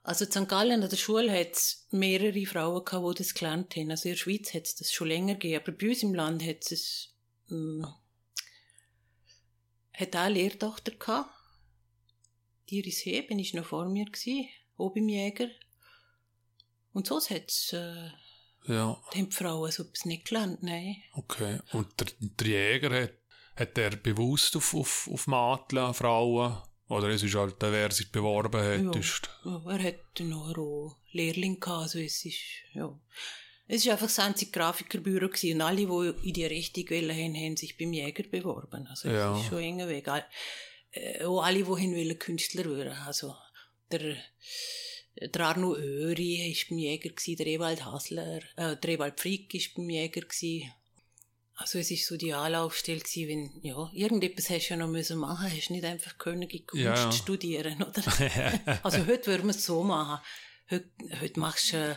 [0.03, 0.47] Also in St.
[0.47, 3.91] Gallen an der Schule hat es mehrere Frauen gehabt, die das gelernt haben.
[3.91, 6.43] Also in der Schweiz hat es das schon länger gegeben, aber bei uns im Land
[6.45, 7.13] hat es
[7.51, 7.85] ähm,
[9.99, 11.29] hat auch eine Lehrtochter gehabt.
[12.69, 14.47] Die Iris Heben ist noch vor mir gewesen,
[15.09, 15.49] Jäger.
[16.93, 18.09] Und so hat es, äh,
[18.67, 20.97] Ja, haben die Frauen so etwas nicht gelernt, nein.
[21.13, 21.59] okay.
[21.71, 23.13] Und der, der Jäger hat,
[23.55, 26.57] hat er bewusst auf, auf, auf Mädchen, Frauen,
[26.87, 28.99] oder es ist halt, wer sich beworben hat, Ja.
[28.99, 32.37] ist, Ja, er hat noch auch Lehrling gehabt, also es ist,
[32.73, 32.97] ja.
[33.67, 37.35] Es war einfach das einzige Grafikerbüro gewesen und alle, die in die Richtung wollen, haben,
[37.35, 38.87] haben sich beim Jäger beworben.
[38.87, 39.35] Also Ja.
[39.35, 40.07] es ist schon enger Weg.
[40.07, 40.25] All-
[40.91, 42.93] Äh, auch alle, die hin wollen, Künstler werden.
[43.05, 43.35] Also
[43.91, 44.15] der,
[45.21, 49.89] der Arno Öri war beim Jäger, der Ewald Hasler, äh, der Ewald Frick war beim
[49.89, 50.23] Jäger.
[51.55, 55.17] Also es ist so die Anlaufstelle gewesen, wenn, ja, irgendetwas hast du ja noch müssen
[55.17, 57.11] machen, hast nicht einfach können Kunst Ja, ja.
[57.11, 58.01] studieren, oder?
[58.83, 60.23] Also heute würden wir es so machen.
[60.69, 60.89] Heute,
[61.19, 61.95] heute machst du äh,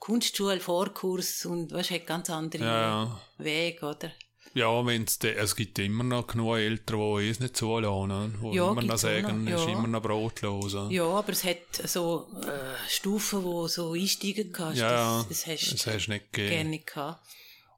[0.00, 3.20] Kunstschule, Vorkurs und weißt, hat ganz andere ja.
[3.38, 4.12] Wege, oder?
[4.54, 8.70] Ja, wenn's de, es gibt immer noch genug Eltern, die es nicht zulassen, die Ja,
[8.70, 9.72] immer noch sagen, es ist ja.
[9.72, 10.72] immer noch brotlos.
[10.74, 14.80] Ja, Ja, aber es hat so äh, Stufen, wo so einsteigen kannst.
[14.80, 16.50] ja, das, das hast das du hast nicht gegeben.
[16.50, 17.26] gerne gehabt.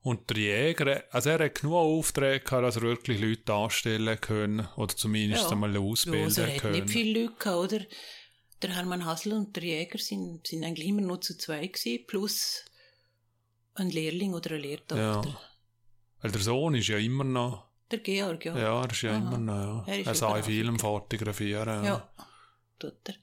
[0.02, 4.68] Und der Jäger, also er hat genug Aufträge gehabt, dass er wirklich Leute anstellen können,
[4.76, 5.50] oder zumindest Ja.
[5.52, 6.72] einmal Ja, ausbilden also er hat können.
[6.84, 7.84] nicht viele Leute gehabt, oder?
[8.62, 12.64] Der Hermann Hassel und der Jäger sind, sind eigentlich immer nur zu zwei gewesen, plus
[13.74, 15.22] ein Lehrling oder eine Lehrtochter.
[15.24, 15.40] Ja.
[16.20, 18.56] Weil der Sohn ist ja immer noch, Der Georg, ja.
[18.58, 19.18] ja, er ist ja Aha.
[19.18, 19.92] immer noch, ja.
[19.92, 20.42] Er ist Er soll.
[20.42, 21.84] Film fotografieren.
[21.84, 22.08] Ja,
[22.78, 23.14] tut er.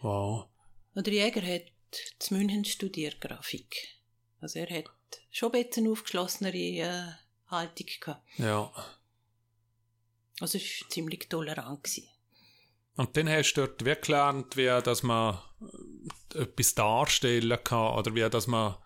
[0.00, 0.48] Wow.
[0.94, 1.72] Und der Jäger hat
[2.18, 3.76] zu München studiert, Grafik.
[4.40, 4.90] Also er hat
[5.30, 7.12] schon ein bisschen aufgeschlossenere äh,
[7.46, 8.22] Haltung gehabt.
[8.38, 8.72] Ja.
[10.40, 11.84] Also es war ziemlich tolerant.
[11.84, 12.08] Gewesen.
[12.96, 15.38] Und dann hast du dort wie gelernt, wie dass man
[16.34, 18.76] äh, etwas darstellen kann oder wie dass man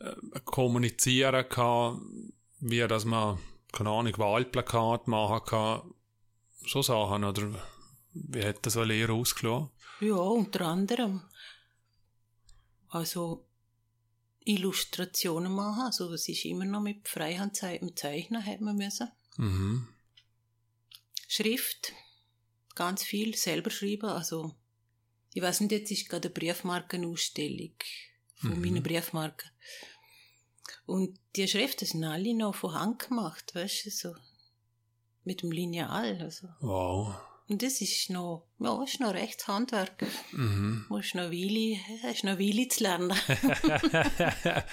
[0.00, 0.14] äh,
[0.44, 2.32] kommunizieren kann,
[2.66, 3.38] wie dass man,
[3.72, 5.94] keine Ahnung, Wahlplakat machen kann.
[6.66, 7.62] So Sachen, oder
[8.14, 9.70] wie hat das eine Lehre ausgeschaut?
[10.00, 11.22] Ja, unter anderem.
[12.88, 13.46] Also
[14.44, 15.82] Illustrationen machen.
[15.82, 19.10] Also es ist immer noch mit Freihandzeichen zeichnen, hat man müssen.
[19.36, 19.88] Mhm.
[21.28, 21.92] Schrift,
[22.74, 24.08] ganz viel selber schreiben.
[24.08, 24.54] Also
[25.34, 27.74] ich weiß nicht, jetzt ist gerade eine Briefmarkenausstellung
[28.36, 28.60] von Mhm.
[28.60, 29.50] meinen Briefmarken.
[30.86, 34.14] Und die Schriften sind alle noch von Hand gemacht, weißt du, so
[35.24, 36.18] mit dem Lineal.
[36.20, 36.48] Also.
[36.60, 37.14] Wow.
[37.46, 40.04] Und das ist noch, ja, ist noch recht Handwerk.
[40.32, 40.86] Mhm.
[40.88, 43.12] Musst noch Weile, hast noch Weile zu lernen.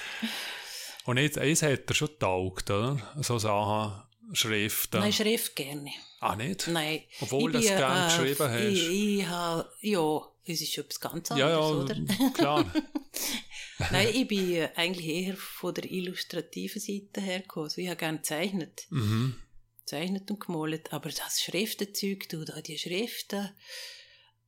[1.06, 2.98] Und jetzt, eins hat er schon getaugt, oder?
[3.22, 4.04] So Sachen,
[4.34, 5.00] Schriften.
[5.00, 5.92] Nein, Schrift gerne.
[6.20, 6.68] ah, nicht?
[6.68, 7.02] Nein.
[7.20, 8.62] Obwohl du es bin, gern äh, geschrieben hast.
[8.62, 12.32] Ich, ich habe, ja, es ist etwas ganz ja, anderes, ja, oder?
[12.34, 12.74] klar.
[13.92, 17.66] Nein, ich bin eigentlich eher von der illustrativen Seite hergekommen.
[17.66, 18.86] Also ich habe gerne gezeichnet.
[18.90, 19.36] mhm.
[19.80, 20.94] Gezeichnet und gemalt.
[20.94, 23.50] Aber das Schriftenzeug, du, da die Schriften,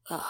[0.06, 0.24] ah,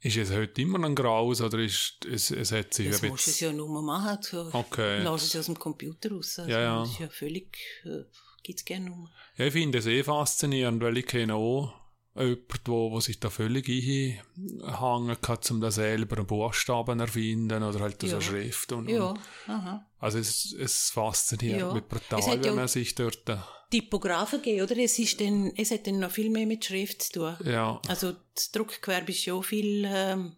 [0.00, 3.26] Ist es heute immer noch ein Graus oder ist es, es hat sich das musst
[3.28, 4.18] du es ja nur machen.
[4.22, 5.02] So, Okay.
[5.02, 6.38] Lass es aus dem Computer raus.
[6.38, 6.80] Also Ja, ja.
[6.80, 8.04] Das ist ja völlig, äh,
[8.42, 9.10] gibt's gerne nur.
[9.36, 11.72] Ja, ich finde es eh faszinierend, weil ich kenne auch
[12.18, 17.80] jemand, wo, wo sich da völlig einhängen kann, um da selber einen Buchstaben erfinden oder
[17.80, 18.12] halt Ja.
[18.14, 18.72] eine Schrift.
[18.72, 19.14] Und, Ja,
[19.46, 19.86] aha.
[19.98, 21.72] also es, es fasziniert Ja.
[21.72, 23.36] mich brutal, wenn ja- man sich dort, äh,
[23.70, 24.78] Typografen gegeben, oder?
[24.78, 27.36] Es, ist dann, es hat dann noch viel mehr mit Schrift zu tun.
[27.44, 30.36] ja, Also das Druckgewerbe ist schon viel ähm,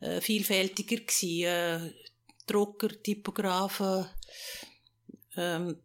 [0.00, 1.44] äh, vielfältiger gewesen.
[1.44, 1.92] Äh,
[2.46, 4.06] Drucker, Typografen,
[5.36, 5.78] ähm,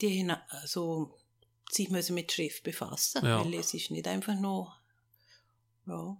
[0.00, 1.18] die haben also
[1.74, 3.44] sich müssen mit Schrift befassen, Ja.
[3.44, 4.72] weil es ist nicht einfach nur,
[5.86, 6.16] ja,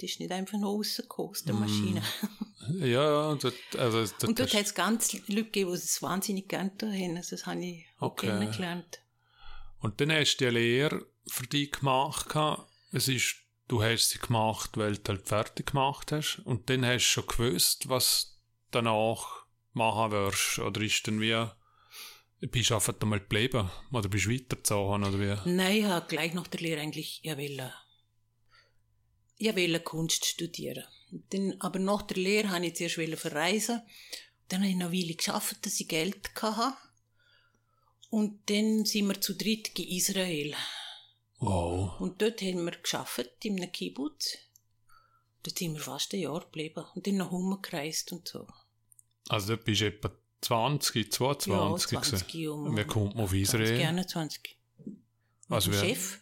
[0.00, 1.60] das ist nicht einfach nur rausgekommen aus der Mm.
[1.60, 2.02] Maschine.
[2.80, 6.72] ja, dort, also Und dort ist- hat es ganz Leute gegeben, die es wahnsinnig gerne
[6.80, 7.16] haben.
[7.16, 8.26] Also das habe ich Okay.
[8.28, 9.00] kennengelernt.
[9.80, 12.34] Und dann hast du die Lehre für dich gemacht.
[12.92, 13.36] Es ist,
[13.68, 16.40] du hast sie gemacht, weil du halt fertig gemacht hast.
[16.44, 18.38] Und dann hast du schon gewusst, was
[18.70, 20.58] du danach machen wirst.
[20.58, 21.46] Oder ist dann wie,
[22.50, 23.70] bist du einfach einmal geblieben?
[23.92, 25.04] Oder bist du weitergezogen?
[25.04, 25.50] Oder wie?
[25.50, 27.72] Nein, ich habe gleich nach der Lehre eigentlich ja wollen,
[29.38, 30.84] ja wollen Kunst studieren.
[31.30, 33.82] Dann, aber nach der Lehre habe ich zuerst verreisen.
[34.48, 36.76] Dann habe ich noch eine Weile geschafft, dass ich Geld hatte.
[38.10, 40.54] Und dann sind wir zu dritt in Israel.
[41.38, 42.00] Wow.
[42.00, 44.38] Und dort haben wir geschafft in einem Kibbutz.
[45.42, 46.84] Dort sind wir fast ein Jahr geblieben.
[46.94, 48.46] Und dann noch rumgereist und so.
[49.28, 50.10] Also dort bist du etwa
[50.44, 51.48] 20, 22
[51.92, 52.18] ja, gewesen.
[52.18, 52.66] 20 um.
[52.66, 53.80] Und Wie kommt man auf 20, Israel?
[53.86, 54.56] 21.
[54.84, 54.96] Mit
[55.48, 56.20] Also dem wer- Chef.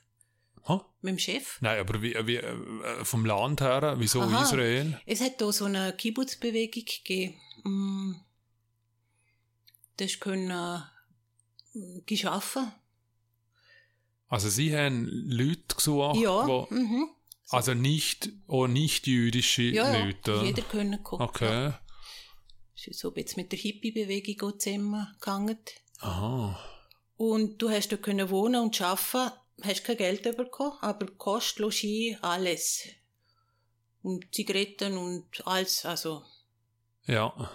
[0.65, 0.79] Hä?
[1.01, 1.59] Mit dem Chef.
[1.61, 4.43] Nein, aber wie, wie, äh, vom Land her, wieso Aha.
[4.43, 5.01] Israel?
[5.07, 7.35] Es hat da so eine Kibbutzbewegung gegeben.
[7.65, 8.15] Mm.
[9.97, 12.71] Das können äh, geschaffen.
[14.29, 16.47] Also sie haben Leute gesucht, Ja.
[16.47, 17.09] wo, mhm.
[17.51, 20.05] also nicht, auch nicht jüdische ja, ja.
[20.05, 20.41] Leute.
[20.45, 21.23] Jeder können kommen.
[21.23, 21.73] Okay.
[22.87, 25.59] Ist so jetzt mit der Hippie-Bewegung zusammengegangen.
[26.01, 26.59] Aha.
[27.17, 29.33] Und du hast können wohnen und arbeiten,
[29.63, 32.89] hast kein Geld bekommen, aber Kost, Logis, alles.
[34.03, 36.25] Und Zigaretten und alles, also.
[37.07, 37.51] Ja.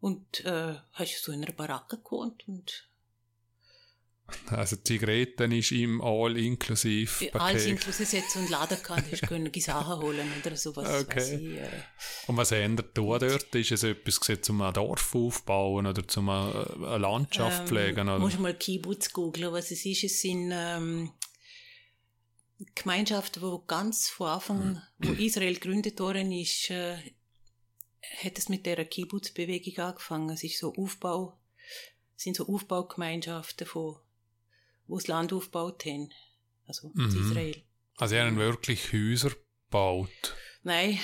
[0.00, 2.89] Und äh, hast so in einer Baracke gewohnt und
[4.50, 7.66] Also Zigaretten ist ihm all inklusiv Alles Paket.
[7.66, 11.02] inklusive Sätze und Laden kann, hast können Sachen holen oder sowas.
[11.04, 11.36] Okay.
[11.36, 11.68] ich, äh,
[12.26, 13.54] Und was ändert da dort?
[13.54, 18.00] Ist es etwas gewesen, zum ein Dorf aufbauen oder zum eine, eine Landschaft pflegen?
[18.00, 18.18] ähm, Oder?
[18.18, 20.04] Musst du mal Kibbutz googeln, was es ist.
[20.04, 21.12] Es sind ähm,
[22.74, 26.96] Gemeinschaften, wo ganz von Anfang, wo Israel gegründet worden ist, äh,
[28.24, 30.30] hat es mit der Kibbutz-Bewegung angefangen.
[30.30, 31.38] Es ist so Aufbau,
[32.16, 33.96] sind so Aufbaugemeinschaften, von,
[34.90, 36.10] wo das Land aufgebaut haben.
[36.66, 37.30] Also Mhm.
[37.30, 37.62] Israel.
[37.96, 39.30] Also sie haben wirklich Häuser
[39.66, 40.34] gebaut.
[40.62, 40.98] Nein,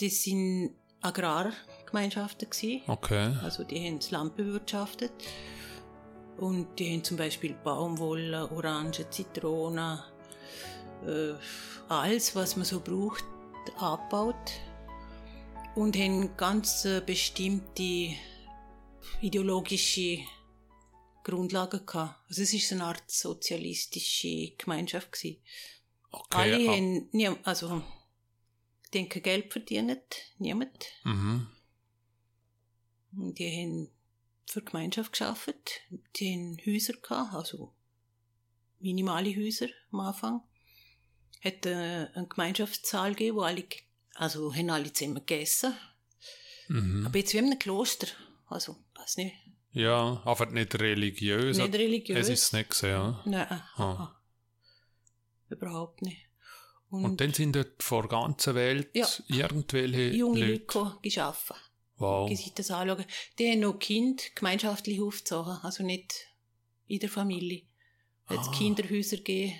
[0.00, 2.82] das sind Agrargemeinschaften gewesen.
[2.86, 3.36] Okay.
[3.42, 5.12] Also die haben das Land bewirtschaftet.
[6.38, 9.98] Und die haben zum Beispiel Baumwolle, Orangen, Zitronen,
[11.06, 11.32] äh,
[11.88, 13.24] alles, was man so braucht,
[13.78, 14.52] abgebaut.
[15.74, 18.14] Und haben ganz äh, bestimmte
[19.20, 20.18] ideologische
[21.26, 22.20] Grundlagen gehabt.
[22.28, 25.42] Also es ist eine Art sozialistische Gemeinschaft gewesen.
[26.10, 26.36] okay.
[26.36, 27.82] Alle ah, haben, nie, also,
[28.92, 30.06] kein Geld verdient,
[30.38, 30.86] niemand.
[31.04, 31.48] mhm.
[33.12, 33.90] Und die haben
[34.46, 35.80] für die Gemeinschaft geschafft.
[36.16, 37.74] Die haben Häuser gehabt, also
[38.78, 40.42] minimale Häuser am Anfang.
[41.42, 43.64] Hat äh, einen Gemeinschaftssaal gegeben, wo alle,
[44.14, 45.74] also haben alle zusammen gegessen.
[46.68, 47.06] Mhm.
[47.06, 48.06] Aber jetzt wie in einem Kloster.
[48.46, 49.34] Also, weiß nicht,
[49.76, 51.58] Ja, aber nicht religiös.
[51.58, 52.18] nicht religiös.
[52.18, 52.90] Es ist es nicht gesehen.
[52.90, 53.22] Ja.
[53.26, 53.62] Nein, Ah.
[53.76, 54.20] aha.
[55.48, 56.22] überhaupt nicht.
[56.88, 59.06] Und, Und dann sind dort vor der ganzen Welt Ja.
[59.28, 60.98] irgendwelche junge Leute Leute.
[61.02, 61.56] geschaffen.
[61.98, 62.28] Wow.
[62.28, 63.04] Die sich das anschauen.
[63.38, 66.26] Die haben noch Kind gemeinschaftlich aufgezogen, also nicht
[66.86, 67.62] in der Familie.
[68.28, 68.52] Es Ah.
[68.52, 69.54] Kinderhäuser gegeben.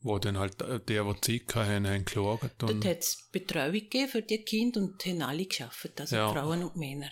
[0.00, 2.40] Wo dann halt äh, die, die Zeit hatten, haben geschaut.
[2.58, 6.32] Dort Und, hat es Betreuung gegeben für die Kinder und haben alle geschafft, also Ja.
[6.32, 7.10] Frauen und Männer.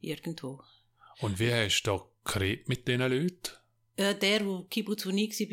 [0.00, 0.60] Irgendwo.
[1.22, 3.52] Und wie hast du da geredet mit diesen Leuten?
[3.96, 5.46] Äh, der, wo Kibbutz, wo ich war,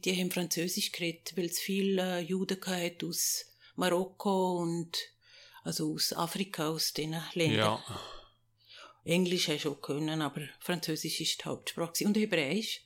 [0.00, 2.58] die haben Französisch geredet, weil es viele äh, Juden
[3.04, 3.46] aus
[3.76, 4.96] Marokko und
[5.64, 7.80] also aus Afrika, aus diesen Ländern.
[7.88, 8.00] Ja.
[9.04, 12.04] Englisch hast du auch können, aber Französisch ist die Hauptsprache.
[12.04, 12.84] Und Hebräisch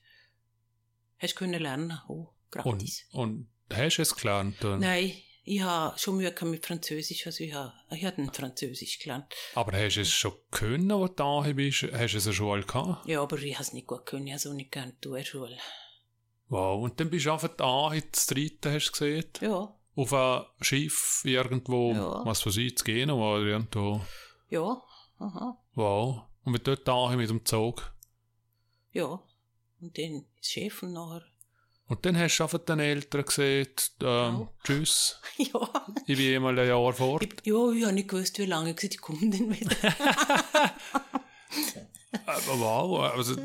[1.18, 3.06] hast du können lernen, auch Und, gratis.
[3.12, 4.56] und hast du es gelernt?
[4.60, 4.80] Dann?
[4.80, 5.12] Nein,
[5.46, 9.32] ich habe schon Mühe mit Französisch, also ich habe, ich habe Französisch gelernt.
[9.54, 11.82] Aber hast du es schon können, als du da bist?
[11.92, 13.06] Hast du es eine Schule gehabt?
[13.08, 15.56] Ja, aber ich habe es nicht gut können, also nicht gerne in der Schule.
[16.48, 16.82] Wow.
[16.82, 19.24] Und dann bist du einfach da, ins dritte, hast du gesehen?
[19.40, 22.24] Ja, Auf einem Schiff irgendwo, Ja.
[22.26, 24.00] was weiß ich, zu gehen oder irgendwo.
[24.50, 24.82] ja,
[25.18, 26.22] aha, Wow.
[26.44, 27.92] Und mit dort da mit dem Zug.
[28.92, 29.22] ja.
[29.78, 31.22] Und dann das Chef und nachher
[31.88, 34.48] Und dann hast du einfach den Eltern gesagt, ähm, Auch.
[34.64, 35.86] tschüss, ja.
[36.06, 37.22] ich bin mal ein Jahr fort.
[37.22, 39.76] Ich, ja, ich habe nicht gewusst, wie lange ich gesagt, ich komme dann wieder.
[42.26, 43.36] Aber wow, also,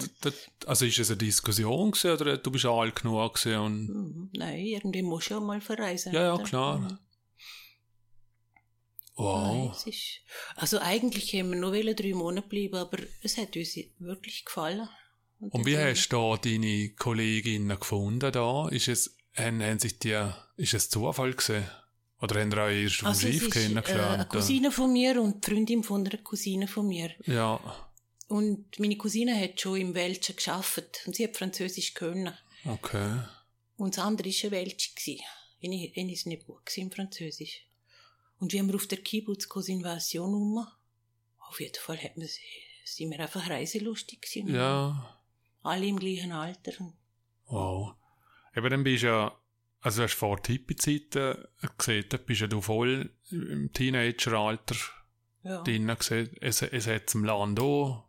[0.65, 4.29] also ist es eine Diskussion gewesen, oder du bist alt genug gewesen und, Mhm.
[4.33, 6.13] Nein, irgendwie muss ich auch mal verreisen.
[6.13, 6.43] ja, ja, oder?
[6.43, 6.77] klar.
[6.79, 6.87] Mhm.
[6.87, 6.97] Nein,
[9.17, 9.75] Wow.
[9.75, 10.21] es ist,
[10.55, 14.89] also eigentlich haben wir nur drei Monate bleiben, aber es hat uns wirklich gefallen.
[15.49, 18.67] Und wie dann- hast du da deine Kolleginnen gefunden da?
[18.69, 21.67] Ist es, haben, haben sich die, ist es Zufall gewesen?
[22.21, 24.29] Oder haben ihr euch erst vom Also Schiff ist, äh, eine kennengelernt?
[24.29, 27.11] Cousine von mir und die Freundin von einer Cousine von mir.
[27.25, 27.59] ja,
[28.27, 32.33] Und meine Cousine hat schon im Welschen geschafft und sie hat Französisch können.
[32.65, 33.21] okay.
[33.77, 34.93] Und das andere war ein Welsch.
[34.95, 35.23] Ich
[35.63, 37.65] war nicht gut im Französisch.
[38.39, 40.67] Und wie wir auf der Kibbutz Invasion rum,
[41.49, 42.39] auf jeden Fall hat man, sie-
[42.85, 44.53] sind wir einfach reiselustig gewesen.
[44.53, 45.17] Ja,
[45.63, 46.71] Alle im gleichen Alter.
[47.45, 47.93] Wow.
[48.55, 49.35] Eben dann bist du ja,
[49.81, 51.45] also du hast vor die Hippie-Zeiten
[51.77, 54.75] gesehen, da bist ja du voll im Teenager-Alter
[55.43, 55.61] Ja.
[55.63, 56.35] drin gesehen.
[56.41, 58.05] Es, es hat im Land auch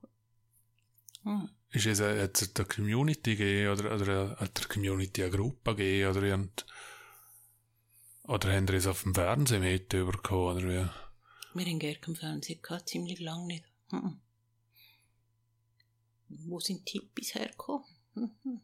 [1.24, 1.48] Hm.
[1.70, 6.22] Ist es es eine Community gegeben oder, oder hat der Community eine Gruppe gegeben oder
[6.22, 6.66] irgend,
[8.24, 10.88] oder haben wir es auf dem Fernsehen mitbekommen oder wie?
[11.54, 13.64] Wir haben gerne im Fernsehen gehabt, ziemlich lange nicht.
[13.90, 14.20] Mhm.
[16.46, 17.84] Wo sind die Hippies hergekommen?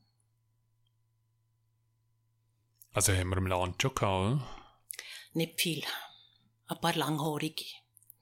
[2.92, 4.02] Also haben wir im Land schon gehabt,
[4.42, 4.46] oder?
[5.34, 5.84] Nicht viel.
[6.66, 7.64] Ein paar Langhaarige.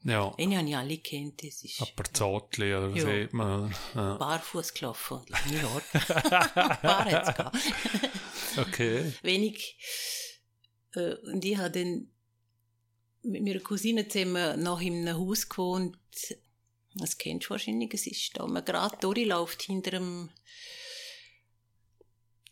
[0.02, 1.42] Ja, Eine habe ich alle kennt.
[1.42, 3.08] Das ist ein paar Zotli oder was Ja.
[3.10, 3.74] sieht man.
[3.94, 4.16] Ja.
[4.16, 5.82] barfuß gelaufen und lange Haare.
[5.94, 7.58] ein paar hat's.
[8.58, 9.12] Okay.
[9.22, 9.76] Wenig.
[10.94, 12.10] Äh, und ich habe dann
[13.22, 15.96] mit meiner Cousine zusammen noch in einem Haus gewohnt.
[16.98, 17.92] Das kennst du wahrscheinlich.
[17.94, 20.30] Es ist da, man gerade durchläuft hinter dem,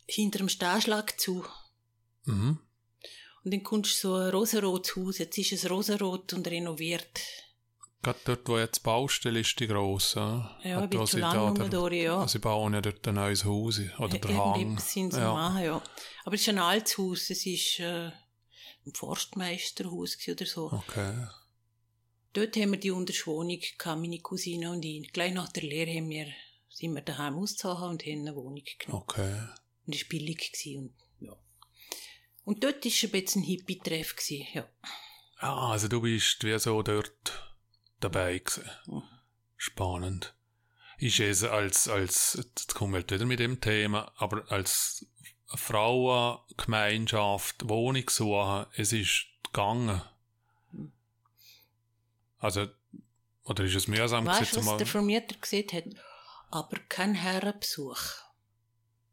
[0.07, 1.45] hinter dem Stehschlag zu.
[2.25, 2.59] Mhm.
[3.45, 5.19] Und dann kommst du so ein rosarotes Haus.
[5.19, 7.21] Jetzt ist es rosarot und renoviert.
[8.03, 10.47] Gerade dort, wo jetzt die Baustelle ist, die grosse.
[10.63, 12.19] Ja, bisschen was zu ich lang da- durch, ja.
[12.19, 14.79] Also sie bauen ja dort ein neues Haus oder der Hang.
[14.79, 15.33] Sind sie Ja.
[15.33, 15.83] machen, ja.
[16.25, 17.31] Aber es ist ein altes Haus.
[17.31, 18.11] Es ist äh,
[18.87, 20.71] ein Forstmeisterhaus oder so.
[20.73, 21.27] Okay.
[22.35, 25.13] Dort haben wir die Unterschwohnung meine Cousine und ich.
[25.13, 26.27] Gleich nach der Lehre haben wir,
[26.69, 29.03] sind wir daheim ausgezogen und haben eine Wohnung genommen.
[29.03, 29.47] Okay.
[29.87, 30.53] Und es war billig.
[30.53, 31.37] Gewesen und, ja.
[32.45, 34.17] und dort war ein bisschen ein Hippie-Treff.
[34.17, 34.69] gewesen, Ja.
[35.39, 37.55] Ah, also du bist wie so dort
[38.01, 38.69] dabei gewesen.
[38.87, 39.03] Mhm.
[39.57, 40.35] Spannend.
[40.99, 45.07] Ist es als, als, jetzt kommen wir halt wieder mit dem Thema, aber als
[45.47, 50.03] Frauengemeinschaft Wohnung suchen, es ist gegangen.
[52.45, 52.67] Also,
[53.45, 55.85] oder ist es mühsam Weißt gewesen, du, was der Vermieter gesagt hat?
[56.51, 58.03] Aber kein Herrenbesuch.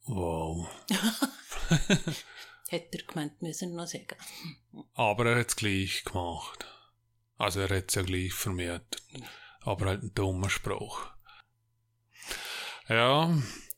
[0.03, 0.67] Wow.
[2.67, 4.17] Hätte er gemeint, müssen noch sagen.
[4.95, 6.65] Aber er hat es gleich gemacht.
[7.37, 9.01] Also er hat es ja gleich vermietet.
[9.61, 11.07] Aber halt ein dummer Spruch.
[12.89, 13.33] Ja,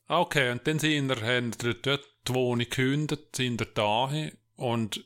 [0.08, 5.04] okay, und dann sind wir, haben wir dort die Wohnung gekündigt, sind wir dahin und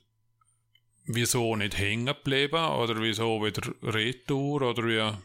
[1.09, 5.19] wieso nicht hängen geblieben oder wieso wieder Retour oder wie?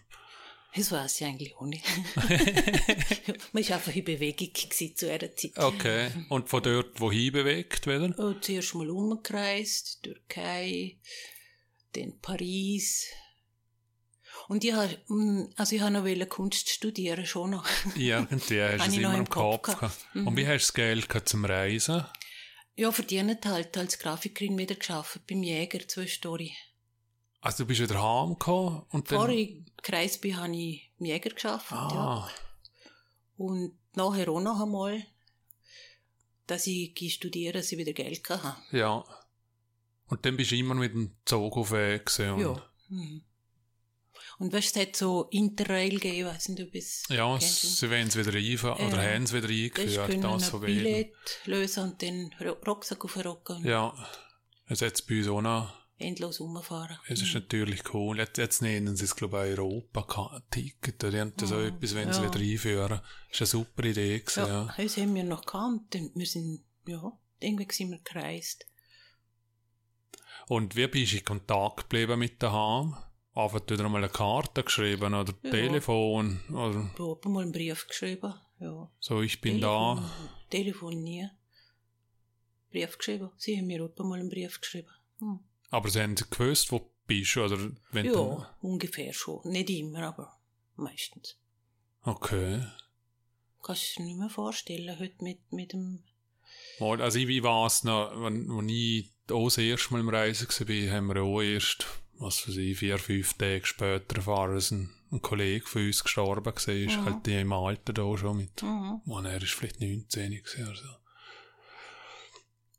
[0.76, 1.86] Das weiß ich eigentlich auch nicht.
[3.54, 5.56] Man war einfach in Bewegung zu dieser Zeit.
[5.56, 8.12] Okay, und von dort wohin bewegt wieder?
[8.18, 10.98] Oh, zuerst mal umgereist, Türkei,
[11.94, 13.08] dann Paris.
[14.48, 14.98] Und ich habe,
[15.58, 17.68] also ich habe noch Kunst studieren, schon noch.
[17.96, 20.08] Irgendwie hast du es immer im Kopf gehabt.
[20.16, 20.28] Mhm.
[20.28, 22.04] Und wie hast du das Geld gehabt zum Reisen?
[22.76, 26.52] Ja, verdient halt als Grafikerin wieder geschafft beim Jäger, zwei Story.
[27.42, 29.20] Also du bist wieder heimgekommen und dann...
[29.20, 31.78] Bevor ich gereist bin, habe ich im Jäger geschafft, ja.
[31.78, 32.32] Ah,
[33.38, 35.06] Und nachher auch noch einmal,
[36.48, 38.56] dass ich gehe studieren, dass ich wieder Geld hatte.
[38.72, 39.04] ja.
[40.08, 42.62] Und dann bist du immer mit dem Zug auf Weg Ja.
[42.90, 43.24] Mhm.
[44.40, 47.90] Und weißt du, es hat so Interrail gegeben, ich weiß nicht, ob es Ja, sie
[47.90, 49.14] wollen es wieder einführen, oder Ja.
[49.16, 50.84] haben es wieder eingeführt, das von wegen.
[50.84, 51.14] Billett
[51.46, 52.34] lösen und den
[52.66, 53.94] Rucksack aufrocken und Ja,
[54.68, 55.74] es hat bei uns auch noch.
[56.00, 56.98] endlos rumfahren.
[57.08, 58.18] Es ist natürlich cool.
[58.18, 62.22] Jetzt, jetzt nennen sie es, glaube ich, Europa-Ticket oder irgend so Ah, etwas, wenn sie
[62.24, 62.34] ja.
[62.34, 63.02] wieder einführen.
[63.30, 64.74] Das ist eine super Idee gewesen, Ja, ja.
[64.76, 68.66] das haben wir noch und Wir sind, ja, irgendwie sind wir gereist.
[70.48, 72.96] Und wie bist du in Kontakt geblieben mit daheim?
[73.36, 75.52] Einfach wieder mal eine Karte geschrieben oder Ja.
[75.52, 78.34] Telefon oder Ich habe mal einen Brief geschrieben.
[78.60, 78.92] Ja.
[79.00, 80.12] so, ich bin Telefon, da.
[80.50, 81.28] Telefon nie.
[82.72, 83.32] Brief geschrieben.
[83.38, 84.92] Sie haben mir auch mal einen Brief geschrieben.
[85.20, 85.40] Hm.
[85.72, 87.58] Aber sie haben gewusst, wo du bist, oder
[87.92, 88.14] wenn du...
[88.14, 89.42] Ja, ungefähr schon.
[89.46, 90.40] Nicht immer, aber
[90.76, 91.38] meistens.
[92.04, 92.66] Okay.
[93.64, 96.04] Kannst du dir nicht mehr vorstellen, heute mit, mit dem
[96.80, 100.96] also ich, ich weiss noch, wenn, wenn ich auch das erste Mal im Reisen war,
[100.96, 101.86] haben wir auch erst,
[102.20, 106.46] was weiß ich, vier, fünf Tage später erfahren, dass ein, ein Kollege von uns gestorben
[106.46, 106.74] war.
[106.74, 107.06] Mhm.
[107.06, 109.02] Halt die im Alter da schon mit, mhm.
[109.06, 110.96] man, er ist vielleicht 19 gewesen oder so.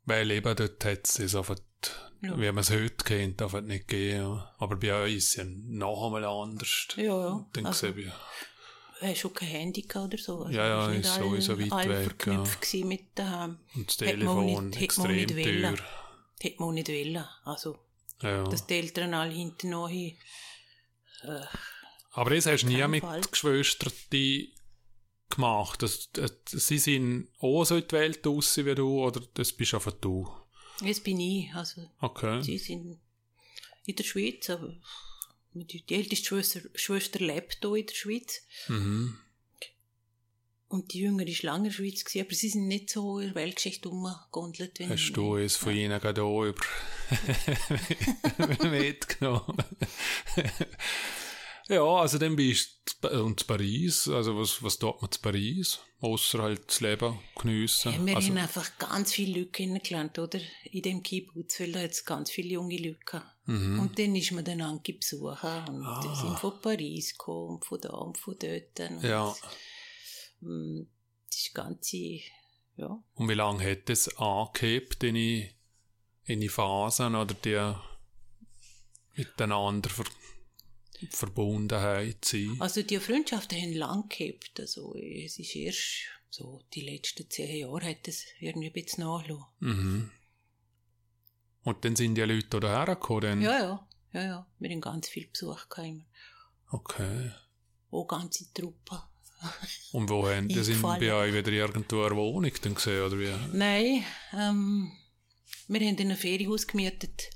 [0.06, 1.62] Weil eben dort hat es sofort,
[2.20, 2.39] ja.
[2.39, 4.43] wie man es heute kennt, einfach nicht gegeben.
[4.59, 6.89] Aber bei uns ist es ja noch einmal anders.
[6.97, 7.47] Ja, ja.
[7.55, 8.06] Dann also, ich,
[9.01, 10.43] hast du kein Handy oder so?
[10.43, 12.27] Also ja, ja, ist sowieso weit weg.
[12.27, 12.85] Ja.
[12.85, 13.59] mit daheim.
[13.74, 15.74] Und das Telefon nicht, extrem teuer.
[16.40, 17.24] Hätte man nicht wollen.
[17.44, 17.78] Also,
[18.23, 18.45] ja.
[18.45, 20.16] dass die Eltern alle hinten noch hin,
[21.23, 21.41] äh,
[22.12, 23.93] Aber das hast du nie mit Geschwistern
[25.31, 25.82] gemacht.
[25.82, 29.74] Das, das, sie sind auch so in die Welt raus wie du, oder das bist
[29.74, 30.28] einfach du?
[30.81, 31.55] Das bin ich.
[31.55, 32.43] Also, okay.
[32.43, 33.01] Sie sind
[33.86, 34.74] in der Schweiz, aber
[35.53, 38.43] die, die älteste Schwester, Schwester lebt hier in der Schweiz.
[38.69, 39.19] Mhm.
[40.74, 43.28] Und die Jüngere war lange in der Schweiz, gewesen, aber sie sind nicht so in
[43.28, 44.80] der Weltgeschichte umgegondelt.
[44.80, 46.60] Hast du es von ihnen gerade auch über
[48.68, 49.56] mitgenommen?
[51.68, 54.09] ja, also dann bist du in Paris.
[54.09, 55.78] Also was, was tut man in Paris?
[56.01, 57.92] Außer halt das Leben geniessen.
[57.92, 60.40] Ja, wir also, haben einfach ganz viele Leute kennengelernt, oder?
[60.72, 63.30] In dem Kibbutz, weil da jetzt ganz viele junge Leute gehabt.
[63.46, 63.78] Mhm.
[63.78, 66.14] Und dann ist man dann angebesuchen und ah.
[66.20, 68.90] sind von Paris gekommen, von da und von dort.
[68.90, 69.32] Und ja.
[70.44, 70.86] Mm,
[71.30, 72.20] das ganze,
[72.76, 73.02] ja.
[73.14, 75.14] Und wie lange hat es angehebt, in
[76.40, 77.74] die Phasen oder die
[79.16, 80.04] miteinander ver
[81.10, 82.56] Verbundenheit sein?
[82.60, 84.58] Also die Freundschaften haben lang gehabt.
[84.58, 89.46] Also es ist erst so die letzten zehn Jahre hat es irgendwie ein bisschen nachgelassen.
[89.60, 90.10] Mhm.
[91.62, 93.40] Und dann sind die Leute da hergekommen?
[93.40, 94.46] Ja, ja, ja, ja.
[94.58, 96.04] Wir haben ganz viel Besuch gehabt.
[96.70, 97.32] Okay.
[97.90, 98.98] Auch ganze Truppen.
[99.92, 103.56] Und wo haben die sind bei euch wieder irgendwo eine Wohnung dann gesehen, oder wie?
[103.56, 104.92] Nein, ähm,
[105.68, 107.30] wir haben in ein Ferienhaus gemietet.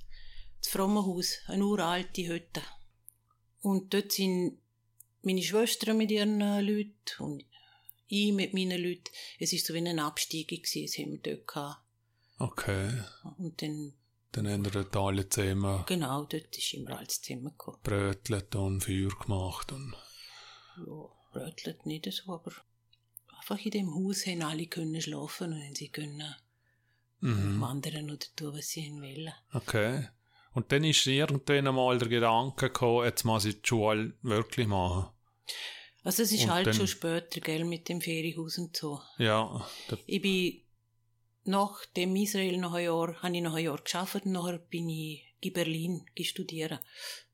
[0.60, 2.62] Das Frommenhaus, eine uralte Hütte.
[3.60, 4.58] Und dort sind
[5.22, 7.44] meine Schwestern mit ihren äh, Leuten und
[8.06, 9.10] ich mit meinen Leuten.
[9.38, 11.82] Es war so wie eine gewesen, das haben wir dort gehabt.
[12.38, 13.02] Okay.
[13.36, 13.92] Und dann...
[14.32, 15.84] Dann haben wir alle zusammen...
[15.86, 17.78] Genau, dort ist immer alles zusammen gekommen.
[17.82, 19.94] Brötelt und Feuer gemacht und...
[20.86, 22.52] Ja, brötelt nicht so, aber
[23.36, 26.34] einfach in dem Haus haben alle können schlafen und sie können
[27.20, 27.60] mhm.
[27.60, 29.32] wandern oder tun, was sie wollen.
[29.52, 30.08] Okay.
[30.52, 35.08] Und dann ist irgendwann einmal der Gedanke gekommen, jetzt muss ich die Schule wirklich machen.
[36.02, 39.00] Also es ist und halt schon später, gell, mit dem Ferienhaus und so.
[39.18, 39.66] Ja.
[40.06, 40.62] Ich bin
[41.44, 44.88] nach dem Israel noch ein Jahr, habe ich noch ein Jahr geschafft und nachher bin
[44.88, 46.78] ich in Berlin studieren.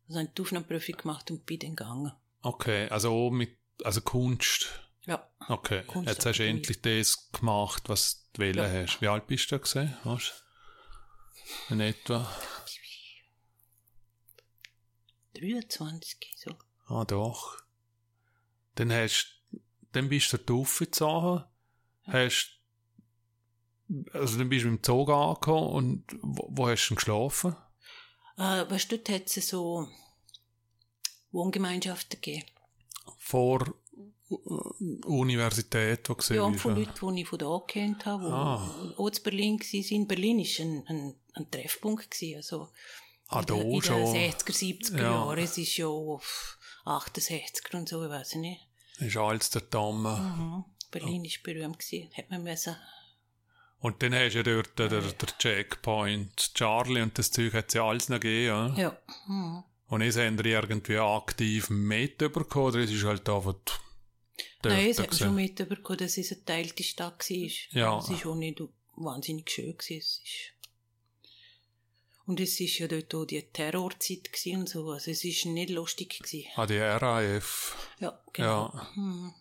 [0.09, 2.13] Also habe die Aufnahmeprüfung gemacht und bin dann gegangen.
[2.43, 4.69] Okay, also mit, also Kunst.
[5.07, 5.29] Ja.
[5.49, 8.83] Okay, Kunst jetzt hast du endlich das gemacht, was du wählen ja.
[8.83, 9.01] hast.
[9.01, 9.97] Wie alt bist du gesehen?
[11.69, 12.31] In etwa?
[15.35, 16.57] 23, so.
[16.87, 17.59] Ah, doch.
[18.77, 19.43] Dann hast,
[19.93, 21.45] dann bist du da aufgezogen,
[22.07, 22.13] ja.
[22.13, 22.61] hast,
[24.13, 27.57] also dann bist du im Zug angekommen und wo, wo hast du denn geschlafen?
[28.37, 29.89] Äh, weißt du, dort hat es so
[31.31, 32.47] Wohngemeinschaften gegeben.
[33.19, 33.75] Vor
[34.31, 34.35] äh,
[35.07, 38.95] Universität, wo gesehen Ja, und von Leuten, die ich von da kennt habe, die ah.
[38.97, 39.85] auch in Berlin waren.
[39.91, 42.11] In Berlin war ein, ein, ein Treffpunkt.
[42.11, 42.69] Gewesen, also
[43.29, 43.99] Ah, da in, schon.
[43.99, 45.03] In den 60er, 70er ja.
[45.03, 45.39] Jahren.
[45.39, 48.61] Es ist ja 68er und so, ich weiß nicht.
[48.99, 50.03] Ist alles der Damm.
[50.03, 50.65] Mhm.
[50.91, 52.11] Berlin war berühmt gewesen.
[52.17, 52.77] Hat man müssen.
[53.81, 54.89] Und dann hast du ja dort ja.
[54.89, 58.83] Der, der Checkpoint Charlie und das Zeug hat es ja alles noch gegeben, ja?
[58.83, 58.99] Ja.
[59.27, 59.65] Mhm.
[59.95, 63.55] Und jetzt haben die irgendwie aktiv mitbekommen, oder es ist halt einfach
[64.65, 67.51] Nein, es hat schon mitbekommen, dass es eine teilte Stadt war.
[67.71, 67.99] Ja.
[67.99, 68.61] Es war auch nicht
[68.97, 69.77] wahnsinnig schön.
[69.79, 69.99] Gewesen.
[69.99, 70.55] Es ist
[72.27, 74.91] und es war ja dort auch die Terrorzeit und so.
[74.91, 76.19] Also es war nicht lustig.
[76.19, 76.49] Gewesen.
[76.57, 77.77] Ah, die RAF.
[78.01, 78.73] Ja, genau.
[78.75, 78.95] Ja.
[78.95, 79.35] Hm.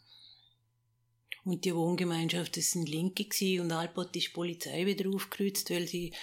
[1.45, 5.87] Und die Wohngemeinschaft, das sind Linke gewesen, und Alpot ist die Polizei wieder aufgerührt, weil
[5.87, 6.13] sie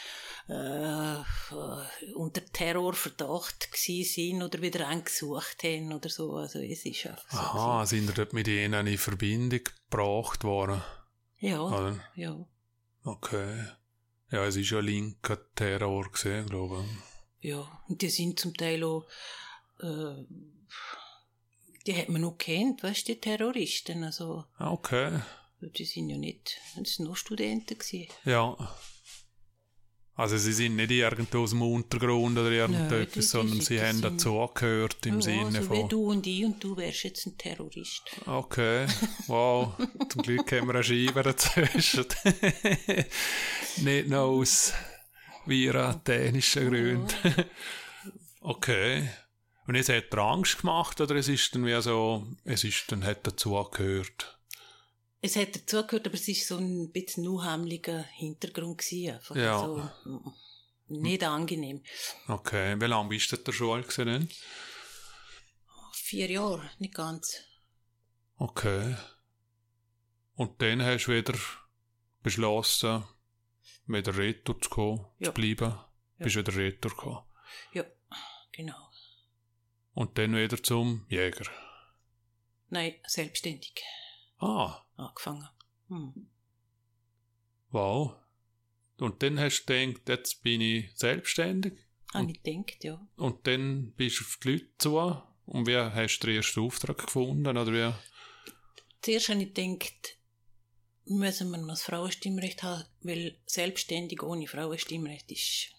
[0.49, 6.33] äh, äh, unter Terrorverdacht sind oder wieder angesucht haben oder so.
[6.37, 7.37] Also es ist einfach so.
[7.37, 7.99] Aha, gewesen.
[7.99, 9.61] sind ihr dort mit ihnen in Verbindung
[9.91, 10.83] gebracht worden?
[11.39, 12.01] Ja, oder?
[12.15, 12.47] ja.
[13.05, 13.65] Okay.
[14.31, 17.51] Ja, es ist ja linker Terror gesehen, glaube ich.
[17.51, 19.07] Ja, und die sind zum Teil auch,
[19.81, 20.25] äh,
[21.87, 24.45] die hat man noch kennt, weißt du, die Terroristen, also.
[24.59, 25.21] Ah, okay.
[25.61, 28.09] Die sind ja nicht, das sind nur Studenten gewesen.
[28.25, 28.57] Ja.
[30.21, 35.07] Also sie sind nicht irgendwo aus dem Untergrund oder irgendetwas, das sondern sie haben dazugehört
[35.07, 35.89] im ja, Sinne so wie von...
[35.89, 38.03] du und ich und du wärst jetzt ein Terrorist.
[38.27, 38.87] Okay,
[39.29, 39.73] wow.
[40.11, 42.05] Zum Glück haben wir eine Scheibe dazwischen.
[43.79, 44.75] nicht noch aus
[45.47, 47.35] viratänischen Gründen.
[48.43, 49.09] okay.
[49.67, 53.05] Und jetzt hat er Angst gemacht oder es ist dann wie so, es ist dann,
[53.05, 54.39] hat dazugehört?
[55.23, 58.79] Es hat dazugehört, aber es war so ein bisschen unheimlicher Hintergrund.
[58.79, 59.59] Gewesen, einfach Ja.
[59.61, 59.91] so,
[60.89, 61.83] nicht angenehm.
[62.27, 64.29] Okay, wie lange bist du in der Schule gewesen?
[65.93, 67.37] Vier Jahre, nicht ganz.
[68.39, 68.97] Okay.
[70.35, 71.35] Und dann hast du wieder
[72.23, 73.05] beschlossen,
[73.87, 75.27] wieder retour zu kommen, Ja.
[75.27, 75.79] zu bleiben.
[76.19, 77.23] Bist wieder retour gekommen.
[77.73, 77.85] Ja,
[78.53, 78.90] genau.
[79.93, 81.47] Und dann wieder zum Jäger.
[82.69, 83.83] Nein, selbstständig
[84.39, 85.49] Ah, angefangen.
[85.89, 86.29] Hm.
[87.71, 88.15] wow.
[88.99, 91.75] Und dann hast du gedacht, jetzt bin ich selbstständig.
[92.15, 93.07] Habe ich gedacht, ja.
[93.17, 95.23] Und dann bist du auf die Leute zu.
[95.47, 97.57] Und wie hast du den ersten Auftrag gefunden?
[97.57, 97.93] Oder wie?
[99.03, 100.17] Zuerst habe ich gedacht,
[101.07, 105.73] müssen wir noch das Frauenstimmrecht haben, weil selbstständig ohne Frauenstimmrecht ist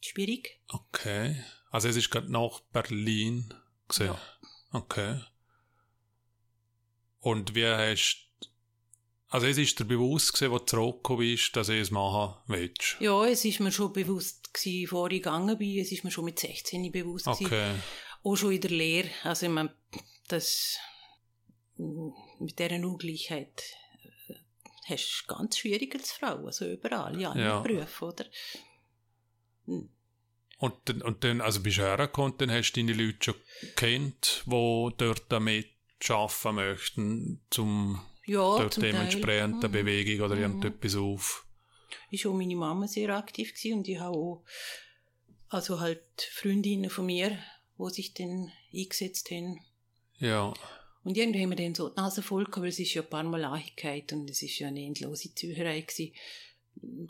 [0.00, 0.60] schwierig.
[0.68, 1.42] Okay.
[1.70, 3.52] Also es ist gerade nach Berlin
[3.88, 4.06] gesehen.
[4.06, 4.20] Ja.
[4.72, 5.20] Okay.
[7.20, 8.30] Und wie hast
[9.30, 12.96] also es ist dir bewusst gewesen, als du zurückgekommen bist, dass du es machen willst?
[12.98, 15.78] Ja, es ist mir schon bewusst gewesen, bevor ich gegangen bin.
[15.78, 17.46] Es ist mir schon mit 16 bewusst gewesen.
[17.46, 17.74] Okay.
[18.24, 19.08] Auch schon in der Lehre.
[19.22, 19.72] Also, ich meine,
[20.26, 20.78] das,
[21.76, 23.62] mit dieser Ungleichheit
[24.28, 24.34] äh,
[24.86, 26.46] hast du ganz schwierig als Frau.
[26.46, 27.60] Also überall, ja, in Ja.
[27.60, 28.24] Berufen, oder?
[29.70, 29.88] Hm.
[30.58, 33.34] Und, dann- und dann, also bist du hergekommen, dann hast du deine Leute schon
[33.76, 34.50] kennt, die
[34.98, 35.68] dort damit
[36.08, 39.72] arbeiten möchten, zum Ja, dort dementsprechend eine Mhm.
[39.72, 40.42] Bewegung oder Mhm.
[40.42, 41.46] irgendetwas auf.
[42.10, 44.44] ist auch meine Mama sehr aktiv gewesen und ich habe auch
[45.48, 46.02] also halt
[46.32, 47.36] Freundinnen von mir,
[47.76, 49.58] wo sich dann eingesetzt haben.
[50.18, 50.52] Ja,
[51.02, 53.08] Und irgendwie haben wir dann so die Nase voll gehabt, weil es ist ja ein
[53.08, 56.12] paar Mal Angeheit und es ist ja eine endlose Zücherei gewesen.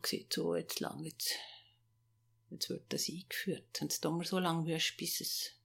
[0.00, 1.34] Gesagt, so, jetzt lang, jetzt,
[2.50, 3.78] jetzt wird das eingeführt.
[3.80, 5.60] Und es dauert mir so lange, wirst, bis es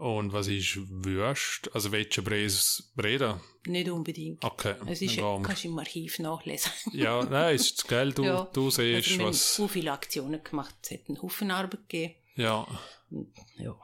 [0.00, 1.70] und was ist Würst?
[1.74, 3.38] Also willst du Bres reden?
[3.66, 4.42] nicht unbedingt.
[4.42, 6.72] Okay, es ist, kannst du im Archiv nachlesen.
[6.92, 8.48] Ja, nein, ist gell, du, Ja.
[8.50, 9.54] du siehst, also was...
[9.56, 12.14] so viele Aktionen gemacht, es hat einen Haufen Arbeit gegeben.
[12.34, 12.66] Ja,
[13.10, 13.78] Und, ja.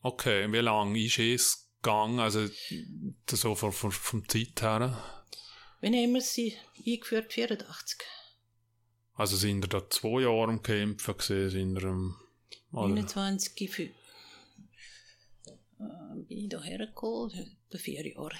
[0.00, 0.50] okay.
[0.50, 2.18] Wie lange ist es gegangen?
[2.18, 2.48] Also,
[3.30, 4.98] so von, von, vom Zeit her?
[5.82, 6.56] Wann haben wir sie
[6.86, 7.34] eingeführt?
[7.34, 7.98] 84.
[9.16, 11.50] Also sind ihr da zwei Jahre am Kämpfen gewesen?
[11.50, 12.16] Sind ihr am...
[12.72, 12.88] Oder?
[12.88, 13.92] 29 für, äh,
[16.28, 18.36] bin ich da hergekommen, etwa vier Jahre.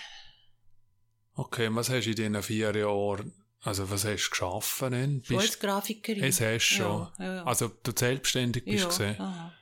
[1.34, 3.32] Okay, was hast du in diesen vier Jahren...
[3.62, 5.24] Also, was hast du geschaffen denn?
[5.24, 6.22] Schon als Grafikerin.
[6.22, 7.08] Es hast du schon.
[7.18, 7.44] Ja, ja, ja.
[7.44, 9.20] Also, du selbstständig bist ja, gesehen.
[9.20, 9.52] aha.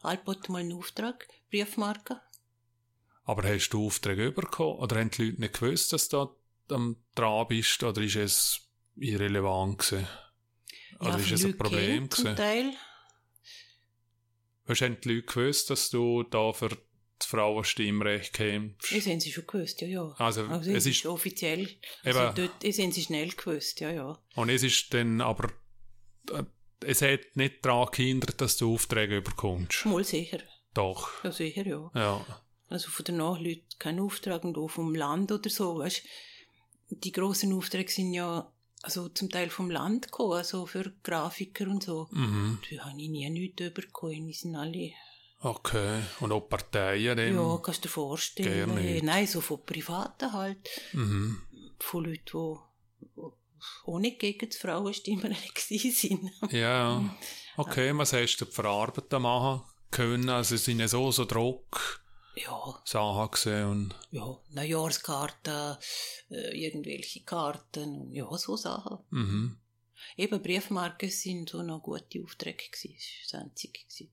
[0.00, 2.20] Alpot mal einen Auftrag, Briefmarke.
[3.24, 4.78] Aber hast du Aufträge bekommen?
[4.78, 6.30] Oder haben die Leute nicht gewusst, dass du
[6.68, 7.82] da am dran bist?
[7.82, 8.60] Oder ist es
[8.96, 10.08] irrelevant gewesen?
[11.00, 12.36] Ja, ist es ein Problem kennt zum gewesen?
[12.36, 12.72] Teil.
[14.66, 18.94] Hast haben die Leute gewusst, dass du da für das Frauenstimmrecht kämpfst?
[18.94, 20.14] Das haben sie schon gewusst, ja, ja.
[20.18, 21.68] Also, Also, es ist, offiziell.
[22.04, 22.34] Also Eben.
[22.34, 24.18] dort, das haben sie schnell gewusst, ja, ja.
[24.34, 25.50] und es ist dann aber,
[26.32, 26.44] äh,
[26.80, 29.86] es hat nicht daran gehindert, dass du Aufträge bekommst.
[29.86, 30.38] Mal sicher.
[30.74, 31.24] Doch.
[31.24, 31.90] Ja, sicher, ja.
[31.94, 32.26] Ja.
[32.68, 36.02] Also von den Nachleuten kein Auftrag und auch vom Land oder so, weißt
[36.90, 38.52] Die grossen Aufträge sind ja
[38.82, 42.08] also zum Teil vom Land gekommen, also für Grafiker und so.
[42.10, 42.58] Mhm.
[42.70, 44.92] Da habe ich nie nichts bekommen, die sind alle,
[45.40, 46.02] Okay.
[46.18, 47.32] Und auch Parteien dann?
[47.34, 48.66] ja, kannst du dir vorstellen.
[48.74, 49.04] Gerne nicht.
[49.04, 50.58] Nein, so von Privaten halt,
[50.92, 51.40] Mhm.
[51.78, 52.58] von Leuten,
[53.86, 56.30] die nicht gegen das Frauenstimmrecht waren.
[56.50, 57.14] Ja.
[57.56, 60.28] Okay, was hast du für Arbeiten machen können?
[60.28, 62.00] Also, sind ja so, so Druck.
[62.42, 65.76] Ja, Sachen gesehen und ja, Neujahrskarten,
[66.30, 68.98] äh, irgendwelche Karten, und ja, so Sachen.
[69.10, 69.58] mhm.
[70.16, 72.94] Eben Briefmarken sind so noch gute Aufträge gewesen.
[72.94, 73.80] Das war das Einzige.
[73.80, 74.10] gewesen.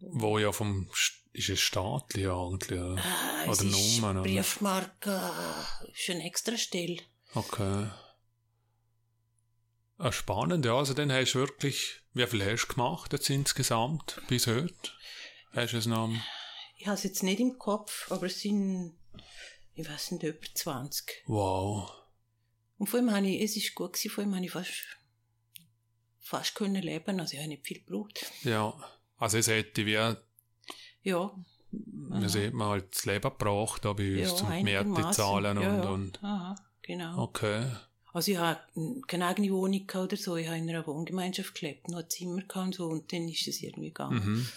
[0.00, 3.02] wo ja vom St- ist es staatlich eigentlich oder?
[3.02, 4.28] Ah, ist Nummern oder?
[4.28, 6.98] Briefmarke äh, ist eine extra Stelle.
[7.34, 7.88] Okay.
[9.98, 10.76] Ah, spannend, ja.
[10.76, 14.74] Also dann hast du wirklich, wie viel hast du gemacht jetzt insgesamt bis heute?
[15.52, 16.10] Hast du es noch?
[16.76, 18.94] Ich habe es jetzt nicht im Kopf, aber es sind,
[19.74, 21.24] ich weiß nicht, über 20.
[21.26, 21.90] Wow.
[22.78, 24.84] Und vor allem habe ich, es ist gut gewesen, vor allem habe ich fast,
[26.20, 28.30] fast können leben, also ich habe nicht viel gebraucht.
[28.44, 28.74] Ja.
[29.16, 30.14] Also es hätte wie,
[31.02, 31.34] Ja,
[31.72, 34.62] man sieht man halt das Leben gebracht da bei uns ja, zum.
[34.62, 35.90] Miete zahlen und, ja, ja.
[35.90, 37.22] und Aha, genau.
[37.22, 37.66] okay.
[38.12, 38.60] Also ich habe
[39.06, 42.74] keine eigene Wohnung oder so, ich habe in einer Wohngemeinschaft gelebt, noch ein Zimmer und
[42.74, 44.24] so und dann ist es irgendwie gegangen.
[44.24, 44.48] Mhm.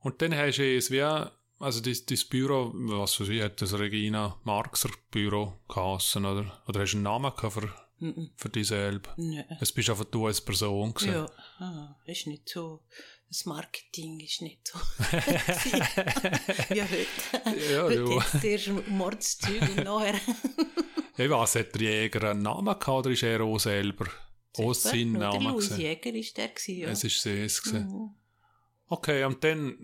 [0.00, 3.78] Und dann hast du es wie, also das, das Büro, was weiß ich, hat das
[3.78, 6.62] Regina Marxer Büro geheißen, oder?
[6.66, 8.30] Oder hast du einen Namen für, Mhm.
[8.34, 9.12] für dich selber?
[9.18, 9.44] Nein.
[9.60, 11.12] Es bist einfach du als Person gewesen.
[11.12, 12.82] Ja, ah, ist nicht so,
[13.28, 14.78] das Marketing ist nicht so.
[16.74, 17.60] ja, heute.
[17.70, 18.18] Ja, heute ja.
[18.18, 20.18] ist zuerst Mordszeug und nachher.
[21.18, 24.06] Ich weiß, hat der Jäger einen Namen gehabt oder ist er auch selber?
[24.56, 25.76] Auch sein Nur der?
[25.78, 26.88] Jäger ist der gewesen, ja.
[26.88, 27.86] Es ist sie es gewesen.
[27.86, 28.14] Mhm.
[28.92, 29.78] Okay, und dann,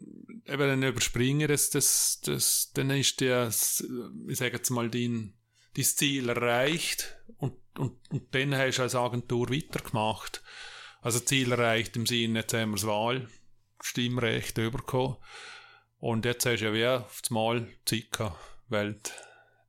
[0.46, 5.32] eben dann überspringen das, das, das, dann ist der, ich sage jetzt mal, dein,
[5.76, 10.42] dein Ziel erreicht und, und, und dann hast du als Agentur weitergemacht.
[11.02, 15.18] Also Ziel erreicht im Sinne, jetzt haben wir das Wahlstimmrecht bekommen.
[15.98, 19.00] Und jetzt hast du ja wie auf das Mal Zeit gehabt, weil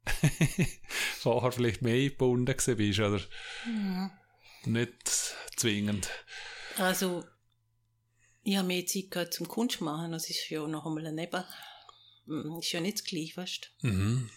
[1.20, 3.22] vorher vielleicht mehr gebunden gewesen bist, oder?
[3.68, 4.10] Mhm.
[4.66, 5.10] Nicht
[5.56, 6.10] zwingend.
[6.80, 7.24] Also,
[8.48, 11.44] ich habe mehr Zeit gehabt zum Kunst machen, das ist ja noch einmal ein Neben.
[12.28, 13.88] Mm, Ist ja nicht das Gleiche, weißt du.
[13.88, 14.30] Mhm.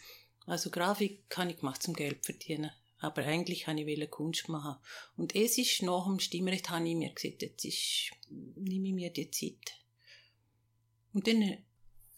[0.47, 2.73] Also Grafik habe ich gemacht zum Geld verdienen.
[2.99, 4.83] Aber eigentlich habe ich Kunst machen.
[5.17, 9.11] Und es ist nach dem Stimmrecht, habe ich mir gesagt, jetzt ist, nehme ich mir
[9.13, 9.77] die Zeit.
[11.13, 11.63] Und dann äh,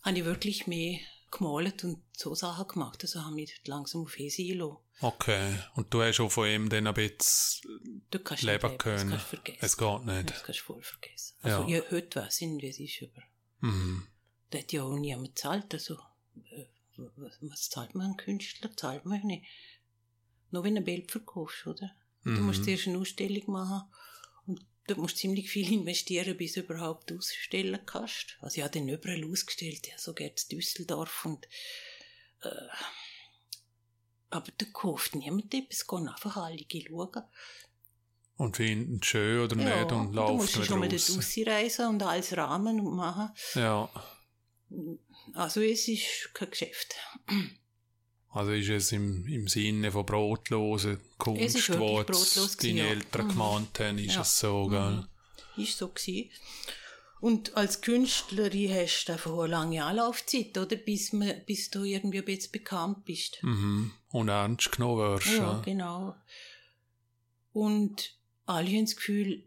[0.03, 0.99] habe ich wirklich mehr
[1.43, 2.99] gemalt und so Sachen gemacht.
[3.03, 4.77] Also habe ich langsam auf Hese eingelassen.
[5.01, 5.59] Okay.
[5.75, 9.11] Und du hast auch von ihm dann ein bisschen Du kannst leben nicht können.
[9.11, 9.59] Das kannst du vergessen.
[9.65, 10.31] Es geht nicht.
[10.31, 11.37] Das kannst du voll vergessen.
[11.43, 11.79] Also Ja.
[11.79, 11.83] ja.
[11.91, 13.23] heute weiß ich nicht, wie es ist, aber
[13.61, 14.07] Mhm.
[14.51, 15.73] da hat ja auch niemand gezahlt.
[15.75, 15.95] Also,
[16.51, 16.67] äh,
[17.41, 18.71] was, zahlt man einen Künstler?
[18.77, 19.45] Zahlt man nicht.
[20.51, 21.91] Nur wenn du ein Bild verkaufst, oder?
[22.25, 22.43] Du Mhm.
[22.43, 23.83] musst zuerst eine Ausstellung machen
[24.87, 28.37] du musst ziemlich viel investieren, bis du überhaupt ausstellen kannst.
[28.41, 31.47] Also ich habe den überall ausgestellt, ja, so geht's Düsseldorf und
[32.43, 32.51] äh,
[34.31, 37.23] aber da kauft niemand etwas, gehen einfach alle schauen.
[38.37, 41.17] Und finden es schön oder nicht und du laufen musst wieder schon mal dort raus.
[41.17, 43.31] rausreisen und alles rahmen und machen.
[43.55, 43.91] Ja.
[45.35, 46.97] Also es ist kein Geschäft.
[48.33, 52.87] Also ist es im, im Sinne von brotlosen Kunst, wo brotlos deine ja.
[52.87, 53.31] Eltern Mhm.
[53.31, 54.23] gemeint haben, ist Ja.
[54.23, 55.07] es so, gell?
[55.57, 55.63] Mhm.
[55.63, 56.31] Ist so gewesen.
[57.21, 60.75] Und als Künstlerin hast du einfach eine lange Anlaufzeit, oder?
[60.77, 63.39] Bis, man, bis du irgendwie ein bisschen bekannt bist.
[63.43, 63.93] Mhm.
[64.11, 65.27] Und ernst genommen wirst.
[65.29, 65.63] Ja, Ja.
[65.65, 66.17] genau.
[67.53, 68.15] Und
[68.47, 69.45] alle haben das Gefühl,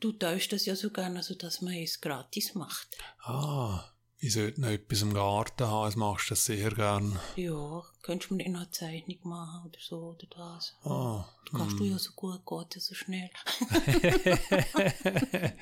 [0.00, 2.88] du täuschst das ja so gerne, also dass man es gratis macht.
[3.22, 3.84] Ah,
[4.18, 7.18] ich sollte noch etwas im Garten haben, das machst du das sehr gern.
[7.36, 10.74] Ja, könntest du mir noch eine Zeichnung machen oder so oder das.
[10.84, 13.28] Ah, Das kannst du ja so gut, geht ja so schnell.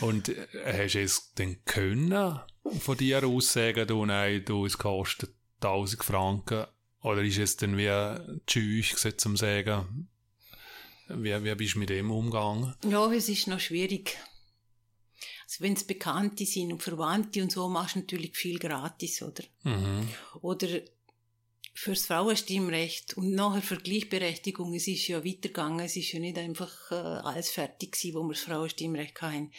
[0.00, 2.40] Und äh, hast du es denn können
[2.78, 6.66] von dir aus sagen, du, nein, du, es kostet 1000 Franken?
[7.02, 10.08] Oder ist es dann wie tschüss gewesen, zum sagen,
[11.08, 12.74] wie, wie bist du mit dem umgegangen?
[12.88, 14.16] Ja, es ist noch schwierig.
[15.44, 19.42] Also wenn es Bekannte sind und Verwandte und so, machst du natürlich viel gratis, oder?
[19.64, 20.08] Mhm.
[20.40, 20.68] Oder
[21.74, 26.90] fürs Frauenstimmrecht und nachher für Gleichberechtigung, es ist ja weitergegangen, es ist ja nicht einfach
[26.90, 29.52] äh, alles fertig gewesen, wo wir das Frauenstimmrecht hatten.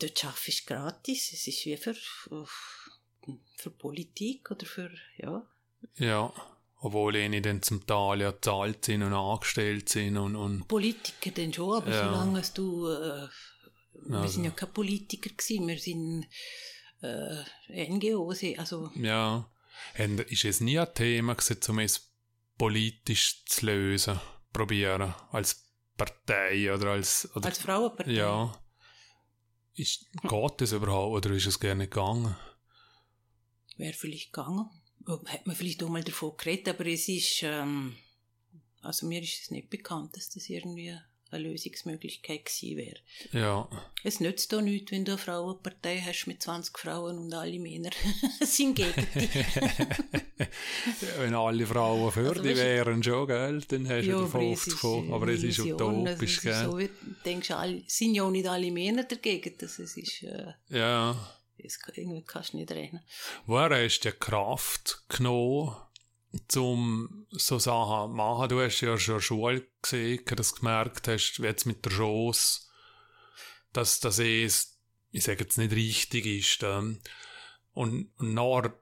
[0.00, 1.94] Dort arbeitest du gratis, es ist wie für,
[3.56, 5.46] für Politik oder für, ja.
[5.96, 6.32] Ja,
[6.80, 11.52] obwohl ihnen dann zum Teil ja zahlt sind und angestellt sind und, und Politiker denn
[11.52, 12.04] schon, aber Ja.
[12.04, 13.28] solange du, äh,
[14.06, 14.32] wir Also.
[14.34, 16.26] sind ja keine Politiker gewesen, wir sind
[17.02, 19.50] äh, NGOs, also ja.
[19.98, 22.12] Und ist es nie ein Thema gewesen, um es
[22.56, 24.20] politisch zu lösen,
[24.52, 25.64] probieren, als
[25.96, 28.12] Partei oder als, oder, als Frauenpartei.
[28.12, 28.52] ja.
[29.74, 32.36] Ist, geht das überhaupt oder ist es gerne gegangen?
[33.76, 34.68] Wäre vielleicht gegangen.
[35.26, 37.96] Hat man vielleicht auch mal davon geredet, aber es ist, ähm,
[38.82, 40.98] also mir ist es nicht bekannt, dass das irgendwie
[41.30, 42.96] eine Lösungsmöglichkeit gewesen wäre.
[43.32, 43.68] Ja.
[44.04, 47.90] Es nützt doch nichts, wenn du eine Frauenpartei hast mit 20 Frauen und alle Männer
[48.40, 49.30] sind gegen dich.
[51.18, 54.72] Wenn alle Frauen für Also, du- wären schon, gell, dann hast du Ja, es 50
[54.72, 55.12] ist, von.
[55.12, 56.64] Aber es ist utopisch, gell?
[56.64, 56.92] So, wie, du
[57.24, 61.16] denkst, alle, sind ja auch nicht alle Männer dagegen, das es ist, äh, Ja.
[61.62, 63.02] das irgendwie kannst du nicht rechnen.
[63.46, 65.76] Woher hast du die Kraft genommen,
[66.56, 68.48] um so Sachen machen?
[68.48, 72.62] Du hast ja schon Schule gesehen, dass du gemerkt hast, wie jetzt mit der Chance,
[73.72, 74.48] dass das eh,
[75.10, 76.62] ich sage jetzt nicht richtig ist.
[76.62, 77.00] ähm.
[77.72, 78.74] Und, und nachher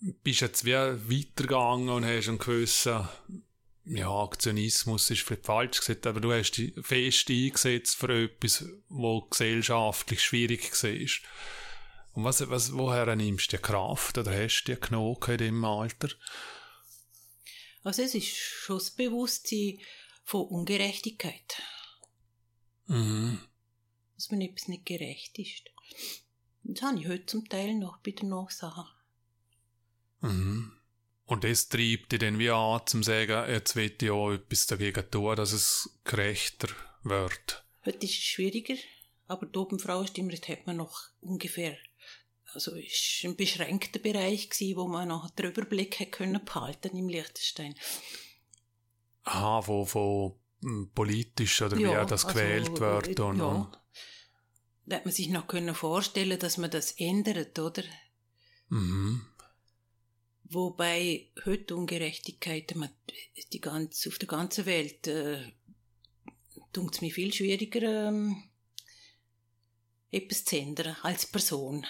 [0.00, 3.08] bist du jetzt wie weitergegangen und hast einen gewissen,
[3.84, 9.22] ja, Aktionismus ist vielleicht falsch gesagt, aber du hast dich fest eingesetzt für etwas, wo
[9.22, 11.30] gesellschaftlich schwierig war.
[12.20, 15.64] Und was, was, woher nimmst du die Kraft oder hast du die genommen in diesem
[15.64, 16.10] Alter?
[17.82, 19.78] Also es ist schon das Bewusstsein
[20.24, 21.62] von Ungerechtigkeit.
[22.88, 23.40] Mhm.
[24.16, 25.70] Dass mir etwas nicht gerecht ist.
[26.62, 28.84] Das habe ich heute zum Teil noch bei der Nachsache.
[30.20, 30.72] Mhm.
[31.24, 35.10] Und das treibt dich dann wie an, zum sagen, jetzt will ich auch etwas dagegen
[35.10, 36.68] tun, dass es gerechter
[37.02, 37.64] wird.
[37.86, 38.76] Heute ist es schwieriger,
[39.26, 41.78] aber da beim Frauenstimmrecht hat man noch ungefähr,
[42.52, 47.08] also es war ein beschränkter Bereich gewesen, wo man noch den Überblick können behalten im
[47.08, 47.74] Liechtenstein.
[49.24, 53.20] Aha, von, von hm, politisch oder Ja, wie das also, gewählt wird.
[53.20, 53.44] Und, ja.
[53.44, 53.78] und,
[54.86, 57.84] Da hat man sich noch können vorstellen, dass man das ändert, oder?
[58.68, 59.26] mhm.
[60.52, 62.90] Wobei heute Ungerechtigkeiten, man,
[63.52, 65.44] die ganze, auf der ganzen Welt, äh,
[66.72, 68.50] tut es mir viel schwieriger, ähm,
[70.10, 71.86] etwas zu ändern als Person.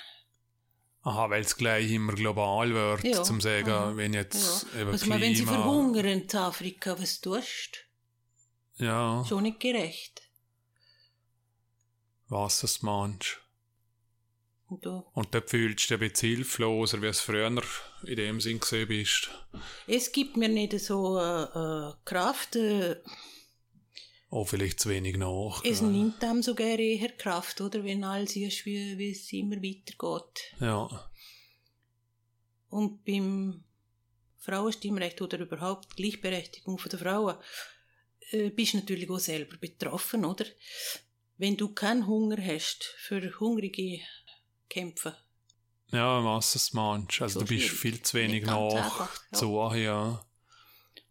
[1.02, 4.80] Aha, weil es gleich immer global wird, Ja, zum sagen, aha, wenn jetzt Ja.
[4.82, 7.86] eben Also, man, wenn sie Klima- verhungern in Afrika, was tust
[8.76, 10.22] Ja, Schon nicht gerecht.
[12.28, 13.38] was es meinst.
[14.68, 17.46] Und da, Und dort fühlst du dich ein bisschen hilfloser, wie es früher
[18.04, 19.30] in dem Sinn gesehen bist.
[19.88, 22.96] es gibt mir nicht so äh, äh, Kraft, äh,
[24.32, 25.64] Oh, vielleicht zu wenig nach.
[25.64, 27.82] es nimmt einem sogar eher Kraft, oder?
[27.82, 30.54] Wenn alles ist, wie, wie es immer weitergeht.
[30.60, 31.10] ja.
[32.68, 33.64] Und beim
[34.38, 37.36] Frauenstimmrecht oder überhaupt Gleichberechtigung der Frauen
[38.30, 40.44] äh, bist du natürlich auch selber betroffen, oder?
[41.36, 44.00] Wenn du keinen Hunger hast für hungrige
[44.68, 45.16] Kämpfe.
[45.92, 47.20] Ja, was es meinst.
[47.20, 49.38] Also Schon du bist viel zu wenig nach einfach, ja.
[49.38, 50.24] zu, ja.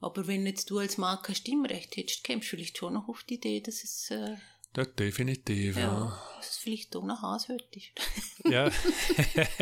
[0.02, 3.24] Aber wenn jetzt du als Mann kein Stimmrecht hättest, kämst du vielleicht schon noch auf
[3.24, 4.36] die Idee, dass es, äh,
[4.74, 5.82] Dort definitiv, ja.
[5.82, 6.22] ja.
[6.38, 7.90] dass es vielleicht auch noch Hase heute ist.
[8.50, 8.70] Ja.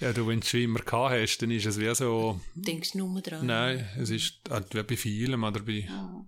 [0.00, 2.98] ja, du, wenn du schon immer gehabt hast, dann ist es wie so, Denkst du
[2.98, 3.46] nur dran?
[3.46, 6.26] nein, es ist halt wie bei vielem oder bei, Ja.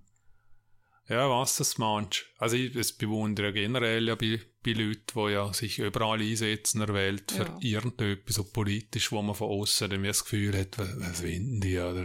[1.08, 2.24] ja, was das meinst.
[2.38, 6.86] Also ich das bewundere generell ja bei, bei Leuten, die ja sich überall einsetzen in
[6.86, 7.58] der Welt für Ja.
[7.60, 11.78] irgendetwas so politisch, wo man von außen dann das Gefühl hat, was, was wollen die,
[11.78, 12.04] oder?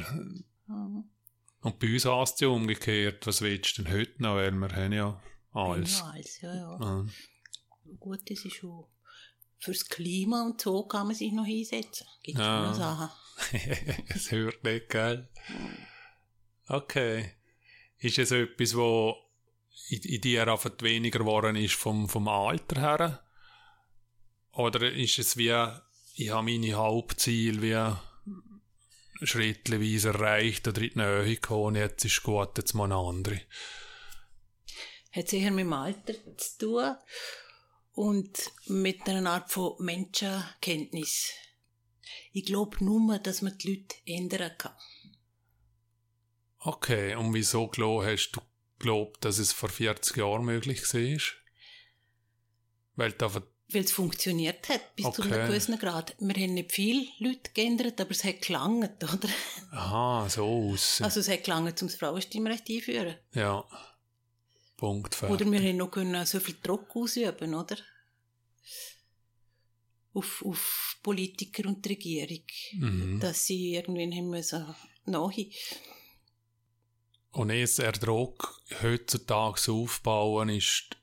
[0.72, 1.04] Ja.
[1.62, 4.70] Und bei uns heißt es ja umgekehrt, was willst du denn heute noch, weil wir
[4.76, 5.22] haben ja
[5.54, 6.00] alles.
[6.00, 6.80] Ja, alles, ja, ja.
[6.82, 7.06] Ja.
[8.00, 8.86] Gut, das ist schon.
[9.60, 12.08] Fürs Klima und so kann man sich noch einsetzen.
[12.24, 12.66] Gibt Ja.
[12.66, 13.10] schon Sachen.
[14.10, 15.30] es hört nicht, gell?
[16.68, 17.34] Okay.
[18.00, 19.16] Ist es etwas, wo
[19.90, 23.24] in, in dir einfach weniger geworden ist vom, vom Alter her?
[24.54, 25.54] Oder ist es wie,
[26.16, 27.96] ich habe meine Hauptziele wie
[29.22, 33.42] schrittweise erreicht oder in die Nähe gekommen, jetzt ist gut, jetzt mal eine andere.
[35.12, 36.96] Hat sicher mit dem Alter zu tun
[37.94, 41.32] und mit einer Art von Menschenkenntnis.
[42.32, 44.76] Ich glaube nur, dass man die Leute ändern kann.
[46.60, 48.42] Okay, und wieso Glo, hast du
[48.78, 51.22] geglaubt, dass es vor 40 Jahren möglich war?
[52.96, 53.34] Weil da
[53.74, 55.34] Weil es funktioniert hat, bis zu Okay.
[55.34, 56.16] einem gewissen Grad.
[56.20, 59.30] Wir haben nicht viele Leute geändert, aber es hat gelangt, oder?
[59.72, 61.02] Aha, so aus.
[61.02, 63.16] Also es hat gelangt, um das Frauenstimmrecht einzuführen.
[63.34, 63.64] Ja.
[64.78, 65.36] Punkt, fertig.
[65.36, 67.78] Oder wir haben noch können so viel Druck ausüben, oder?
[70.14, 72.44] Auf, auf Politiker und Regierung.
[72.74, 73.20] Mhm.
[73.22, 74.76] Dass sie irgendwann haben müssen
[75.06, 75.46] nachher.
[77.32, 80.98] Und jetzt der Druck heutzutage aufbauen ist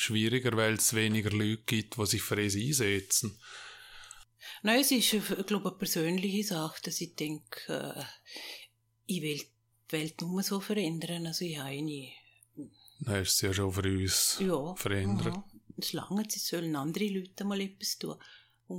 [0.00, 3.38] schwieriger, weil es weniger Leute gibt, die sich für es einsetzen.
[4.62, 8.04] Nein, es ist, äh, glaube eine persönliche Sache, dass ich denke, äh,
[9.06, 11.26] ich will die Welt nur so verändern.
[11.26, 12.08] Also ich habe eine,
[13.00, 15.34] Dann ist es ja schon für uns ja, verändert.
[15.34, 15.50] aha.
[15.76, 18.16] Es lange, es sollen andere Leute mal etwas tun.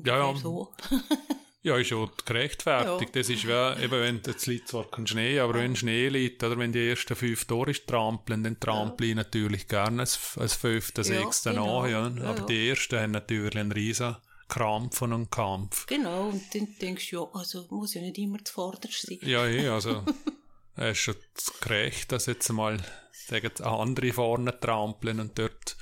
[0.06, 0.26] Ja, ja.
[0.26, 0.74] Ungefähr so.
[1.64, 3.16] Ja, ist schon gerechtfertigt.
[3.16, 6.58] Das ist wie, eben, wenn jetzt liegt zwar kein Schnee, aber wenn Schnee liegt, oder
[6.58, 11.08] wenn die ersten fünf Tore trampeln, dann trampeln ich natürlich gerne als, als fünfte, Ja,
[11.08, 11.84] sechste genau.
[11.84, 12.08] nach, ja.
[12.08, 12.46] Ja, Aber ja.
[12.46, 14.16] die ersten haben natürlich einen riesen
[14.48, 15.86] Krampf und einen Kampf.
[15.86, 19.20] Genau, und dann denkst du, ja, also muss ja nicht immer zuvorderst sein.
[19.22, 20.04] Ja, eh, also,
[20.76, 21.16] es ist schon
[21.62, 25.78] gerecht, dass jetzt mal, sagen andere vorne trampeln und dort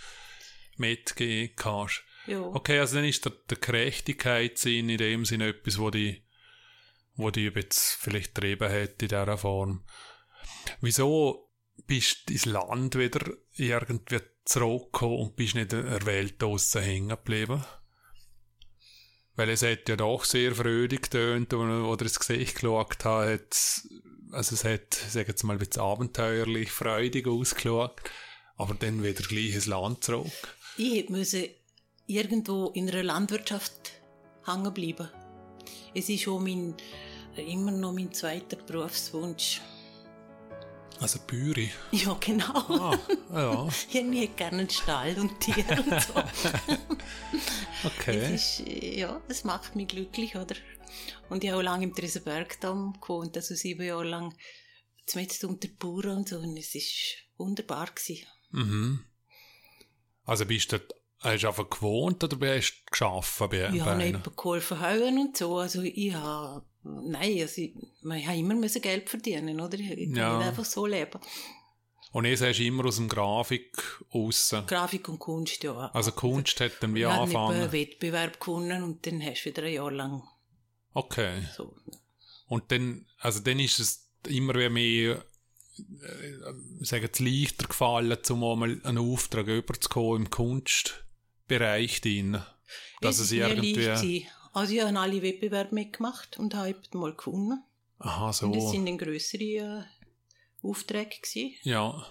[0.75, 2.03] mitgehen kannst.
[2.29, 2.41] Ja.
[2.41, 6.23] Okay, also dann ist der, der Gerechtigkeitssinn in dem Sinne etwas, wo die,
[7.15, 9.83] wo die jetzt vielleicht getrieben hat in dieser Form.
[10.79, 11.49] Wieso
[11.87, 17.09] bist du ins Land wieder irgendwie zurückgekommen und bist nicht in der Welt draussen hängen
[17.09, 17.65] geblieben?
[19.35, 23.81] Weil es hat ja doch sehr fröhlich getönt, oder das Gesicht geschaut hat,
[24.31, 28.01] also es hat, ich sage jetzt mal, ein bisschen abenteuerlich, freudig ausgeschaut,
[28.55, 30.31] aber dann wieder gleich ins Land zurück.
[30.77, 31.49] Ich musste
[32.09, 33.91] irgendwo in einer Landwirtschaft
[34.45, 35.09] hängen bleiben.
[35.93, 36.75] Es ist schon mein
[37.35, 39.61] immer noch mein zweiter Berufswunsch.
[40.99, 41.71] Also Büri.
[41.91, 42.53] Ja, genau.
[42.53, 42.99] Ah,
[43.31, 46.13] ja, Ich hätte gerne einen Stall und Tiere und so.
[47.87, 48.31] okay.
[48.31, 50.55] Das ist, äh, ja, das macht mich glücklich, oder?
[51.29, 54.35] Und ich habe auch lange im Tresenbergdamm gewohnt, also sieben Jahre lang
[55.05, 56.39] zumindest unter Bauern und so.
[56.39, 57.91] Und es war wunderbar.
[57.95, 58.25] Gewesen.
[58.51, 59.05] Mhm.
[60.25, 60.79] Also bist du,
[61.19, 65.37] hast du einfach gewohnt oder bist du geschaffen bei, Ich habe jemanden geholfen hauen und
[65.37, 65.57] so.
[65.57, 67.73] Also ich habe, nein, also ich,
[68.27, 69.77] habe immer müssen Geld verdienen, oder?
[69.77, 70.37] Ich kann Ja.
[70.37, 71.19] nicht einfach so leben.
[72.11, 73.77] Und jetzt hast du immer aus dem Grafik
[74.13, 74.55] raus.
[74.65, 75.91] Grafik und Kunst, ja.
[75.93, 77.71] Also Kunst hat dann wie ich habe einen angefangen.
[77.71, 80.23] Wettbewerb gewonnen und dann hast du wieder ein Jahr lang
[80.93, 81.43] Okay.
[81.55, 81.75] so.
[82.47, 85.23] Und dann, also dann ist es immer wie mehr,
[85.77, 90.29] äh, sagen es leichter gefallen, um einmal einen Auftrag überzukommen im
[91.49, 92.41] Kunstbereich drin.
[93.01, 94.27] Dass es leicht irgendwie.
[94.53, 97.63] Also ich habe alle Wettbewerbe mitgemacht und habe mal gewonnen.
[97.99, 99.83] aha, Und das so, sind dann grössere äh,
[100.67, 101.55] Aufträge gewesen.
[101.63, 102.05] ja.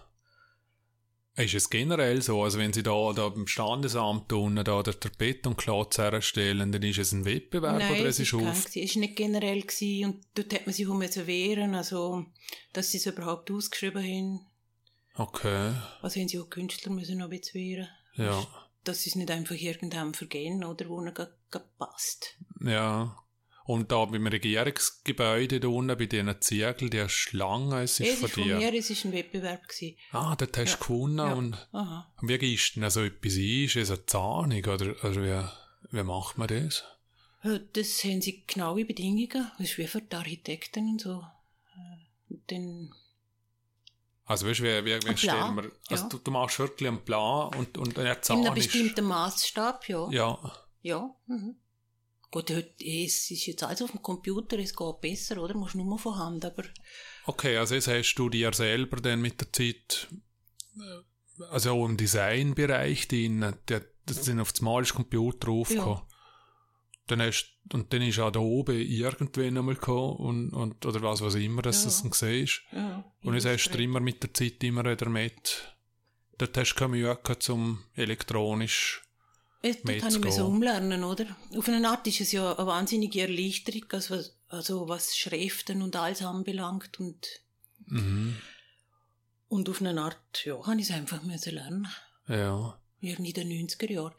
[1.36, 5.96] Ist es generell so, also wenn sie da, da beim Standesamt unten da der Betonklotz
[5.98, 8.40] herstellen, dann ist es ein Wettbewerb Nein, oder es es ist auf...
[8.40, 8.82] gewesen.
[8.82, 12.26] Es war nicht generell gewesen und dort hat man sich auch müssen wehren, also
[12.72, 14.46] dass sie es überhaupt ausgeschrieben haben.
[15.14, 17.88] Okay, Also haben sie auch Künstler müssen noch ein bisschen wehren.
[18.16, 18.44] ja,
[18.88, 21.34] Dass sie es nicht einfach irgendeinem vergehen oder wo gerade
[21.78, 22.36] passt.
[22.60, 23.16] ja.
[23.64, 28.24] Und da beim Regierungsgebäude da unten, bei diesen Ziegeln, die Schlange, es ist Es von
[28.28, 28.56] ist von dir.
[28.56, 29.68] mir, es war ein Wettbewerb.
[29.68, 29.96] Gewesen.
[30.12, 30.86] Ah, dort hast du Ja.
[30.86, 31.32] gewonnen Ja.
[31.34, 32.10] und Aha.
[32.22, 33.64] Wie gehst du denn so etwas ein?
[33.64, 35.52] Ist es eine Zahnung oder, oder
[35.92, 36.82] wie, wie macht man das?
[37.44, 39.50] Ja, Das haben sie genaue Bedingungen.
[39.58, 41.22] Das ist wie für die Architekten und so.
[41.76, 42.94] Äh, Dann
[44.28, 46.08] Also weißt du, wie, wie, wie stellen wir, also ja.
[46.10, 50.10] du, du machst wirklich einen Plan und, und eine in einem bestimmten Maßstab, ja.
[50.10, 50.52] ja,
[50.82, 51.16] Ja.
[51.26, 51.56] Mhm.
[52.30, 55.54] Gut, heute, es ist jetzt alles auf dem Computer, es geht besser, oder?
[55.54, 56.62] Musst nur von Hand, aber
[57.24, 60.08] okay, also jetzt hast du dir selber dann mit der Zeit,
[60.76, 66.02] äh, also auch im Designbereich drin, die, das sind auf das Mal Computer draufgekommen.
[67.08, 71.20] Dann hast, und dann ist auch da oben irgendwann einmal gekommen und, und, oder was,
[71.20, 71.84] was immer, dass Ja.
[71.86, 72.62] das dann gesehen ist.
[72.72, 73.04] ja.
[73.22, 75.74] Und jetzt hast du immer mit der Zeit immer wieder mit.
[76.38, 79.02] Dort hast du keine Mühe zum elektronisch.
[79.62, 81.26] Äh, Dort habe ich so umlernen, oder?
[81.56, 85.96] Auf eine Art ist es ja eine wahnsinnige Erleichterung, also was, also was Schriften und
[85.96, 87.26] alles anbelangt und,
[87.86, 88.36] Mhm.
[89.48, 91.88] und auf eine Art, ja, habe ich es einfach müssen lernen.
[92.28, 92.78] Ja.
[93.00, 94.14] Irgendwie in den 90er Jahren.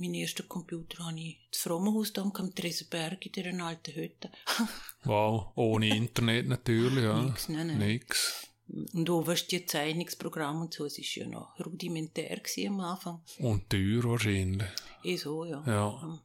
[0.00, 4.30] Mein ersten Computer habe ich das Frommenhaus da am Tresenberg in dieser alten Hütte.
[5.04, 5.52] Wow.
[5.56, 7.22] Ohne Internet natürlich, ja.
[7.22, 7.78] Nix, nein, nein.
[7.78, 8.46] Nix.
[8.68, 13.22] Und auch du, die Zeichnungsprogramme und so, es war ja noch rudimentär am Anfang.
[13.38, 14.68] Und teuer wahrscheinlich.
[15.02, 15.62] Eh so, ja.
[15.66, 16.20] Ja.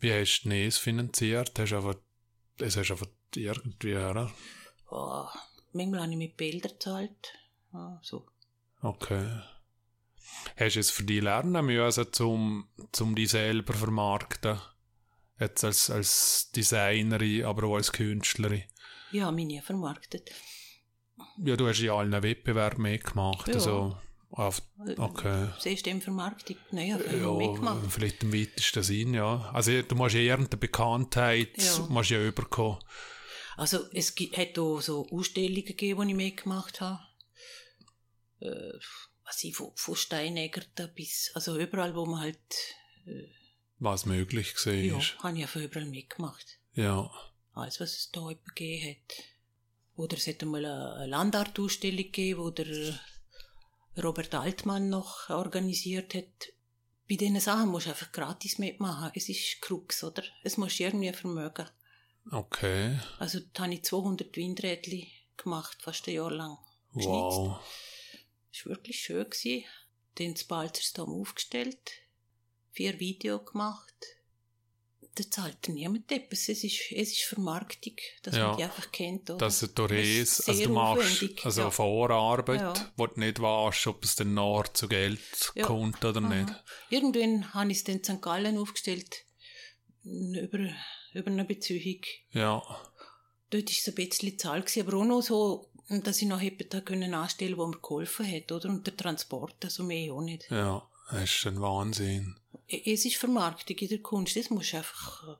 [0.00, 1.58] Wie hast du NES finanziert?
[1.58, 1.96] Hast du einfach,
[2.58, 4.32] das hast einfach irgendwie, oder?
[4.90, 5.26] Oh,
[5.72, 7.34] manchmal habe ich mit Bildern gezahlt.
[7.72, 8.26] Ja, so.
[8.82, 9.40] Okay.
[10.58, 14.58] Hast du es für dich lernen müssen, zum, zum dich selber vermarkten?
[15.38, 18.64] Jetzt als, als Designerin, aber auch als Künstlerin.
[19.18, 20.30] Habe mich nie vermarktet.
[21.42, 23.48] Ja, du hast ja allen Wettbewerben mitgemacht.
[23.48, 23.54] Ja.
[23.54, 23.96] Also,
[24.30, 24.60] auf,
[24.98, 25.48] okay.
[25.58, 26.56] Siehst du in Vermarktung?
[26.70, 27.82] Nein, ich habe ja, mitgemacht.
[27.82, 29.50] Ja, vielleicht im weitesten Sinn, ja.
[29.52, 31.86] Also, du musst eher eine Bekanntheit, Ja.
[31.88, 32.78] musst ja überkommen.
[33.56, 37.00] Also es gibt, hat auch so Ausstellungen gegeben, die ich mitgemacht habe.
[38.40, 38.78] Äh,
[39.26, 42.38] was ich, von, von Steinägerten bis, also überall, wo man halt,
[43.78, 45.18] Was möglich gesehen ja, ist.
[45.18, 46.58] habe ich einfach überall mitgemacht.
[46.74, 47.10] Ja.
[47.52, 49.16] Alles, was es da gegeben hat.
[49.96, 53.00] Oder es hat einmal eine eine Landartausstellung gegeben, wo der
[54.02, 56.52] Robert Altmann noch organisiert hat.
[57.08, 59.10] Bei diesen Sachen musst du einfach gratis mitmachen.
[59.14, 60.22] Es ist Krux, oder?
[60.42, 61.66] Es musst du irgendwie vermögen.
[62.30, 62.98] Okay.
[63.18, 66.58] Also da habe ich 200 Windrädchen gemacht, fast ein Jahr lang.
[66.92, 67.60] Wow.
[68.56, 69.24] Das war wirklich schön.
[69.28, 69.64] Gewesen.
[70.14, 71.90] Das Balzersdom aufgestellt,
[72.72, 73.92] vier Videos gemacht.
[75.14, 76.48] Da zahlt niemand etwas.
[76.48, 78.48] Es ist, es ist Vermarktung, dass Ja.
[78.48, 79.28] man die einfach kennt.
[79.28, 79.38] Oder?
[79.38, 81.70] Dass du Das res, ist also du machst also ja.
[81.70, 82.92] Vorarbeit, Ja.
[82.96, 85.20] wo du nicht weißt, ob es dann nachher zu Geld
[85.54, 85.66] Ja.
[85.66, 86.34] kommt oder Aha.
[86.34, 86.64] nicht.
[86.88, 88.22] Irgendwann habe ich es in St.
[88.22, 89.24] Gallen aufgestellt,
[90.02, 90.70] über,
[91.12, 92.00] über eine Beziehung.
[92.30, 92.62] Ja.
[93.50, 96.68] Dort war es ein bisschen Zahl, gewesen, aber auch noch so, dass ich noch jemanden
[96.70, 98.68] da können anstellen wo mir geholfen hat, oder?
[98.68, 100.50] Und der Transport, also mehr auch nicht.
[100.50, 100.86] Ja.
[101.10, 102.36] Das ist ein Wahnsinn.
[102.66, 105.36] Es ist Vermarktung in der Kunst, das musst du einfach, äh,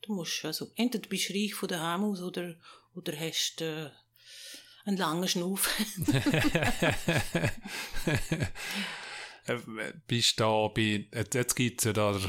[0.00, 2.54] du musst, also, entweder du bist reich von daheim aus oder,
[2.94, 3.90] oder hast, äh,
[4.84, 5.68] einen langen Schnuff.
[9.48, 12.20] Äh, bist da bei, jetzt, jetzt gibt's ja da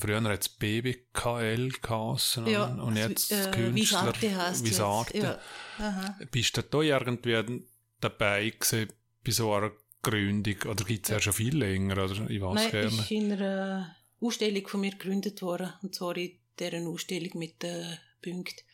[0.00, 5.16] Früher hat es BBKL geheißen Ja, und jetzt äh, Künstler Visarte.
[5.18, 5.38] Ja.
[5.78, 6.18] Aha.
[6.30, 7.62] Bist du da irgendwie
[8.00, 8.92] dabei gewesen
[9.24, 9.70] bei so einer
[10.02, 10.56] Gründung?
[10.68, 12.02] Oder gibt es ja schon viel länger?
[12.04, 12.86] Oder ich weiß Nein, gerne.
[12.88, 15.72] ist in einer Ausstellung von mir gegründet worden.
[15.82, 18.64] Und zwar in dieser Ausstellung mit den Punkten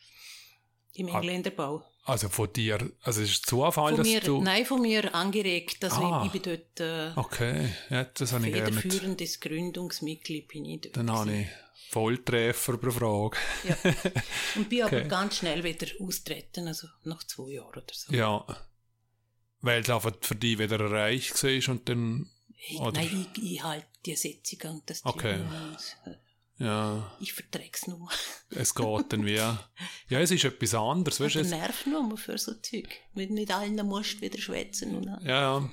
[0.93, 1.17] im Ah.
[1.19, 1.85] Engländerbau.
[2.05, 4.41] Also von dir, also es ist Zufall, Von dass mir, du...
[4.41, 5.83] nein, von mir angeregt.
[5.85, 6.19] Also Ah.
[6.25, 8.73] ich, ich bin dort äh, Okay, ja, das habe ich gerne.
[8.73, 10.47] federführendes Gründungsmitglied.
[10.49, 11.47] Bin ich dort Dann habe ich
[11.91, 13.37] Volltreffer pro Frage.
[13.67, 13.77] Ja.
[14.55, 15.07] Und bin aber Okay.
[15.07, 18.13] ganz schnell wieder austreten, also nach zwei Jahren oder so.
[18.13, 18.45] Ja.
[19.61, 22.29] Weil es einfach für dich wieder erreicht war und dann...
[22.67, 25.37] Ich, nein, ich, ich halte die Setzung an das Okay.
[25.37, 26.17] Ding.
[26.63, 28.09] Ja, Ich verträg's nur.
[28.51, 29.35] es geht dann wie...
[29.35, 29.59] Ja,
[30.09, 31.39] es ist etwas anderes, weißt du?
[31.39, 32.87] Es- Nerv nur für so Zeug.
[33.13, 34.95] Wenn nicht allen musst wieder schwätzen.
[34.95, 35.69] Und Ja, ja.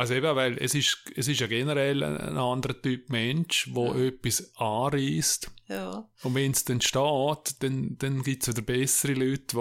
[0.00, 4.50] Also eben, weil es ist, es ist ja generell ein, anderer Typ Mensch, wo etwas
[4.56, 5.50] anreißt.
[5.68, 6.08] ja.
[6.22, 9.54] Und wenn es dann steht, dann, dann gibt es wieder bessere Leute,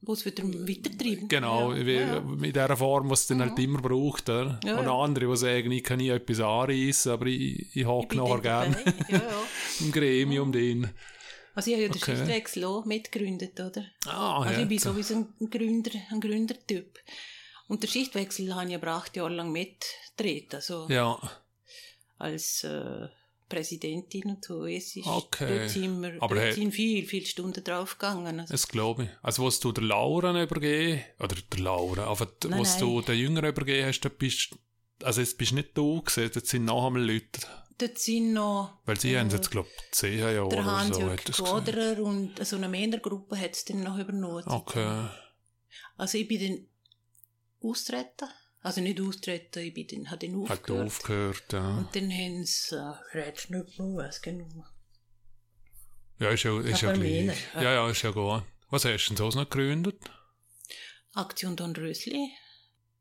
[0.00, 1.28] die es wieder weitertreiben.
[1.28, 1.86] genau, ja.
[1.86, 2.20] wie, ja.
[2.22, 4.28] mit dieser Form, was es dann halt immer braucht.
[4.28, 4.58] Oder?
[4.64, 4.98] Ja, und ja.
[4.98, 8.76] andere, die sagen, ich kann nie etwas anreißen, aber ich, ich hocke nachher gerne.
[9.08, 9.42] Ja, ja.
[9.78, 10.90] im Gremium drin.
[11.54, 12.16] Also ich habe ja den Okay.
[12.16, 13.84] Schichtwechsel auch mitgegründet, oder?
[14.06, 16.98] Ah, also ich bin sowieso ein Gründer, ein Gründertyp.
[17.68, 21.18] Und der Schichtwechsel habe ich aber acht Jahre lang mitgedreht, also Ja,
[22.18, 23.08] als äh,
[23.48, 24.64] Präsidentin und so.
[24.66, 25.58] Es ist, Okay.
[25.60, 28.40] Dort sind, wir, Aber dort hey- sind viele, viele Stunden draufgegangen.
[28.40, 29.10] Also, das glaube ich.
[29.22, 33.04] Also, was du der Laura übergeben, oder der Laura, aber Nein, was du nein.
[33.06, 34.50] der Jüngeren übergeben hast, da bist,
[35.02, 37.40] also es bist nicht du gewesen, das sind noch einmal Leute.
[37.78, 40.70] dort sind noch Weil sie haben es jetzt, glaube ich, zehn Jahre der oder so.
[40.70, 41.50] Hans-Jörg hat das gesagt.
[41.66, 44.44] Quaderer und so eine Männergruppe hat es dann noch übernommen.
[44.46, 45.06] Okay.
[45.96, 46.66] Also ich bin dann
[47.64, 48.28] austreten.
[48.60, 50.86] Also nicht austreten, ich bin dann, habe dann Hat aufgehört.
[50.86, 51.78] aufgehört, ja.
[51.78, 54.64] Und dann haben sie, äh, redest nicht mehr, weiss genau.
[56.18, 57.36] Ja, ist ja, ist ja gleich.
[57.54, 58.42] Ja, ja, ist ja gut.
[58.70, 59.98] Was hast du denn sonst noch gegründet?
[61.12, 62.30] Aktion Don Rösli.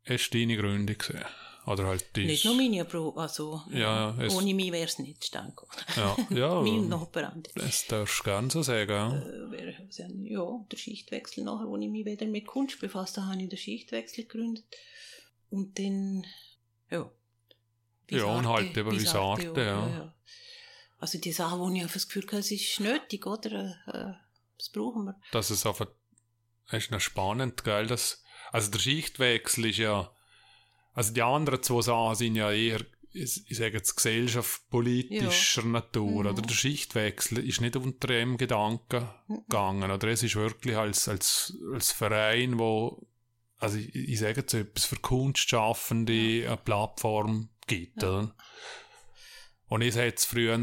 [0.06, 1.24] Hast du deine Gründung gesehen?
[1.66, 2.26] Oder halt die...
[2.26, 5.54] Nicht nur meine, aber also, Ja, es- ohne mich wäre es nicht zustande.
[5.96, 6.62] Ja, ja.
[6.62, 7.54] Mich und noch ein paar andere.
[7.56, 9.18] das darfst du gerne so sagen, ja.
[9.58, 9.76] Äh,
[10.34, 13.58] Ja, der Schichtwechsel nachher, wo ich mich wieder mit Kunst befasst habe, habe ich den
[13.58, 14.66] Schichtwechsel gegründet.
[15.50, 16.26] Und dann,
[16.90, 17.10] ja.
[18.10, 20.14] Ja, und halt eben Visarte, Visarte, ja.
[21.00, 23.76] Also die Sachen, wo ich einfach das Gefühl habe, es ist nötig, oder?
[23.88, 24.14] Äh,
[24.58, 25.20] das brauchen wir.
[25.32, 25.88] dass es einfach,
[26.72, 28.22] ist noch spannend, gell, dass,
[28.52, 30.14] also der Schichtwechsel ist ja,
[30.94, 36.22] also die anderen zwei Sachen sind ja eher, ich, ich sage jetzt Gesellschaft politischer Natur,
[36.24, 36.28] Mhm.
[36.28, 39.36] oder der Schichtwechsel ist nicht unter dem Gedanken Mhm.
[39.50, 43.06] gegangen, oder es ist wirklich als, als, als Verein, wo,
[43.58, 48.10] also ich, ich sage jetzt etwas für Kunstschaffende eine Plattform gibt, Ja.
[48.20, 48.36] oder?
[49.68, 50.58] Und es hätte es früher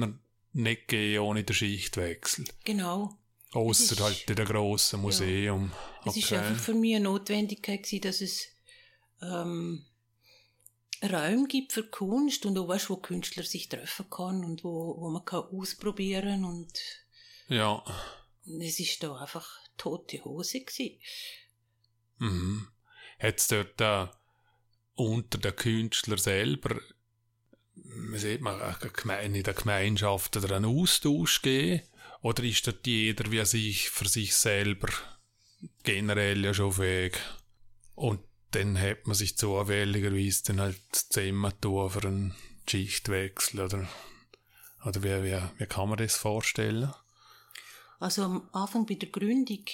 [0.53, 2.45] nicht gegeben ohne den Schichtwechsel.
[2.65, 3.17] Genau.
[3.53, 5.73] Außer halt in dem grossen Museum.
[6.05, 8.47] Es ist einfach für mich eine Notwendigkeit gewesen, dass es
[9.23, 9.85] ähm,
[11.03, 15.09] Räume gibt für Kunst und auch weißt, wo Künstler sich treffen kann und wo, wo
[15.11, 16.79] man kann ausprobieren und
[17.49, 17.83] Ja.
[18.61, 21.01] es ist da einfach tote Hose gewesen.
[22.19, 22.69] Mhm.
[23.19, 24.07] Hat es dort äh,
[24.95, 26.81] unter den Künstlern selber,
[27.75, 28.61] man sieht man,
[29.35, 31.83] in der Gemeinschaft oder einen Austausch gegeben?
[32.23, 34.89] Oder ist dort jeder wie sich für sich selber
[35.83, 37.19] generell ja schon fähig?
[37.95, 38.21] Und
[38.53, 42.35] dann hat man sich zufälligerweise dann halt zusammen tun für einen
[42.69, 43.89] Schichtwechsel oder,
[44.85, 46.93] oder wie, wie, wie kann man das vorstellen?
[47.99, 49.65] Also am Anfang bei der Gründung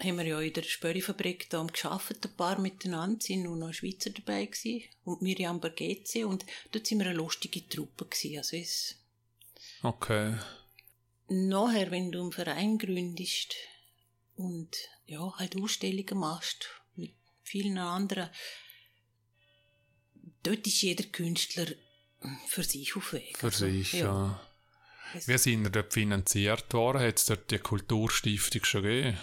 [0.00, 4.10] haben wir ja in der Spörifabrik da geschafft, ein paar miteinander, sind nur noch Schweizer
[4.10, 8.38] dabei gewesen, und Miriam Bargetze und dort sind wir eine lustige Truppe gewesen.
[8.38, 8.96] Also es,
[9.82, 10.36] Okay.
[11.28, 13.54] nachher, wenn du einen Verein gründest
[14.36, 16.68] und ja, halt Ausstellungen machst
[17.48, 18.28] vielen anderen,
[20.42, 21.66] dort ist jeder Künstler
[22.46, 23.38] für sich auf Weg.
[23.38, 24.40] Für Also, sich, ja.
[25.14, 27.00] Es- Wie sind ihr dort finanziert worden?
[27.02, 29.18] Hat es dort die Kulturstiftung schon gegeben?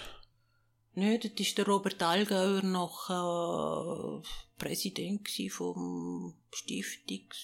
[0.97, 4.27] Nö, das ist der Robert Allgäuer noch äh,
[4.57, 7.37] Präsident vom Stiftungs...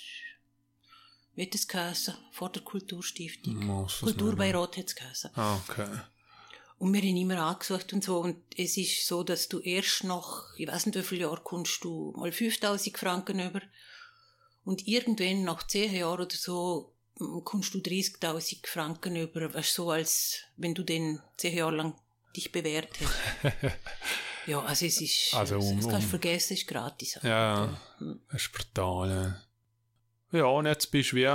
[1.35, 2.13] Wie hat es geheißen?
[2.31, 3.87] Vor der Kulturstiftung.
[4.01, 5.31] Kulturbeirat hat es geheißen.
[5.35, 5.99] Ah, okay.
[6.81, 8.19] Und wir haben immer angesucht und so.
[8.21, 11.83] Und es ist so, dass du erst nach, ich weiß nicht wie viele Jahre, kommst
[11.83, 13.61] du mal 5000 Franken über.
[14.63, 19.53] Und irgendwann, nach 10 Jahren oder so, m, kommst du 30.000 Franken über.
[19.53, 21.93] Weißt so, als wenn du den 10 Jahre lang
[22.35, 23.53] dich bewährt hast.
[24.47, 27.19] ja, also es ist, Also um- das kannst du vergessen, es ist gratis.
[27.21, 28.21] Ja, Hm.
[28.31, 29.39] das ist brutal.
[30.31, 31.27] Ja, und jetzt bist du wie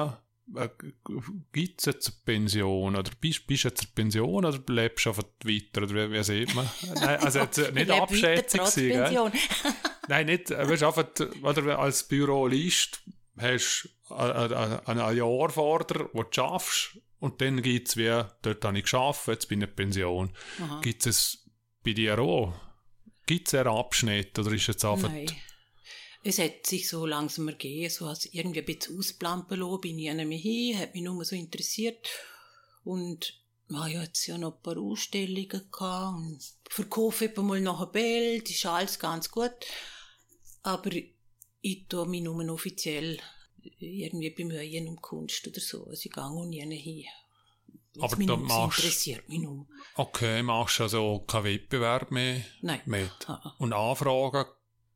[1.53, 2.97] gibt es jetzt eine Pension?
[2.97, 5.83] Oder bist, bist du jetzt eine Pension oder lebst du einfach weiter?
[5.83, 6.69] Oder wie, wie sieht man?
[6.95, 9.33] Nein, also jetzt äh, nicht Abschätzung sein?
[10.09, 11.07] Nein, nicht, äh, weißt, einfach,
[11.43, 13.03] oder als Bürolist
[13.39, 14.53] hast du ein,
[14.99, 18.85] ein Jahr vor dir, wo du schaffst, und dann gibt es wie, dort habe ich
[18.85, 20.31] geschafft, jetzt bin ich in Pension.
[20.83, 21.45] Gibt es
[21.83, 22.55] bei dir auch?
[23.25, 25.09] Gibt es einen Abschnitt oder ist jetzt einfach...
[25.09, 25.27] Nein.
[26.29, 30.13] Es hat sich so langsam ergeben, so hat irgendwie ein bisschen ausplampen lassen, bin ich
[30.13, 32.09] nicht mehr hin, hat mich nur so interessiert.
[32.83, 33.41] Und
[33.73, 37.93] ah ja, jetzt ja noch ein paar Ausstellungen gehabt und verkaufe etwa mal noch ein
[37.93, 39.53] Bild, ist alles ganz gut.
[40.65, 40.91] Aber
[41.61, 43.21] ich tue mich nur offiziell
[43.79, 45.85] irgendwie bemühen um Kunst oder so.
[45.85, 47.05] Also ich gehe auch nie hin.
[48.01, 49.69] Aber da machst interessiert mich nur.
[49.95, 52.81] Okay, machst du also keinen Wettbewerb mehr Nein.
[52.85, 53.11] mit?
[53.29, 54.45] Ah, Und Anfragen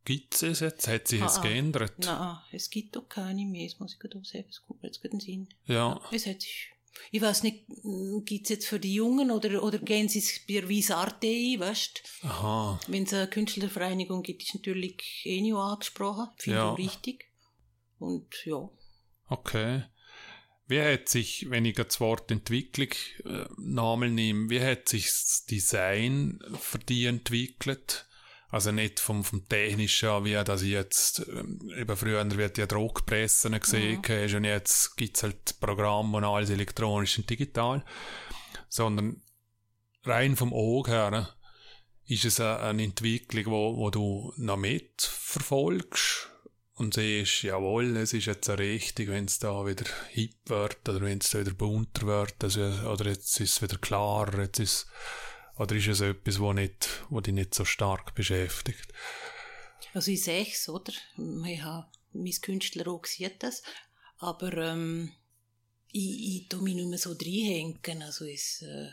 [0.04, 0.88] gibt es jetzt?
[0.88, 1.94] Hat sich jetzt ah, geändert?
[1.98, 5.20] Nein, es gibt doch keine mehr, das muss ich gerade sagen, es kommt jetzt gerade
[5.20, 5.48] Sinn.
[5.66, 6.00] Ja.
[6.12, 6.70] Es hat sich,
[7.10, 7.66] ich weiß nicht,
[8.24, 12.02] gibt es jetzt für die Jungen oder, oder gehen sie es bei Visarte ein, weißt
[12.22, 12.80] Aha.
[12.88, 16.72] Wenn es eine Künstlervereinigung gibt, ist natürlich eh nicht angesprochen, finde Ja.
[16.78, 17.24] ich richtig.
[17.98, 18.68] Und ja,
[19.28, 19.84] Okay.
[20.66, 22.90] Wie hat sich, wenn ich das Wort Entwicklung
[23.24, 28.06] äh, Namen nehme, wie hat sich das Design für die entwickelt?
[28.50, 32.66] Also nicht vom, vom Technischen an, wie das ich jetzt, ähm, eben früher wird ja
[32.66, 37.84] Druckpressen gesehen, hast, und jetzt gibt's halt Programme und alles elektronisch und digital,
[38.68, 39.22] sondern
[40.04, 41.36] rein vom Auge her
[42.06, 46.28] ist es eine, eine Entwicklung, wo, wo du noch mitverfolgst
[46.74, 51.02] und siehst, jawohl, es ist jetzt eine Richtung, wenn es da wieder hip wird oder
[51.02, 54.86] wenn es da wieder bunter wird, also, oder jetzt ist es wieder klarer, jetzt ist,
[55.60, 58.92] oder ist es etwas, wo, nicht, wo dich nicht so stark beschäftigt?
[59.92, 60.92] also ich sehe es, oder?
[61.46, 63.62] Ich habe, mein Künstler auch sieht das,
[64.18, 65.12] aber ähm,
[65.88, 68.86] ich, ich tue mich nicht mehr so reinhängen, also es, äh,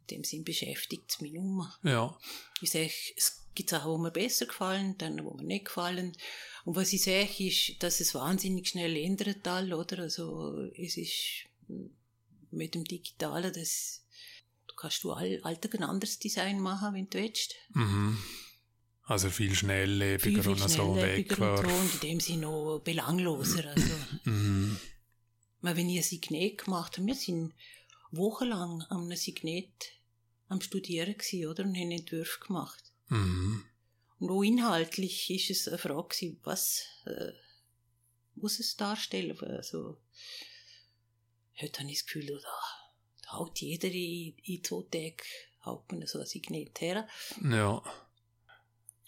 [0.00, 1.78] in dem Sinn beschäftigt es mich nicht mehr.
[1.82, 2.18] Ja,
[2.62, 6.16] Ich sehe, es gibt Sachen, die mir besser gefallen, dann, wo mir nicht gefallen.
[6.64, 9.98] Und was ich sehe, ist, dass es wahnsinnig schnell ändert, all, oder?
[9.98, 11.86] Also, es ist mm,
[12.52, 14.06] mit dem Digitalen, das,
[14.80, 17.54] kannst du all, alltag ein anderes Design machen, wenn du willst.
[17.70, 18.18] mhm.
[19.04, 21.60] Also viel schnelllebiger Viel, und viel so und so, wegwerf.
[21.64, 23.64] und in dem Sinne noch belangloser.
[23.74, 23.94] Also,
[24.24, 24.78] Mhm.
[25.62, 27.54] weil wenn ich ein Signet gemacht habe, wir sind
[28.10, 29.72] wochenlang an einem Signet
[30.48, 31.64] am Studieren gewesen, oder?
[31.64, 32.92] Und haben Entwürfe gemacht.
[33.08, 33.64] Mhm.
[34.18, 37.32] Und auch inhaltlich ist es eine Frage, gewesen, was äh,
[38.34, 39.38] muss es darstellen?
[39.40, 39.96] Also,
[41.60, 42.48] heute habe ich das Gefühl, da,
[43.30, 45.16] da haut jeder in, in zwei Tagen
[45.64, 47.06] haut man so ein Signet her.
[47.42, 47.82] Ja.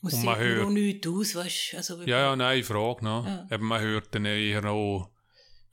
[0.03, 3.27] Und Und man hört- auch nichts aus, weißt, also, Ja, ja, nein, ich frage noch.
[3.27, 3.47] Ja.
[3.51, 5.11] Eben, man hört dann eher noch,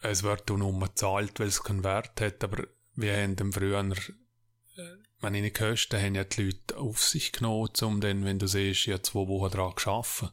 [0.02, 3.80] es wird auch nur gezahlt, weil es keinen Wert hat, aber wir haben dann früher,
[3.80, 4.82] äh,
[5.22, 8.48] wenn ich nicht Kosten haben ja die Leute auf sich genommen, um dann, wenn du
[8.48, 10.32] siehst, ich habe zwei Wochen daran gearbeitet.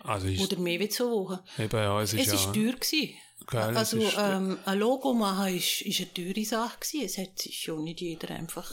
[0.00, 1.38] Also ist, Oder mehr wie zwei Wochen.
[1.58, 3.14] eben, ja, es ist Es ja, ist teuer gewesen.
[3.46, 7.04] Gell, Also, ist, ähm, ein Logo machen ist, ist eine teure Sache gewesen.
[7.06, 8.70] Es hat sich schon nicht jeder einfach,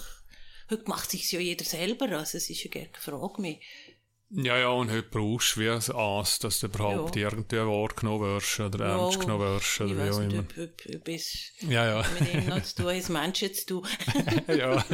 [0.69, 3.55] heute macht sich's ja jeder selber, also es ist ja gar keine Frage mehr.
[4.31, 7.29] ja, ja, und heute brauchst du wie ein Ass, dass du überhaupt Ja.
[7.29, 10.45] irgendwie wahrgenommen wirst, oder ernst genommen wirst, oder wie auch immer.
[11.05, 13.87] es Ja, ja, mit dem noch zu tun ist, Menschen zu tun.
[14.47, 14.85] ja,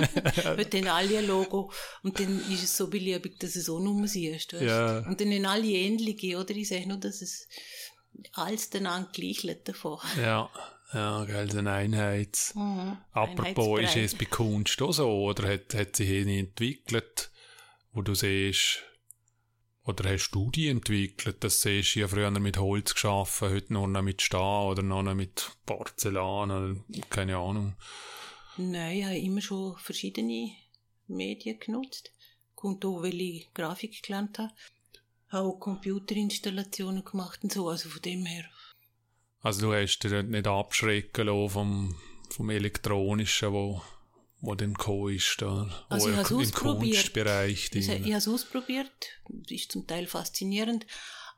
[0.56, 1.70] Mit den alle ein Logo.
[2.02, 4.54] Und dann ist es so beliebig, dass es auch nur siehst.
[4.54, 4.64] Weißt?
[4.64, 5.00] Ja.
[5.00, 6.52] Und dann sind alle ähnliche, oder?
[6.52, 7.50] Ich sage nur, dass es
[8.34, 10.00] alles dann gleich lädt davon.
[10.18, 10.50] ja,
[10.94, 12.54] ja, gell, so eine Einheit.
[12.56, 12.98] Mhm.
[13.12, 17.32] Apropos, ist es bei Kunst auch so, oder hat, hat sich eine entwickelt,
[17.92, 18.84] wo du siehst,
[19.84, 23.74] oder hast du die entwickelt, dass du siehst, ich habe früher mit Holz geschaffen, heute
[23.74, 26.76] nur noch mit Stahl oder noch mit Porzellan oder
[27.10, 27.76] keine Ahnung.
[28.58, 30.52] Nein, ich habe immer schon verschiedene
[31.08, 32.12] Medien genutzt.
[32.56, 34.54] Kommt auch, weil ich Grafik gelernt habe.
[35.36, 38.46] Habe auch Computerinstallationen gemacht und so, also von dem her.
[39.42, 41.96] Also du hast dich nicht abschrecken lassen vom,
[42.30, 43.82] vom Elektronischen, wo,
[44.40, 46.96] wo dann gekommen ist, da, Also ich im ausprobiert.
[46.96, 48.90] Kunstbereich Ich, ich habe es ausprobiert,
[49.50, 50.86] ist zum Teil faszinierend,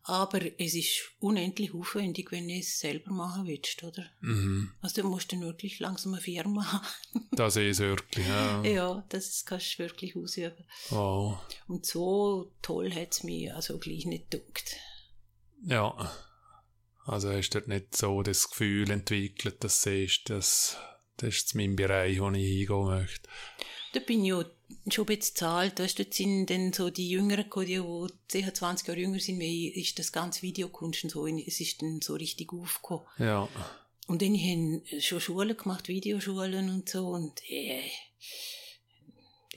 [0.08, 4.10] aber es ist unendlich aufwendig, wenn du es selber machen willst, oder?
[4.22, 4.72] Mhm.
[4.82, 7.28] Also du musst dann wirklich langsam eine Firma haben.
[7.34, 8.64] Das ist wirklich, ja.
[8.64, 10.66] ja, das kannst du wirklich ausüben.
[10.90, 11.40] Wow.
[11.68, 14.78] Und so toll hat es mich also gleich nicht gedacht.
[15.66, 16.12] Ja.
[17.06, 20.78] Also hast du dort nicht so das Gefühl entwickelt, dass du siehst, dass
[21.18, 23.30] das ist mein Bereich, wo ich hingehen möchte.
[23.94, 24.46] Da bin ich ja
[24.90, 28.56] schon ein bisschen zahlt, weißt dort sind dann so die Jüngeren gekommen, die, die 10,
[28.56, 32.16] 20 Jahre jünger sind, wie ist das ganze Videokunst und so, es ist dann so
[32.16, 33.06] richtig aufgekommen.
[33.18, 33.48] Ja.
[34.08, 37.10] Und dann haben schon Schulen gemacht, Videoschulen und so.
[37.10, 37.82] Und äh,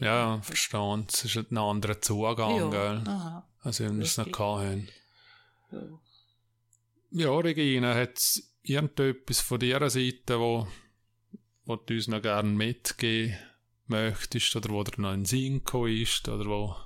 [0.01, 1.07] Ja, verstanden.
[1.13, 3.03] Es ist ein anderer Zugang, ja, gell?
[3.07, 3.49] aha.
[3.61, 4.89] Also, wenn wir es noch hatten.
[5.71, 6.01] Ja.
[7.13, 10.67] Ja, Regina, hat es irgendetwas von dieser Seite, wo,
[11.65, 13.37] wo du uns noch gerne mitgeben
[13.91, 15.63] möchtest oder wo dir noch in den Sinn
[16.03, 16.77] ist oder wo,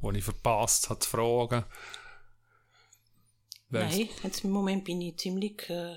[0.00, 1.64] wo ich verpasst habe zu fragen?
[3.70, 5.96] Weiss- Nein, jetzt im Moment bin ich ziemlich äh,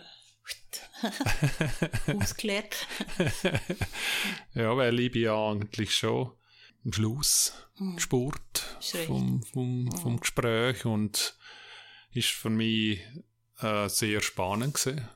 [2.17, 2.87] ausgeklärt.
[4.53, 6.31] Ja, weil ich bin ja eigentlich schon
[6.85, 7.53] am Schluss
[7.97, 8.13] Ist
[8.95, 9.07] recht.
[9.07, 11.37] vom, vom, vom Gespräch und
[12.11, 13.01] ist für mich
[13.59, 15.07] äh, sehr spannend gewesen.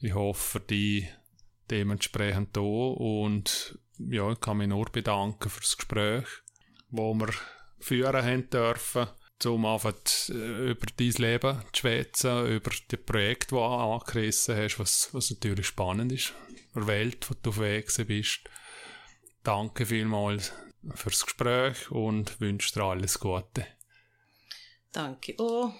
[0.00, 1.08] Ich hoffe, die
[1.70, 6.26] dementsprechend da und ja, ich kann mich nur bedanken für das Gespräch,
[6.90, 7.28] wo wir
[7.80, 9.06] führen haben dürfen,
[9.44, 9.94] um einfach
[10.30, 15.30] äh, über dein Leben zu schwätzen, über die Projekte, die du angerissen hast, was, was
[15.30, 16.32] natürlich spannend ist,
[16.74, 18.40] der Welt, wo du auf bist.
[19.42, 20.52] Danke vielmals
[20.94, 23.66] fürs Gespräch und wünsche dir alles Gute.
[24.92, 25.34] Danke.
[25.38, 25.72] Oh,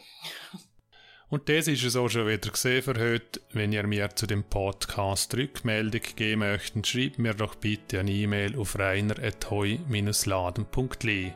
[1.31, 3.43] Und das ist es auch schon wieder gesehen für heute.
[3.53, 8.59] Wenn ihr mir zu dem Podcast Rückmeldung geben möchtet, schreibt mir doch bitte eine E-Mail
[8.59, 11.33] auf reiner.heu-laden.li.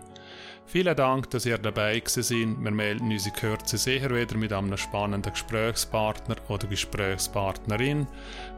[0.65, 2.65] Vielen Dank, dass ihr dabei gewesen seid.
[2.65, 8.07] Wir melden uns in Kürze sicher wieder mit einem spannenden Gesprächspartner oder Gesprächspartnerin.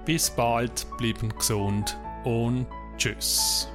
[0.04, 3.68] Bis bald, bleiben gesund und tschüss.